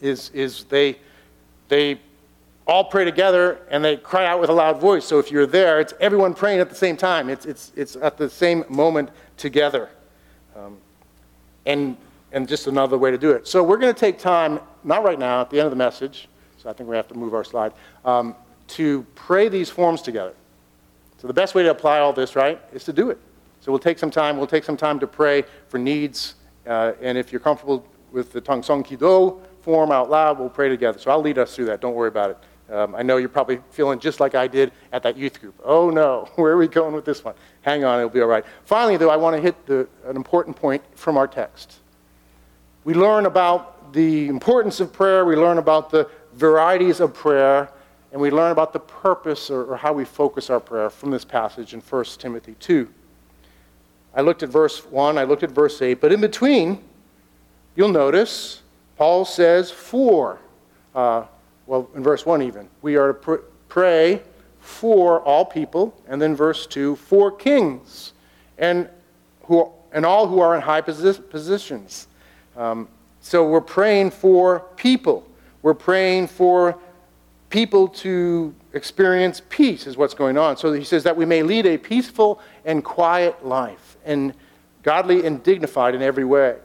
is, 0.00 0.30
is 0.30 0.64
they, 0.64 0.98
they 1.68 2.00
all 2.66 2.84
pray 2.84 3.04
together 3.04 3.60
and 3.70 3.84
they 3.84 3.96
cry 3.96 4.26
out 4.26 4.40
with 4.40 4.50
a 4.50 4.52
loud 4.52 4.80
voice. 4.80 5.04
So 5.04 5.18
if 5.18 5.30
you're 5.30 5.46
there, 5.46 5.80
it's 5.80 5.92
everyone 6.00 6.34
praying 6.34 6.60
at 6.60 6.68
the 6.68 6.74
same 6.74 6.96
time. 6.96 7.28
It's, 7.28 7.46
it's, 7.46 7.72
it's 7.76 7.96
at 7.96 8.16
the 8.16 8.28
same 8.28 8.64
moment 8.68 9.10
together. 9.36 9.90
Um, 10.56 10.78
and, 11.66 11.96
and 12.32 12.48
just 12.48 12.66
another 12.66 12.98
way 12.98 13.10
to 13.10 13.18
do 13.18 13.30
it. 13.30 13.46
So 13.46 13.62
we're 13.62 13.76
going 13.76 13.92
to 13.92 13.98
take 13.98 14.18
time, 14.18 14.60
not 14.82 15.02
right 15.04 15.18
now, 15.18 15.40
at 15.40 15.50
the 15.50 15.58
end 15.58 15.66
of 15.66 15.70
the 15.70 15.76
message, 15.76 16.28
so 16.58 16.70
I 16.70 16.72
think 16.72 16.88
we 16.88 16.96
have 16.96 17.08
to 17.08 17.14
move 17.14 17.34
our 17.34 17.44
slide, 17.44 17.72
um, 18.04 18.34
to 18.68 19.04
pray 19.14 19.48
these 19.48 19.68
forms 19.68 20.00
together. 20.00 20.34
So 21.18 21.26
the 21.26 21.34
best 21.34 21.54
way 21.54 21.62
to 21.62 21.70
apply 21.70 22.00
all 22.00 22.12
this, 22.12 22.36
right, 22.36 22.60
is 22.72 22.84
to 22.84 22.92
do 22.92 23.10
it. 23.10 23.18
So 23.60 23.72
we'll 23.72 23.78
take 23.78 23.98
some 23.98 24.10
time. 24.10 24.36
We'll 24.36 24.46
take 24.46 24.64
some 24.64 24.76
time 24.76 24.98
to 25.00 25.06
pray 25.06 25.44
for 25.68 25.78
needs. 25.78 26.34
Uh, 26.66 26.92
and 27.00 27.16
if 27.16 27.32
you're 27.32 27.40
comfortable 27.40 27.86
with 28.12 28.32
the 28.32 28.40
Tongsong 28.40 28.86
Kido 28.86 29.40
form 29.64 29.90
out 29.90 30.10
loud, 30.10 30.38
we'll 30.38 30.50
pray 30.50 30.68
together. 30.68 30.98
So 30.98 31.10
I'll 31.10 31.22
lead 31.22 31.38
us 31.38 31.56
through 31.56 31.64
that. 31.66 31.80
Don't 31.80 31.94
worry 31.94 32.08
about 32.08 32.30
it. 32.30 32.38
Um, 32.70 32.94
I 32.94 33.02
know 33.02 33.16
you're 33.16 33.30
probably 33.30 33.60
feeling 33.70 33.98
just 33.98 34.20
like 34.20 34.34
I 34.34 34.46
did 34.46 34.72
at 34.92 35.02
that 35.02 35.16
youth 35.16 35.40
group. 35.40 35.54
Oh 35.64 35.88
no, 35.90 36.28
where 36.36 36.52
are 36.52 36.58
we 36.58 36.68
going 36.68 36.94
with 36.94 37.06
this 37.06 37.24
one? 37.24 37.34
Hang 37.62 37.82
on, 37.82 37.98
it'll 37.98 38.10
be 38.10 38.20
all 38.20 38.28
right. 38.28 38.44
Finally, 38.66 38.98
though, 38.98 39.10
I 39.10 39.16
want 39.16 39.36
to 39.36 39.42
hit 39.42 39.66
the, 39.66 39.88
an 40.04 40.16
important 40.16 40.54
point 40.54 40.82
from 40.94 41.16
our 41.16 41.26
text. 41.26 41.78
We 42.84 42.92
learn 42.92 43.24
about 43.24 43.92
the 43.94 44.28
importance 44.28 44.80
of 44.80 44.92
prayer, 44.92 45.24
we 45.24 45.36
learn 45.36 45.58
about 45.58 45.90
the 45.90 46.10
varieties 46.34 47.00
of 47.00 47.14
prayer, 47.14 47.70
and 48.12 48.20
we 48.20 48.30
learn 48.30 48.52
about 48.52 48.72
the 48.72 48.80
purpose 48.80 49.50
or, 49.50 49.64
or 49.64 49.76
how 49.76 49.92
we 49.92 50.04
focus 50.04 50.50
our 50.50 50.60
prayer 50.60 50.90
from 50.90 51.10
this 51.10 51.24
passage 51.24 51.72
in 51.72 51.80
1 51.80 52.04
Timothy 52.18 52.54
2. 52.60 52.88
I 54.14 54.20
looked 54.20 54.42
at 54.42 54.50
verse 54.50 54.84
1, 54.84 55.16
I 55.16 55.24
looked 55.24 55.42
at 55.42 55.50
verse 55.50 55.80
8, 55.80 56.00
but 56.00 56.12
in 56.12 56.20
between, 56.20 56.82
you'll 57.76 57.88
notice 57.88 58.62
Paul 58.96 59.24
says 59.24 59.70
for. 59.70 60.38
Uh, 60.94 61.24
well, 61.66 61.88
in 61.94 62.02
verse 62.02 62.26
1 62.26 62.42
even, 62.42 62.68
we 62.82 62.96
are 62.96 63.08
to 63.08 63.14
pr- 63.14 63.34
pray 63.68 64.22
for 64.60 65.20
all 65.22 65.44
people, 65.44 65.94
and 66.08 66.20
then 66.20 66.34
verse 66.36 66.66
2, 66.66 66.96
for 66.96 67.30
kings, 67.30 68.12
and, 68.58 68.88
who, 69.44 69.68
and 69.92 70.06
all 70.06 70.26
who 70.26 70.40
are 70.40 70.54
in 70.54 70.62
high 70.62 70.80
posi- 70.80 71.28
positions. 71.30 72.06
Um, 72.56 72.88
so 73.20 73.48
we're 73.48 73.60
praying 73.60 74.10
for 74.10 74.60
people. 74.76 75.26
We're 75.62 75.74
praying 75.74 76.28
for 76.28 76.78
people 77.50 77.88
to 77.88 78.54
experience 78.72 79.40
peace, 79.48 79.86
is 79.86 79.96
what's 79.96 80.14
going 80.14 80.36
on. 80.36 80.56
So 80.56 80.72
he 80.72 80.84
says 80.84 81.04
that 81.04 81.16
we 81.16 81.24
may 81.24 81.42
lead 81.42 81.66
a 81.66 81.78
peaceful 81.78 82.40
and 82.64 82.84
quiet 82.84 83.46
life, 83.46 83.96
and 84.04 84.34
godly 84.82 85.26
and 85.26 85.42
dignified 85.42 85.94
in 85.94 86.02
every 86.02 86.24
way. 86.24 86.56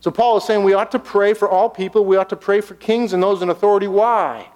So 0.00 0.10
Paul 0.10 0.36
is 0.36 0.44
saying 0.44 0.62
we 0.62 0.74
ought 0.74 0.92
to 0.92 0.98
pray 0.98 1.34
for 1.34 1.48
all 1.48 1.68
people, 1.68 2.04
we 2.04 2.16
ought 2.16 2.28
to 2.28 2.36
pray 2.36 2.60
for 2.60 2.74
kings 2.74 3.12
and 3.12 3.22
those 3.22 3.42
in 3.42 3.50
authority. 3.50 3.88
Why? 3.88 4.48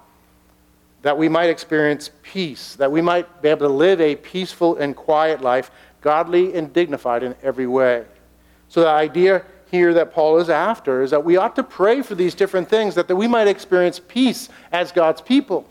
That 1.03 1.19
we 1.19 1.29
might 1.29 1.51
experience 1.51 2.11
peace, 2.23 2.77
that 2.77 2.93
we 2.93 3.03
might 3.03 3.43
be 3.43 3.49
able 3.49 3.67
to 3.67 3.73
live 3.73 4.01
a 4.01 4.15
peaceful 4.15 4.77
and 4.77 4.95
quiet 4.95 5.41
life, 5.41 5.71
godly 6.01 6.55
and 6.55 6.73
dignified 6.73 7.23
in 7.23 7.35
every 7.43 7.67
way. 7.67 8.05
So 8.69 8.83
the 8.83 8.89
idea 8.89 9.45
here 9.71 9.95
that 9.95 10.13
Paul 10.13 10.39
is 10.39 10.49
after 10.49 11.03
is 11.03 11.11
that 11.11 11.25
we 11.25 11.37
ought 11.37 11.57
to 11.57 11.63
pray 11.63 12.03
for 12.03 12.15
these 12.15 12.35
different 12.35 12.69
things, 12.69 12.95
that, 12.95 13.09
that 13.09 13.17
we 13.17 13.27
might 13.27 13.49
experience 13.49 14.01
peace 14.07 14.49
as 14.71 14.93
God's 14.93 15.21
people. 15.21 15.67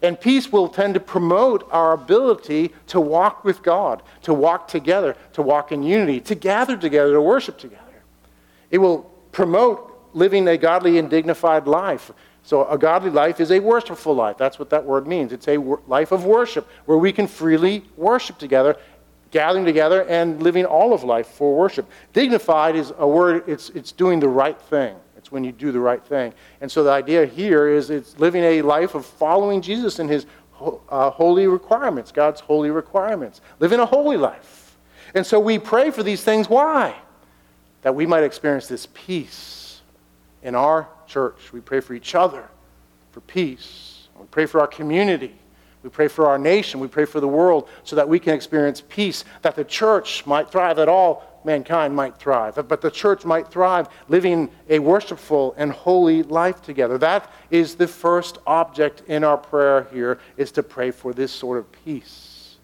And 0.00 0.20
peace 0.20 0.50
will 0.50 0.68
tend 0.68 0.94
to 0.94 1.00
promote 1.00 1.68
our 1.70 1.92
ability 1.92 2.72
to 2.88 3.00
walk 3.00 3.44
with 3.44 3.62
God, 3.62 4.02
to 4.22 4.32
walk 4.32 4.68
together, 4.68 5.16
to 5.34 5.42
walk 5.42 5.70
in 5.70 5.82
unity, 5.82 6.20
to 6.20 6.34
gather 6.34 6.76
together, 6.76 7.12
to 7.12 7.20
worship 7.20 7.58
together. 7.58 7.81
It 8.72 8.78
will 8.78 9.02
promote 9.30 9.92
living 10.14 10.48
a 10.48 10.56
godly 10.56 10.98
and 10.98 11.08
dignified 11.08 11.68
life. 11.68 12.10
So, 12.42 12.66
a 12.66 12.76
godly 12.76 13.10
life 13.10 13.38
is 13.38 13.52
a 13.52 13.60
worshipful 13.60 14.14
life. 14.14 14.36
That's 14.36 14.58
what 14.58 14.70
that 14.70 14.84
word 14.84 15.06
means. 15.06 15.32
It's 15.32 15.46
a 15.46 15.58
life 15.86 16.10
of 16.10 16.24
worship 16.24 16.66
where 16.86 16.98
we 16.98 17.12
can 17.12 17.28
freely 17.28 17.84
worship 17.96 18.38
together, 18.38 18.76
gathering 19.30 19.64
together 19.64 20.04
and 20.08 20.42
living 20.42 20.64
all 20.64 20.92
of 20.92 21.04
life 21.04 21.28
for 21.28 21.54
worship. 21.54 21.88
Dignified 22.12 22.74
is 22.74 22.92
a 22.98 23.06
word, 23.06 23.44
it's, 23.46 23.70
it's 23.70 23.92
doing 23.92 24.18
the 24.18 24.28
right 24.28 24.60
thing. 24.60 24.96
It's 25.16 25.30
when 25.30 25.44
you 25.44 25.52
do 25.52 25.70
the 25.70 25.78
right 25.78 26.04
thing. 26.04 26.34
And 26.60 26.72
so, 26.72 26.82
the 26.82 26.90
idea 26.90 27.26
here 27.26 27.68
is 27.68 27.90
it's 27.90 28.18
living 28.18 28.42
a 28.42 28.62
life 28.62 28.96
of 28.96 29.06
following 29.06 29.62
Jesus 29.62 30.00
and 30.00 30.10
his 30.10 30.26
uh, 30.88 31.10
holy 31.10 31.46
requirements, 31.46 32.10
God's 32.10 32.40
holy 32.40 32.70
requirements. 32.70 33.40
Living 33.60 33.80
a 33.80 33.86
holy 33.86 34.16
life. 34.16 34.76
And 35.14 35.24
so, 35.24 35.38
we 35.38 35.58
pray 35.58 35.90
for 35.90 36.02
these 36.02 36.24
things. 36.24 36.48
Why? 36.48 36.96
That 37.82 37.94
we 37.94 38.06
might 38.06 38.24
experience 38.24 38.66
this 38.66 38.88
peace 38.94 39.80
in 40.42 40.54
our 40.54 40.88
church. 41.06 41.52
We 41.52 41.60
pray 41.60 41.80
for 41.80 41.94
each 41.94 42.14
other 42.14 42.48
for 43.10 43.20
peace. 43.20 44.08
We 44.18 44.26
pray 44.26 44.46
for 44.46 44.60
our 44.60 44.66
community. 44.66 45.34
We 45.82 45.90
pray 45.90 46.08
for 46.08 46.26
our 46.26 46.38
nation. 46.38 46.80
We 46.80 46.88
pray 46.88 47.04
for 47.04 47.20
the 47.20 47.28
world 47.28 47.68
so 47.84 47.96
that 47.96 48.08
we 48.08 48.18
can 48.18 48.34
experience 48.34 48.82
peace, 48.88 49.24
that 49.42 49.56
the 49.56 49.64
church 49.64 50.26
might 50.26 50.50
thrive, 50.50 50.76
that 50.76 50.88
all 50.88 51.24
mankind 51.44 51.94
might 51.94 52.16
thrive, 52.16 52.54
but 52.68 52.80
the 52.80 52.90
church 52.90 53.24
might 53.24 53.48
thrive 53.48 53.88
living 54.08 54.48
a 54.68 54.78
worshipful 54.78 55.54
and 55.56 55.72
holy 55.72 56.22
life 56.22 56.62
together. 56.62 56.98
That 56.98 57.30
is 57.50 57.74
the 57.74 57.88
first 57.88 58.38
object 58.46 59.02
in 59.08 59.24
our 59.24 59.36
prayer 59.36 59.88
here 59.92 60.20
is 60.36 60.52
to 60.52 60.62
pray 60.62 60.90
for 60.90 61.12
this 61.12 61.32
sort 61.32 61.58
of 61.58 61.70
peace. 61.84 62.56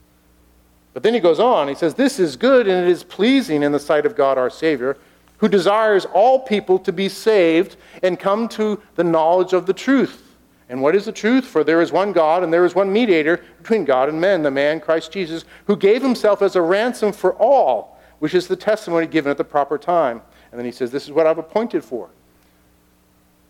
But 0.94 1.02
then 1.02 1.14
he 1.14 1.20
goes 1.20 1.40
on, 1.40 1.68
he 1.68 1.74
says, 1.74 1.94
This 1.94 2.18
is 2.18 2.36
good 2.36 2.66
and 2.66 2.86
it 2.86 2.90
is 2.90 3.04
pleasing 3.04 3.62
in 3.62 3.72
the 3.72 3.78
sight 3.78 4.06
of 4.06 4.16
God 4.16 4.38
our 4.38 4.50
Savior, 4.50 4.96
who 5.39 5.49
desires 5.49 6.05
all 6.12 6.41
people 6.41 6.78
to 6.80 6.93
be 6.93 7.09
saved 7.09 7.76
and 8.03 8.18
come 8.18 8.49
to 8.49 8.80
the 8.97 9.05
knowledge 9.05 9.53
of 9.53 9.66
the 9.66 9.72
truth. 9.72 10.36
And 10.68 10.82
what 10.82 10.95
is 10.95 11.07
the 11.07 11.12
truth? 11.12 11.47
For 11.47 11.64
there 11.64 11.80
is 11.80 11.91
one 11.91 12.12
God, 12.12 12.43
and 12.43 12.53
there 12.53 12.64
is 12.64 12.74
one 12.74 12.93
mediator 12.93 13.43
between 13.59 13.84
God 13.84 14.09
and 14.09 14.20
men, 14.20 14.43
the 14.43 14.51
man 14.51 14.80
Christ 14.80 15.11
Jesus, 15.11 15.45
who 15.66 15.76
gave 15.76 16.03
himself 16.03 16.43
as 16.43 16.57
a 16.57 16.62
ransom 16.62 17.12
for 17.12 17.34
all, 17.34 17.99
which 18.18 18.34
is 18.34 18.47
the 18.47 18.57
testimony 18.57 19.07
given 19.07 19.30
at 19.30 19.39
the 19.39 19.45
proper 19.45 19.78
time. 19.78 20.20
And 20.51 20.59
then 20.59 20.66
he 20.66 20.72
says, 20.72 20.91
This 20.91 21.05
is 21.05 21.12
what 21.12 21.26
I've 21.26 21.39
appointed 21.39 21.82
for. 21.82 22.11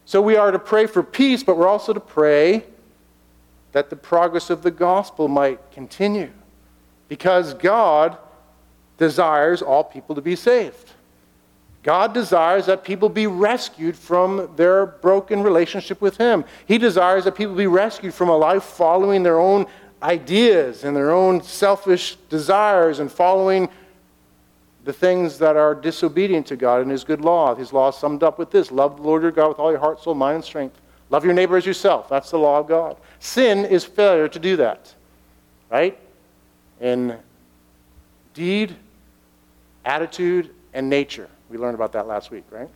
So 0.04 0.22
we 0.22 0.36
are 0.36 0.50
to 0.50 0.58
pray 0.58 0.86
for 0.86 1.02
peace, 1.02 1.42
but 1.42 1.56
we're 1.56 1.68
also 1.68 1.92
to 1.92 2.00
pray 2.00 2.64
that 3.72 3.90
the 3.90 3.96
progress 3.96 4.48
of 4.48 4.62
the 4.62 4.70
gospel 4.70 5.28
might 5.28 5.58
continue. 5.72 6.30
Because 7.08 7.54
God 7.54 8.16
desires 8.96 9.60
all 9.62 9.84
people 9.84 10.14
to 10.14 10.20
be 10.20 10.36
saved. 10.36 10.92
God 11.82 12.12
desires 12.12 12.66
that 12.66 12.84
people 12.84 13.08
be 13.08 13.26
rescued 13.26 13.96
from 13.96 14.50
their 14.56 14.86
broken 14.86 15.42
relationship 15.42 16.00
with 16.00 16.16
Him. 16.16 16.44
He 16.66 16.76
desires 16.78 17.24
that 17.24 17.36
people 17.36 17.54
be 17.54 17.66
rescued 17.66 18.14
from 18.14 18.28
a 18.28 18.36
life 18.36 18.64
following 18.64 19.22
their 19.22 19.38
own 19.38 19.66
ideas 20.02 20.84
and 20.84 20.96
their 20.96 21.10
own 21.10 21.42
selfish 21.42 22.16
desires 22.28 22.98
and 22.98 23.10
following 23.10 23.68
the 24.84 24.92
things 24.92 25.38
that 25.38 25.56
are 25.56 25.74
disobedient 25.74 26.46
to 26.46 26.56
God 26.56 26.82
and 26.82 26.90
His 26.90 27.04
good 27.04 27.20
law. 27.20 27.54
His 27.54 27.72
law 27.72 27.90
summed 27.90 28.22
up 28.22 28.38
with 28.38 28.50
this 28.50 28.70
love 28.72 28.96
the 28.96 29.02
Lord 29.02 29.22
your 29.22 29.30
God 29.30 29.48
with 29.48 29.58
all 29.58 29.70
your 29.70 29.80
heart, 29.80 30.02
soul, 30.02 30.14
mind, 30.14 30.36
and 30.36 30.44
strength. 30.44 30.80
Love 31.10 31.24
your 31.24 31.34
neighbor 31.34 31.56
as 31.56 31.64
yourself. 31.64 32.08
That's 32.08 32.30
the 32.30 32.38
law 32.38 32.58
of 32.58 32.68
God. 32.68 32.96
Sin 33.18 33.64
is 33.64 33.84
failure 33.84 34.28
to 34.28 34.38
do 34.38 34.56
that, 34.56 34.94
right? 35.70 35.98
In 36.80 37.18
deed, 38.34 38.76
attitude, 39.84 40.50
and 40.74 40.88
nature. 40.90 41.28
We 41.48 41.58
learned 41.58 41.74
about 41.74 41.92
that 41.92 42.06
last 42.06 42.30
week, 42.30 42.44
right? 42.50 42.68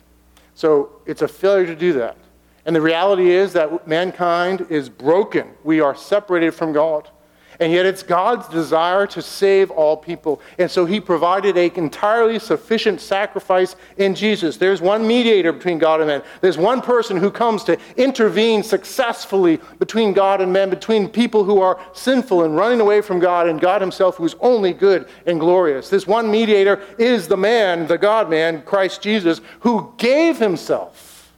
So 0.55 1.01
it's 1.05 1.21
a 1.21 1.27
failure 1.27 1.65
to 1.65 1.75
do 1.75 1.93
that. 1.93 2.17
And 2.65 2.75
the 2.75 2.81
reality 2.81 3.31
is 3.31 3.53
that 3.53 3.87
mankind 3.87 4.67
is 4.69 4.87
broken. 4.89 5.51
We 5.63 5.81
are 5.81 5.95
separated 5.95 6.53
from 6.53 6.71
God. 6.71 7.09
And 7.59 7.71
yet 7.71 7.85
it's 7.85 8.03
God's 8.03 8.47
desire 8.47 9.07
to 9.07 9.21
save 9.21 9.71
all 9.71 9.95
people. 9.97 10.41
And 10.57 10.69
so 10.69 10.85
he 10.85 10.99
provided 10.99 11.57
an 11.57 11.71
entirely 11.75 12.39
sufficient 12.39 13.01
sacrifice 13.01 13.75
in 13.97 14.15
Jesus. 14.15 14.57
There's 14.57 14.81
one 14.81 15.07
mediator 15.07 15.51
between 15.51 15.77
God 15.77 16.01
and 16.01 16.07
man. 16.07 16.23
There's 16.41 16.57
one 16.57 16.81
person 16.81 17.17
who 17.17 17.31
comes 17.31 17.63
to 17.65 17.77
intervene 17.97 18.63
successfully 18.63 19.59
between 19.79 20.13
God 20.13 20.41
and 20.41 20.51
man, 20.51 20.69
between 20.69 21.07
people 21.07 21.43
who 21.43 21.61
are 21.61 21.79
sinful 21.93 22.43
and 22.43 22.55
running 22.55 22.81
away 22.81 23.01
from 23.01 23.19
God 23.19 23.47
and 23.47 23.59
God 23.59 23.81
himself 23.81 24.15
who's 24.15 24.35
only 24.39 24.73
good 24.73 25.07
and 25.25 25.39
glorious. 25.39 25.89
This 25.89 26.07
one 26.07 26.29
mediator 26.31 26.81
is 26.97 27.27
the 27.27 27.37
man, 27.37 27.87
the 27.87 27.97
God 27.97 28.29
man, 28.29 28.61
Christ 28.63 29.01
Jesus, 29.01 29.41
who 29.61 29.93
gave 29.97 30.37
himself 30.37 31.31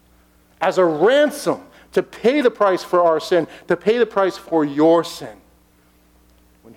as 0.61 0.78
a 0.78 0.86
ransom 0.86 1.61
to 1.93 2.03
pay 2.03 2.41
the 2.41 2.51
price 2.51 2.84
for 2.84 3.01
our 3.01 3.20
sin, 3.20 3.47
to 3.68 3.78
pay 3.78 3.97
the 3.97 4.05
price 4.05 4.38
for 4.38 4.66
your 4.66 5.03
sin. 5.03 5.38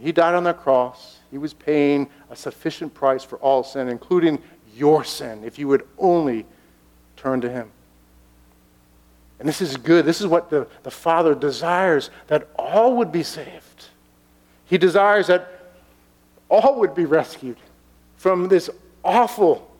He 0.01 0.13
died 0.13 0.35
on 0.35 0.45
the 0.45 0.55
cross, 0.55 1.19
he 1.31 1.39
was 1.39 1.53
paying 1.53 2.09
a 2.31 2.37
sufficient 2.37 2.95
price 2.95 3.25
for 3.25 3.37
all 3.39 3.63
sin, 3.63 3.89
including 3.89 4.43
your 4.75 5.05
sin, 5.05 5.45
if 5.45 5.59
you 5.59 5.69
would 5.69 5.87
only 5.99 6.47
turn 7.17 7.41
to 7.41 7.51
him. 7.51 7.71
And 9.39 9.49
this 9.49 9.61
is 9.61 9.77
good. 9.77 10.05
This 10.05 10.21
is 10.21 10.27
what 10.27 10.51
the, 10.51 10.67
the 10.83 10.91
Father 10.91 11.35
desires 11.35 12.11
that 12.27 12.49
all 12.57 12.97
would 12.97 13.13
be 13.13 13.23
saved. 13.23 13.87
He 14.65 14.79
desires 14.79 15.29
that 15.29 15.49
all 16.49 16.81
would 16.81 16.95
be 16.95 17.05
rescued 17.05 17.57
from 18.17 18.49
this 18.49 18.69
awful 19.05 19.71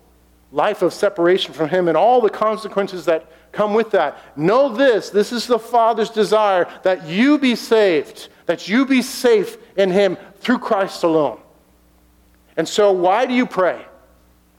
life 0.51 0.81
of 0.81 0.93
separation 0.93 1.53
from 1.53 1.69
Him 1.69 1.87
and 1.87 1.97
all 1.97 2.21
the 2.21 2.29
consequences 2.29 3.05
that 3.05 3.29
come 3.51 3.73
with 3.73 3.91
that. 3.91 4.17
Know 4.37 4.69
this 4.69 5.09
this 5.09 5.31
is 5.31 5.45
the 5.45 5.59
Father's 5.59 6.09
desire 6.09 6.67
that 6.83 7.05
you 7.05 7.37
be 7.37 7.55
saved, 7.55 8.29
that 8.45 8.67
you 8.67 8.85
be 8.85 9.01
safe 9.01 9.57
in 9.79 9.89
Him 9.89 10.17
through 10.41 10.59
Christ 10.59 11.03
alone. 11.03 11.39
And 12.57 12.67
so, 12.67 12.91
why 12.91 13.25
do 13.25 13.33
you 13.33 13.45
pray? 13.45 13.83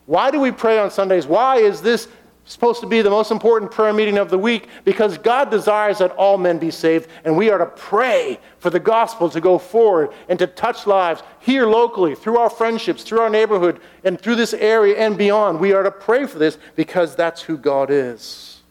Why 0.06 0.30
do 0.30 0.40
we 0.40 0.50
pray 0.50 0.78
on 0.78 0.90
Sundays? 0.90 1.26
Why 1.26 1.58
is 1.58 1.82
this 1.82 2.08
supposed 2.46 2.80
to 2.80 2.86
be 2.86 3.02
the 3.02 3.10
most 3.10 3.30
important 3.30 3.70
prayer 3.70 3.92
meeting 3.92 4.16
of 4.16 4.30
the 4.30 4.38
week? 4.38 4.68
Because 4.84 5.18
God 5.18 5.50
desires 5.50 5.98
that 5.98 6.10
all 6.12 6.38
men 6.38 6.58
be 6.58 6.70
saved, 6.70 7.08
and 7.24 7.36
we 7.36 7.50
are 7.50 7.58
to 7.58 7.66
pray 7.66 8.40
for 8.58 8.70
the 8.70 8.80
gospel 8.80 9.28
to 9.28 9.40
go 9.40 9.58
forward 9.58 10.10
and 10.30 10.38
to 10.38 10.46
touch 10.46 10.86
lives 10.86 11.22
here 11.38 11.66
locally, 11.66 12.14
through 12.14 12.38
our 12.38 12.50
friendships, 12.50 13.02
through 13.02 13.20
our 13.20 13.30
neighborhood, 13.30 13.78
and 14.02 14.18
through 14.18 14.36
this 14.36 14.54
area 14.54 14.96
and 14.96 15.18
beyond. 15.18 15.60
We 15.60 15.74
are 15.74 15.82
to 15.82 15.90
pray 15.90 16.26
for 16.26 16.38
this 16.38 16.58
because 16.76 17.14
that's 17.14 17.42
who 17.42 17.58
God 17.58 17.90
is. 17.90 18.62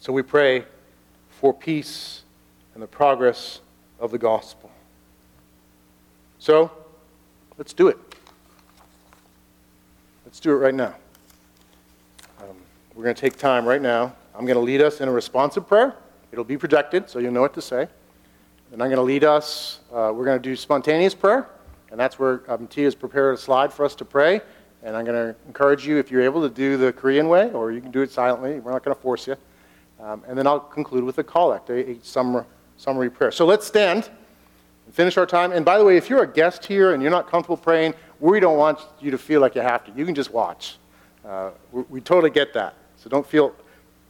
So 0.00 0.12
we 0.12 0.22
pray 0.22 0.64
for 1.30 1.54
peace 1.54 2.21
and 2.74 2.82
the 2.82 2.86
progress 2.86 3.60
of 4.00 4.10
the 4.10 4.18
gospel. 4.18 4.70
So, 6.38 6.70
let's 7.56 7.72
do 7.72 7.88
it. 7.88 7.98
Let's 10.24 10.40
do 10.40 10.50
it 10.52 10.56
right 10.56 10.74
now. 10.74 10.94
Um, 12.40 12.56
we're 12.94 13.04
going 13.04 13.14
to 13.14 13.20
take 13.20 13.36
time 13.36 13.64
right 13.64 13.82
now. 13.82 14.14
I'm 14.34 14.46
going 14.46 14.56
to 14.56 14.62
lead 14.62 14.80
us 14.80 15.00
in 15.00 15.08
a 15.08 15.12
responsive 15.12 15.68
prayer. 15.68 15.94
It'll 16.32 16.44
be 16.44 16.56
projected, 16.56 17.10
so 17.10 17.18
you'll 17.18 17.32
know 17.32 17.42
what 17.42 17.54
to 17.54 17.62
say. 17.62 17.86
And 18.72 18.82
I'm 18.82 18.88
going 18.88 18.96
to 18.96 19.02
lead 19.02 19.22
us, 19.22 19.80
uh, 19.92 20.10
we're 20.14 20.24
going 20.24 20.40
to 20.40 20.42
do 20.42 20.56
spontaneous 20.56 21.14
prayer, 21.14 21.46
and 21.90 22.00
that's 22.00 22.18
where 22.18 22.42
um, 22.50 22.66
Tia 22.66 22.84
has 22.84 22.94
prepared 22.94 23.34
a 23.34 23.38
slide 23.38 23.70
for 23.70 23.84
us 23.84 23.94
to 23.96 24.04
pray. 24.04 24.40
And 24.82 24.96
I'm 24.96 25.04
going 25.04 25.34
to 25.34 25.36
encourage 25.46 25.86
you, 25.86 25.98
if 25.98 26.10
you're 26.10 26.22
able, 26.22 26.40
to 26.42 26.48
do 26.48 26.76
the 26.76 26.92
Korean 26.92 27.28
way, 27.28 27.52
or 27.52 27.70
you 27.70 27.80
can 27.80 27.90
do 27.90 28.00
it 28.00 28.10
silently. 28.10 28.58
We're 28.58 28.72
not 28.72 28.82
going 28.82 28.96
to 28.96 29.00
force 29.00 29.26
you. 29.26 29.36
Um, 30.00 30.24
and 30.26 30.36
then 30.36 30.46
I'll 30.46 30.58
conclude 30.58 31.04
with 31.04 31.18
a 31.18 31.22
collect, 31.22 31.70
a, 31.70 31.90
a 31.90 32.02
summary 32.02 32.44
summary 32.82 33.08
prayer. 33.08 33.30
So 33.30 33.46
let's 33.46 33.64
stand 33.64 34.10
and 34.86 34.94
finish 34.94 35.16
our 35.16 35.26
time. 35.26 35.52
And 35.52 35.64
by 35.64 35.78
the 35.78 35.84
way, 35.84 35.96
if 35.96 36.10
you're 36.10 36.24
a 36.24 36.32
guest 36.32 36.66
here 36.66 36.94
and 36.94 37.00
you're 37.00 37.12
not 37.12 37.30
comfortable 37.30 37.56
praying, 37.56 37.94
we 38.18 38.40
don't 38.40 38.58
want 38.58 38.80
you 39.00 39.12
to 39.12 39.18
feel 39.18 39.40
like 39.40 39.54
you 39.54 39.60
have 39.60 39.84
to. 39.84 39.92
You 39.92 40.04
can 40.04 40.16
just 40.16 40.32
watch. 40.32 40.78
Uh, 41.24 41.50
we, 41.70 41.82
we, 41.82 42.00
totally 42.00 42.30
get 42.30 42.52
that. 42.54 42.74
So 42.96 43.08
don't 43.08 43.24
feel 43.24 43.54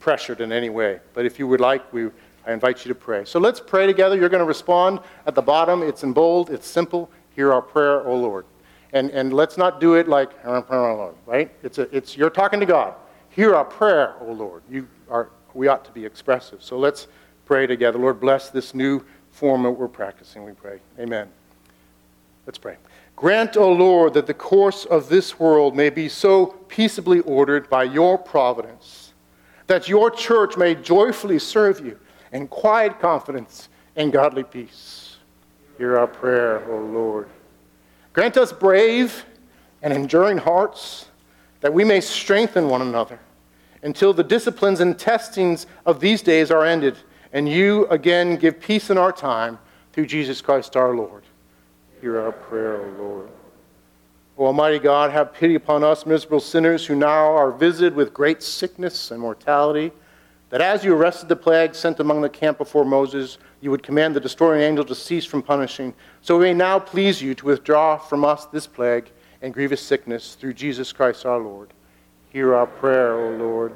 pressured 0.01 0.41
in 0.41 0.53
any 0.53 0.71
way. 0.71 1.01
But 1.13 1.27
if 1.27 1.39
you 1.39 1.47
would 1.47 1.61
like, 1.61 1.93
we, 1.93 2.07
I 2.47 2.53
invite 2.53 2.87
you 2.87 2.89
to 2.89 2.95
pray. 2.95 3.27
So 3.27 3.39
let's 3.39 3.61
pray 3.61 3.87
together. 3.87 4.17
You're 4.17 4.31
going 4.31 4.41
to 4.41 4.47
respond 4.47 5.01
at 5.27 5.35
the 5.35 5.43
bottom. 5.43 5.83
It's 5.83 6.03
in 6.03 6.15
bold, 6.15 6.49
it's 6.49 6.67
simple. 6.67 7.11
Hear 7.37 7.53
our 7.53 7.63
prayer, 7.63 8.07
O 8.07 8.17
Lord. 8.17 8.47
And, 8.95 9.11
and 9.11 9.35
let's 9.35 9.59
not 9.59 9.81
do 9.81 9.95
it 9.95 10.09
like, 10.09 10.31
right? 11.27 11.51
It's, 11.63 11.77
a, 11.77 11.95
it's 11.95 12.17
you're 12.17 12.31
talking 12.31 12.61
to 12.61 12.67
God. 12.67 12.95
Hear 13.29 13.55
our 13.55 13.65
prayer, 13.65 14.15
O 14.21 14.33
Lord. 14.33 14.63
You 14.71 14.89
are, 15.11 15.29
we 15.53 15.69
ought 15.69 15.85
to 15.85 15.93
be 15.93 16.05
expressive. 16.07 16.63
So 16.63 16.79
let's 16.79 17.07
pray 17.47 17.67
together. 17.67 17.99
Lord, 17.99 18.21
bless 18.21 18.51
this 18.51 18.75
new 18.75 19.05
form 19.31 19.63
that 19.65 19.71
we're 19.71 19.89
practicing, 19.89 20.45
we 20.45 20.53
pray. 20.53 20.79
Amen. 20.99 21.29
Let's 22.47 22.59
pray. 22.59 22.77
Grant, 23.17 23.57
O 23.57 23.73
Lord, 23.73 24.15
that 24.15 24.27
the 24.27 24.35
course 24.35 24.85
of 24.85 25.09
this 25.09 25.39
world 25.39 25.77
may 25.77 25.91
be 25.91 26.09
so 26.09 26.47
peaceably 26.69 27.21
ordered 27.21 27.71
by 27.71 27.85
your 27.85 28.19
providence, 28.19 29.13
that 29.69 29.89
your 29.89 30.11
church 30.11 30.57
may 30.57 30.75
joyfully 30.75 31.39
serve 31.39 31.81
you 31.81 31.99
in 32.33 32.49
quiet 32.49 32.99
confidence 32.99 33.69
and 33.97 34.13
godly 34.13 34.43
peace. 34.43 35.17
Hear 35.79 35.99
our 35.99 36.07
prayer, 36.07 36.65
O 36.71 36.79
Lord. 36.79 37.29
Grant 38.13 38.37
us 38.37 38.53
brave 38.53 39.25
and 39.83 39.93
enduring 39.93 40.39
hearts, 40.39 41.07
that 41.61 41.73
we 41.73 41.85
may 41.85 42.01
strengthen 42.01 42.69
one 42.69 42.83
another 42.83 43.19
until 43.83 44.13
the 44.13 44.25
disciplines 44.25 44.81
and 44.81 44.99
testings 44.99 45.67
of 45.87 46.01
these 46.01 46.23
days 46.23 46.51
are 46.51 46.65
ended 46.65 46.97
and 47.33 47.49
you 47.49 47.87
again 47.87 48.37
give 48.37 48.61
peace 48.61 48.91
in 48.91 48.99
our 48.99 49.13
time 49.13 49.59
through 49.93 50.07
Jesus 50.07 50.41
Christ 50.41 50.77
our 50.77 50.95
Lord. 50.95 51.25
Hear 52.01 52.21
our 52.21 52.33
prayer, 52.33 52.83
O 52.83 52.89
Lord. 52.99 53.29
O 54.39 54.47
Almighty 54.47 54.79
God, 54.79 55.11
have 55.11 55.35
pity 55.35 55.55
upon 55.55 55.85
us, 55.85 56.07
miserable 56.07 56.41
sinners, 56.41 56.87
who 56.87 56.97
now 56.97 57.33
are 57.33 57.51
visited 57.51 57.95
with 57.95 58.15
great 58.15 58.43
sickness 58.43 59.11
and 59.11 59.21
mortality, 59.21 59.93
that 60.51 60.61
as 60.61 60.85
you 60.85 60.95
arrested 60.95 61.29
the 61.29 61.37
plague 61.37 61.75
sent 61.75 62.01
among 62.01 62.21
the 62.21 62.29
camp 62.29 62.59
before 62.59 62.85
Moses, 62.85 63.39
you 63.61 63.71
would 63.71 63.83
command 63.83 64.17
the 64.17 64.21
destroying 64.21 64.61
angel 64.61 64.85
to 64.85 64.95
cease 64.95 65.25
from 65.25 65.43
punishing. 65.43 65.95
So 66.21 66.39
we 66.39 66.47
may 66.47 66.55
now 66.55 66.79
please 66.79 67.23
you 67.23 67.35
to 67.37 67.47
withdraw 67.47 67.97
from 67.97 68.25
us 68.25 68.47
this 68.47 68.67
plague 68.67 69.11
and 69.41 69.55
grievous 69.55 69.81
sickness 69.81 70.35
through 70.35 70.55
Jesus 70.55 70.93
Christ 70.93 71.25
our 71.25 71.39
Lord. 71.39 71.73
Hear 72.31 72.55
our 72.55 72.67
prayer, 72.67 73.15
O 73.15 73.37
Lord. 73.37 73.75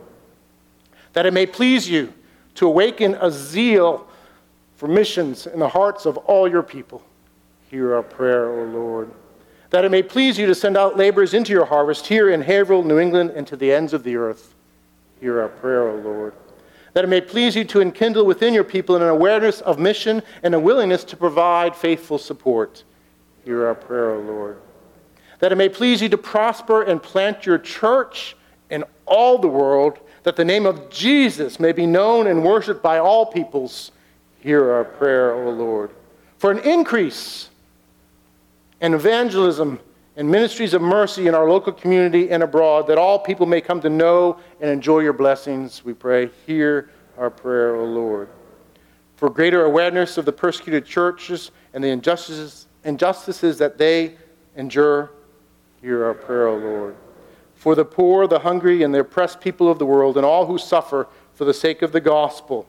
That 1.13 1.27
it 1.27 1.33
may 1.33 1.47
please 1.47 1.89
you 1.89 2.13
to 2.57 2.67
awaken 2.67 3.17
a 3.21 3.31
zeal 3.31 4.07
for 4.77 4.89
missions 4.89 5.47
in 5.47 5.59
the 5.59 5.69
hearts 5.69 6.05
of 6.05 6.17
all 6.19 6.49
your 6.49 6.63
people. 6.63 7.03
Hear 7.71 7.95
our 7.95 8.03
prayer, 8.03 8.49
O 8.49 8.65
Lord. 8.65 9.11
that 9.71 9.85
it 9.85 9.91
may 9.91 10.03
please 10.03 10.39
you 10.39 10.47
to 10.47 10.55
send 10.55 10.77
out 10.77 10.97
laborers 10.97 11.35
into 11.35 11.53
your 11.53 11.65
harvest 11.65 12.07
here 12.07 12.31
in 12.31 12.41
Haverhill, 12.41 12.85
New 12.85 12.99
England, 12.99 13.31
and 13.31 13.47
to 13.49 13.57
the 13.57 13.73
ends 13.73 13.93
of 13.93 14.05
the 14.05 14.17
earth. 14.17 14.55
Hear 15.21 15.41
our 15.41 15.49
prayer, 15.49 15.89
O 15.89 15.97
Lord. 15.97 16.35
That 16.93 17.05
it 17.05 17.09
may 17.09 17.21
please 17.21 17.57
you 17.57 17.65
to 17.65 17.81
enkindle 17.81 18.25
within 18.25 18.55
your 18.55 18.65
people 18.65 18.97
an 18.97 19.03
awareness 19.03 19.61
of 19.61 19.79
mission 19.79 20.23
and 20.43 20.55
a 20.55 20.61
willingness 20.61 21.05
to 21.05 21.17
provide 21.17 21.75
faithful 21.75 22.17
support. 22.19 22.85
Hear 23.45 23.67
our 23.67 23.75
prayer, 23.75 24.13
O 24.13 24.21
Lord. 24.21 24.59
That 25.41 25.53
it 25.53 25.57
may 25.57 25.69
please 25.69 26.01
you 26.01 26.09
to 26.09 26.19
prosper 26.19 26.83
and 26.83 27.03
plant 27.03 27.45
your 27.45 27.59
church 27.59 28.37
in 28.71 28.85
all 29.05 29.37
the 29.37 29.49
world, 29.49 29.99
that 30.27 30.35
the 30.35 30.45
name 30.45 30.67
of 30.67 30.91
Jesus 30.91 31.61
may 31.61 31.71
be 31.71 31.87
known 31.87 32.27
and 32.27 32.43
worshiped 32.43 32.83
by 32.83 32.99
all 32.99 33.27
peoples. 33.27 33.93
Hear 34.41 34.73
our 34.73 34.83
prayer, 34.83 35.33
O 35.33 35.51
Lord. 35.51 35.93
For 36.39 36.51
an 36.51 36.59
increase 36.59 37.49
in 38.81 38.93
evangelism 38.93 39.79
and 40.17 40.29
ministries 40.29 40.75
of 40.75 40.83
mercy 40.83 41.29
in 41.29 41.37
our 41.37 41.49
local 41.49 41.73
community 41.73 42.29
and 42.31 42.43
abroad, 42.43 42.89
that 42.89 42.99
all 42.99 43.21
people 43.21 43.47
may 43.47 43.61
come 43.61 43.81
to 43.83 43.89
know 43.89 44.41
and 44.61 44.69
enjoy 44.69 44.99
your 44.99 45.13
blessings, 45.13 45.85
we 45.85 45.95
pray. 45.95 46.29
Hear 46.45 46.91
our 47.17 47.31
prayer, 47.31 47.77
O 47.77 47.85
Lord. 47.85 48.29
For 49.19 49.31
greater 49.31 49.65
awareness 49.65 50.19
of 50.19 50.25
the 50.25 50.33
persecuted 50.33 50.85
churches 50.85 51.53
and 51.73 51.85
the 51.85 51.89
injustices, 51.91 52.67
injustices 52.83 53.59
that 53.59 53.79
they 53.79 54.17
endure, 54.57 55.13
hear 55.81 56.05
our 56.05 56.15
prayer, 56.15 56.49
O 56.49 56.57
Lord. 56.57 56.97
For 57.57 57.75
the 57.75 57.85
poor, 57.85 58.27
the 58.27 58.39
hungry, 58.39 58.83
and 58.83 58.95
the 58.95 59.01
oppressed 59.01 59.41
people 59.41 59.69
of 59.71 59.79
the 59.79 59.87
world, 59.87 60.17
and 60.17 60.25
all 60.25 60.47
who 60.47 60.59
suffer 60.59 61.09
for 61.35 61.45
the 61.45 61.55
sake 61.55 61.83
of 61.83 61.93
the 61.93 62.01
gospel, 62.01 62.67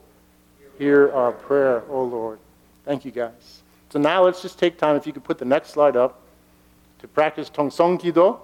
hear 0.77 1.11
our 1.11 1.31
prayer, 1.31 1.83
O 1.89 2.03
Lord. 2.03 2.39
Thank 2.83 3.05
you, 3.05 3.11
guys. 3.11 3.61
So 3.89 3.99
now 3.99 4.23
let's 4.23 4.41
just 4.41 4.57
take 4.57 4.77
time, 4.77 4.95
if 4.95 5.05
you 5.05 5.13
could 5.13 5.23
put 5.23 5.37
the 5.37 5.45
next 5.45 5.69
slide 5.69 5.95
up, 5.95 6.21
to 6.99 7.07
practice 7.07 7.49
Tongsong 7.49 8.01
Kido, 8.01 8.39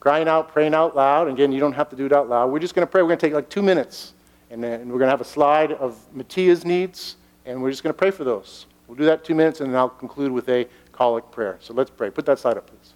crying 0.00 0.28
out, 0.28 0.48
praying 0.48 0.74
out 0.74 0.96
loud. 0.96 1.28
Again, 1.28 1.52
you 1.52 1.60
don't 1.60 1.72
have 1.72 1.88
to 1.90 1.96
do 1.96 2.06
it 2.06 2.12
out 2.12 2.28
loud. 2.28 2.50
We're 2.50 2.58
just 2.58 2.74
going 2.74 2.86
to 2.86 2.90
pray. 2.90 3.02
We're 3.02 3.08
going 3.08 3.18
to 3.18 3.26
take 3.26 3.34
like 3.34 3.48
two 3.48 3.62
minutes, 3.62 4.14
and 4.50 4.62
then 4.62 4.88
we're 4.88 4.98
going 4.98 5.06
to 5.06 5.10
have 5.10 5.20
a 5.20 5.24
slide 5.24 5.72
of 5.72 5.96
Mattia's 6.14 6.64
needs, 6.64 7.16
and 7.46 7.62
we're 7.62 7.70
just 7.70 7.82
going 7.82 7.94
to 7.94 7.98
pray 7.98 8.10
for 8.10 8.24
those. 8.24 8.66
We'll 8.88 8.98
do 8.98 9.04
that 9.04 9.24
two 9.24 9.34
minutes, 9.34 9.60
and 9.60 9.70
then 9.70 9.78
I'll 9.78 9.88
conclude 9.88 10.32
with 10.32 10.48
a 10.48 10.66
collect 10.92 11.30
prayer. 11.30 11.56
So 11.60 11.72
let's 11.72 11.90
pray. 11.90 12.10
Put 12.10 12.26
that 12.26 12.38
slide 12.38 12.56
up, 12.56 12.66
please. 12.66 12.94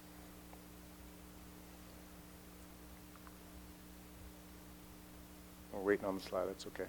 Waiting 5.89 6.05
on 6.05 6.15
the 6.15 6.21
slide. 6.21 6.45
That's 6.47 6.67
okay. 6.67 6.87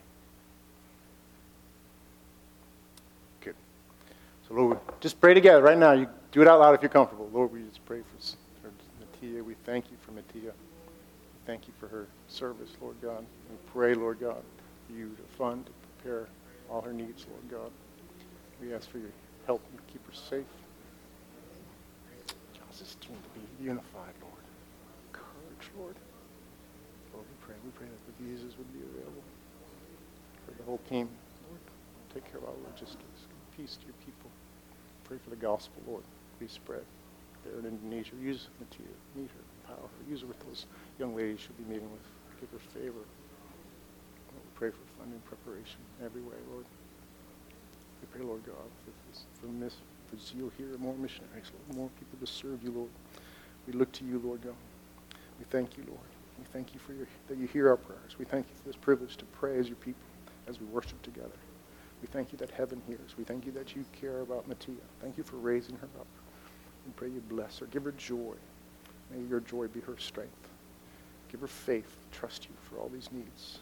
Good. 3.40 3.55
So, 4.46 4.53
Lord, 4.53 4.78
just 5.01 5.18
pray 5.18 5.32
together 5.32 5.62
right 5.62 5.78
now. 5.78 5.92
You 5.92 6.07
do 6.32 6.42
it 6.42 6.48
out 6.48 6.61
loud 6.61 6.74
if 6.74 6.82
you're 6.82 6.90
comfortable. 6.90 7.30
Lord, 7.32 7.51
we 7.51 7.62
just 7.62 7.82
pray 7.86 8.01
for, 8.03 8.36
for 8.61 8.70
Matia. 9.01 9.42
We 9.42 9.55
thank 9.64 9.90
you 9.90 9.96
for 10.03 10.12
Matia. 10.12 10.53
We 10.53 11.40
thank 11.46 11.66
you 11.66 11.72
for 11.80 11.88
her 11.88 12.07
service, 12.28 12.68
Lord 12.78 12.96
God. 13.01 13.24
We 13.48 13.57
pray, 13.72 13.94
Lord 13.94 14.20
God, 14.20 14.42
for 14.86 14.92
you 14.92 15.16
to 15.16 15.22
fund, 15.38 15.64
to 15.64 15.72
prepare 15.96 16.26
all 16.68 16.82
her 16.82 16.92
needs, 16.92 17.24
Lord 17.30 17.62
God. 17.62 17.70
We 18.61 18.74
ask 18.74 18.90
for 18.90 18.98
your 18.98 19.12
help 19.46 19.62
and 19.70 19.80
keep 19.86 20.07
her 20.07 20.12
safe. 20.12 20.44
Cause 22.68 22.80
this 22.80 22.96
to 23.01 23.09
be 23.09 23.64
unified, 23.64 24.12
Lord. 24.20 24.44
Courage. 25.12 25.70
Lord, 25.74 25.96
we 27.14 27.46
pray. 27.46 27.57
We 27.64 27.70
pray 27.72 27.88
that 27.88 28.07
the 28.07 28.10
visas 28.21 28.57
would 28.59 28.73
be 28.73 28.81
available 28.81 29.25
for 30.47 30.53
the 30.57 30.62
whole 30.64 30.81
team. 30.89 31.09
Lord, 31.49 31.61
take 32.14 32.25
care 32.31 32.41
of 32.41 32.45
our 32.45 32.59
logistics. 32.71 33.27
Peace 33.57 33.77
to 33.81 33.87
your 33.87 33.99
people. 34.05 34.31
Pray 35.05 35.18
for 35.23 35.31
the 35.31 35.41
gospel, 35.41 35.83
Lord. 35.87 36.05
Be 36.39 36.49
spread 36.49 36.85
there 37.45 37.59
in 37.59 37.66
Indonesia. 37.66 38.12
Use 38.21 38.49
Matia. 38.61 38.87
Meet 39.16 39.31
her. 39.31 39.45
Empower 39.64 39.89
her. 39.89 40.03
Use 40.11 40.21
her 40.23 40.27
with 40.27 40.41
those 40.47 40.66
young 40.99 41.16
ladies 41.16 41.41
she'll 41.41 41.57
be 41.57 41.68
meeting 41.71 41.91
with. 41.91 42.07
Give 42.41 42.51
her 42.53 42.64
favor. 42.73 43.05
Lord, 43.05 44.43
we 44.45 44.51
pray 44.55 44.71
for 44.71 44.85
funding 44.99 45.21
preparation 45.25 45.81
every 46.05 46.23
way, 46.23 46.37
Lord. 46.51 46.64
We 48.01 48.07
pray, 48.12 48.23
Lord 48.25 48.45
God, 48.45 48.68
for, 48.85 48.93
this, 49.11 49.25
for, 49.41 49.47
miss, 49.47 49.75
for 50.09 50.16
zeal 50.16 50.51
here, 50.57 50.68
more 50.79 50.95
missionaries, 50.95 51.53
Lord, 51.53 51.77
more 51.77 51.91
people 51.99 52.18
to 52.25 52.27
serve 52.27 52.62
you, 52.62 52.71
Lord. 52.71 52.91
We 53.66 53.75
look 53.75 53.93
to 53.93 54.05
you, 54.05 54.21
Lord 54.25 54.43
God. 54.43 54.57
We 55.39 55.45
thank 55.51 55.77
you, 55.77 55.85
Lord. 55.87 56.20
We 56.41 56.47
thank 56.47 56.72
you 56.72 56.80
for 56.80 56.95
your, 56.95 57.07
that 57.28 57.36
you 57.36 57.47
hear 57.47 57.68
our 57.68 57.76
prayers. 57.76 58.18
We 58.18 58.24
thank 58.24 58.49
you 58.49 58.55
for 58.57 58.66
this 58.66 58.76
privilege 58.76 59.16
to 59.18 59.24
pray 59.26 59.59
as 59.59 59.68
your 59.68 59.76
people, 59.76 60.01
as 60.49 60.59
we 60.59 60.66
worship 60.66 61.01
together. 61.03 61.28
We 62.01 62.09
thank 62.09 62.32
you 62.32 62.38
that 62.38 62.51
heaven 62.51 62.80
hears. 62.86 63.14
We 63.18 63.24
thank 63.24 63.45
you 63.45 63.53
that 63.53 63.76
you 63.76 63.84
care 64.01 64.20
about 64.20 64.49
Matia. 64.49 64.80
Thank 65.03 65.18
you 65.18 65.22
for 65.22 65.36
raising 65.36 65.76
her 65.76 65.88
up. 65.99 66.07
We 66.86 66.93
pray 66.97 67.09
you 67.09 67.22
bless 67.28 67.59
her. 67.59 67.66
Give 67.66 67.84
her 67.84 67.93
joy. 67.93 68.34
May 69.11 69.22
your 69.28 69.41
joy 69.41 69.68
be 69.68 69.80
her 69.80 69.97
strength. 69.99 70.49
Give 71.30 71.41
her 71.41 71.47
faith. 71.47 71.95
Trust 72.11 72.47
you 72.47 72.55
for 72.62 72.78
all 72.78 72.88
these 72.88 73.11
needs. 73.12 73.59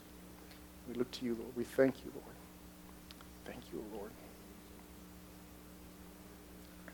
We 0.89 0.95
look 0.95 1.11
to 1.12 1.24
you, 1.24 1.35
Lord. 1.35 1.51
We 1.57 1.64
thank 1.64 2.05
you, 2.05 2.12
Lord. 2.14 2.37
Thank 3.45 3.61
you, 3.72 3.83
Lord. 3.93 4.11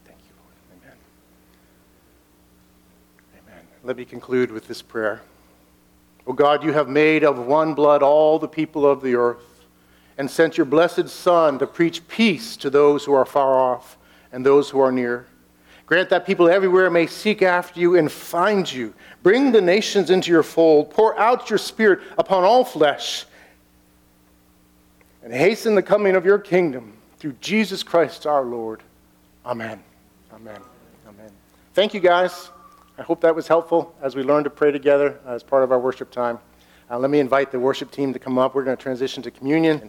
Thank 0.07 0.18
you, 0.20 0.35
Lord. 0.41 0.82
Amen. 0.82 0.97
Amen. 3.47 3.64
Let 3.82 3.99
me 3.99 4.07
conclude 4.07 4.51
with 4.51 4.66
this 4.66 4.80
prayer. 4.80 5.20
O 6.27 6.33
God, 6.33 6.64
you 6.64 6.72
have 6.72 6.89
made 6.89 7.22
of 7.22 7.39
one 7.39 7.75
blood 7.75 8.03
all 8.03 8.39
the 8.39 8.49
people 8.49 8.87
of 8.87 9.03
the 9.03 9.14
earth 9.14 9.66
and 10.16 10.31
sent 10.31 10.57
your 10.57 10.64
blessed 10.64 11.09
Son 11.09 11.59
to 11.59 11.66
preach 11.66 12.07
peace 12.09 12.57
to 12.59 12.70
those 12.70 13.05
who 13.05 13.12
are 13.12 13.27
far 13.27 13.59
off 13.59 13.99
and 14.33 14.45
those 14.45 14.70
who 14.70 14.81
are 14.81 14.93
near. 14.93 15.27
Grant 15.87 16.09
that 16.11 16.27
people 16.27 16.49
everywhere 16.49 16.89
may 16.91 17.07
seek 17.07 17.43
after 17.43 17.79
you 17.79 17.97
and 17.97 18.11
find 18.11 18.70
you. 18.70 18.95
Bring 19.22 19.53
the 19.53 19.61
nations 19.61 20.11
into 20.11 20.31
your 20.31 20.43
fold. 20.43 20.91
Pour 20.91 21.18
out 21.18 21.51
your 21.51 21.59
Spirit 21.59 22.01
upon 22.16 22.43
all 22.43 22.64
flesh. 22.64 23.27
And 25.22 25.33
hasten 25.33 25.75
the 25.75 25.83
coming 25.83 26.16
of 26.16 26.25
your 26.25 26.39
kingdom 26.39 26.95
through 27.18 27.35
Jesus 27.41 27.83
Christ 27.83 28.27
our 28.27 28.45
Lord. 28.45 28.83
Amen. 29.45 29.83
Amen. 30.33 30.61
Amen. 31.07 31.31
Thank 31.75 31.93
you, 31.93 32.01
guys. 32.01 32.51
I 32.97 33.03
hope 33.03 33.20
that 33.22 33.34
was 33.34 33.49
helpful 33.49 33.92
as 34.01 34.14
we 34.14 34.22
learn 34.22 34.45
to 34.45 34.51
pray 34.51 34.70
together 34.70 35.18
as 35.26 35.42
part 35.42 35.64
of 35.64 35.72
our 35.72 35.80
worship 35.80 36.12
time. 36.12 36.38
Uh, 36.88 36.97
let 36.97 37.11
me 37.11 37.18
invite 37.18 37.51
the 37.51 37.59
worship 37.59 37.90
team 37.90 38.12
to 38.12 38.20
come 38.20 38.38
up. 38.38 38.55
We're 38.55 38.62
going 38.62 38.76
to 38.76 38.82
transition 38.82 39.20
to 39.24 39.32
communion. 39.32 39.82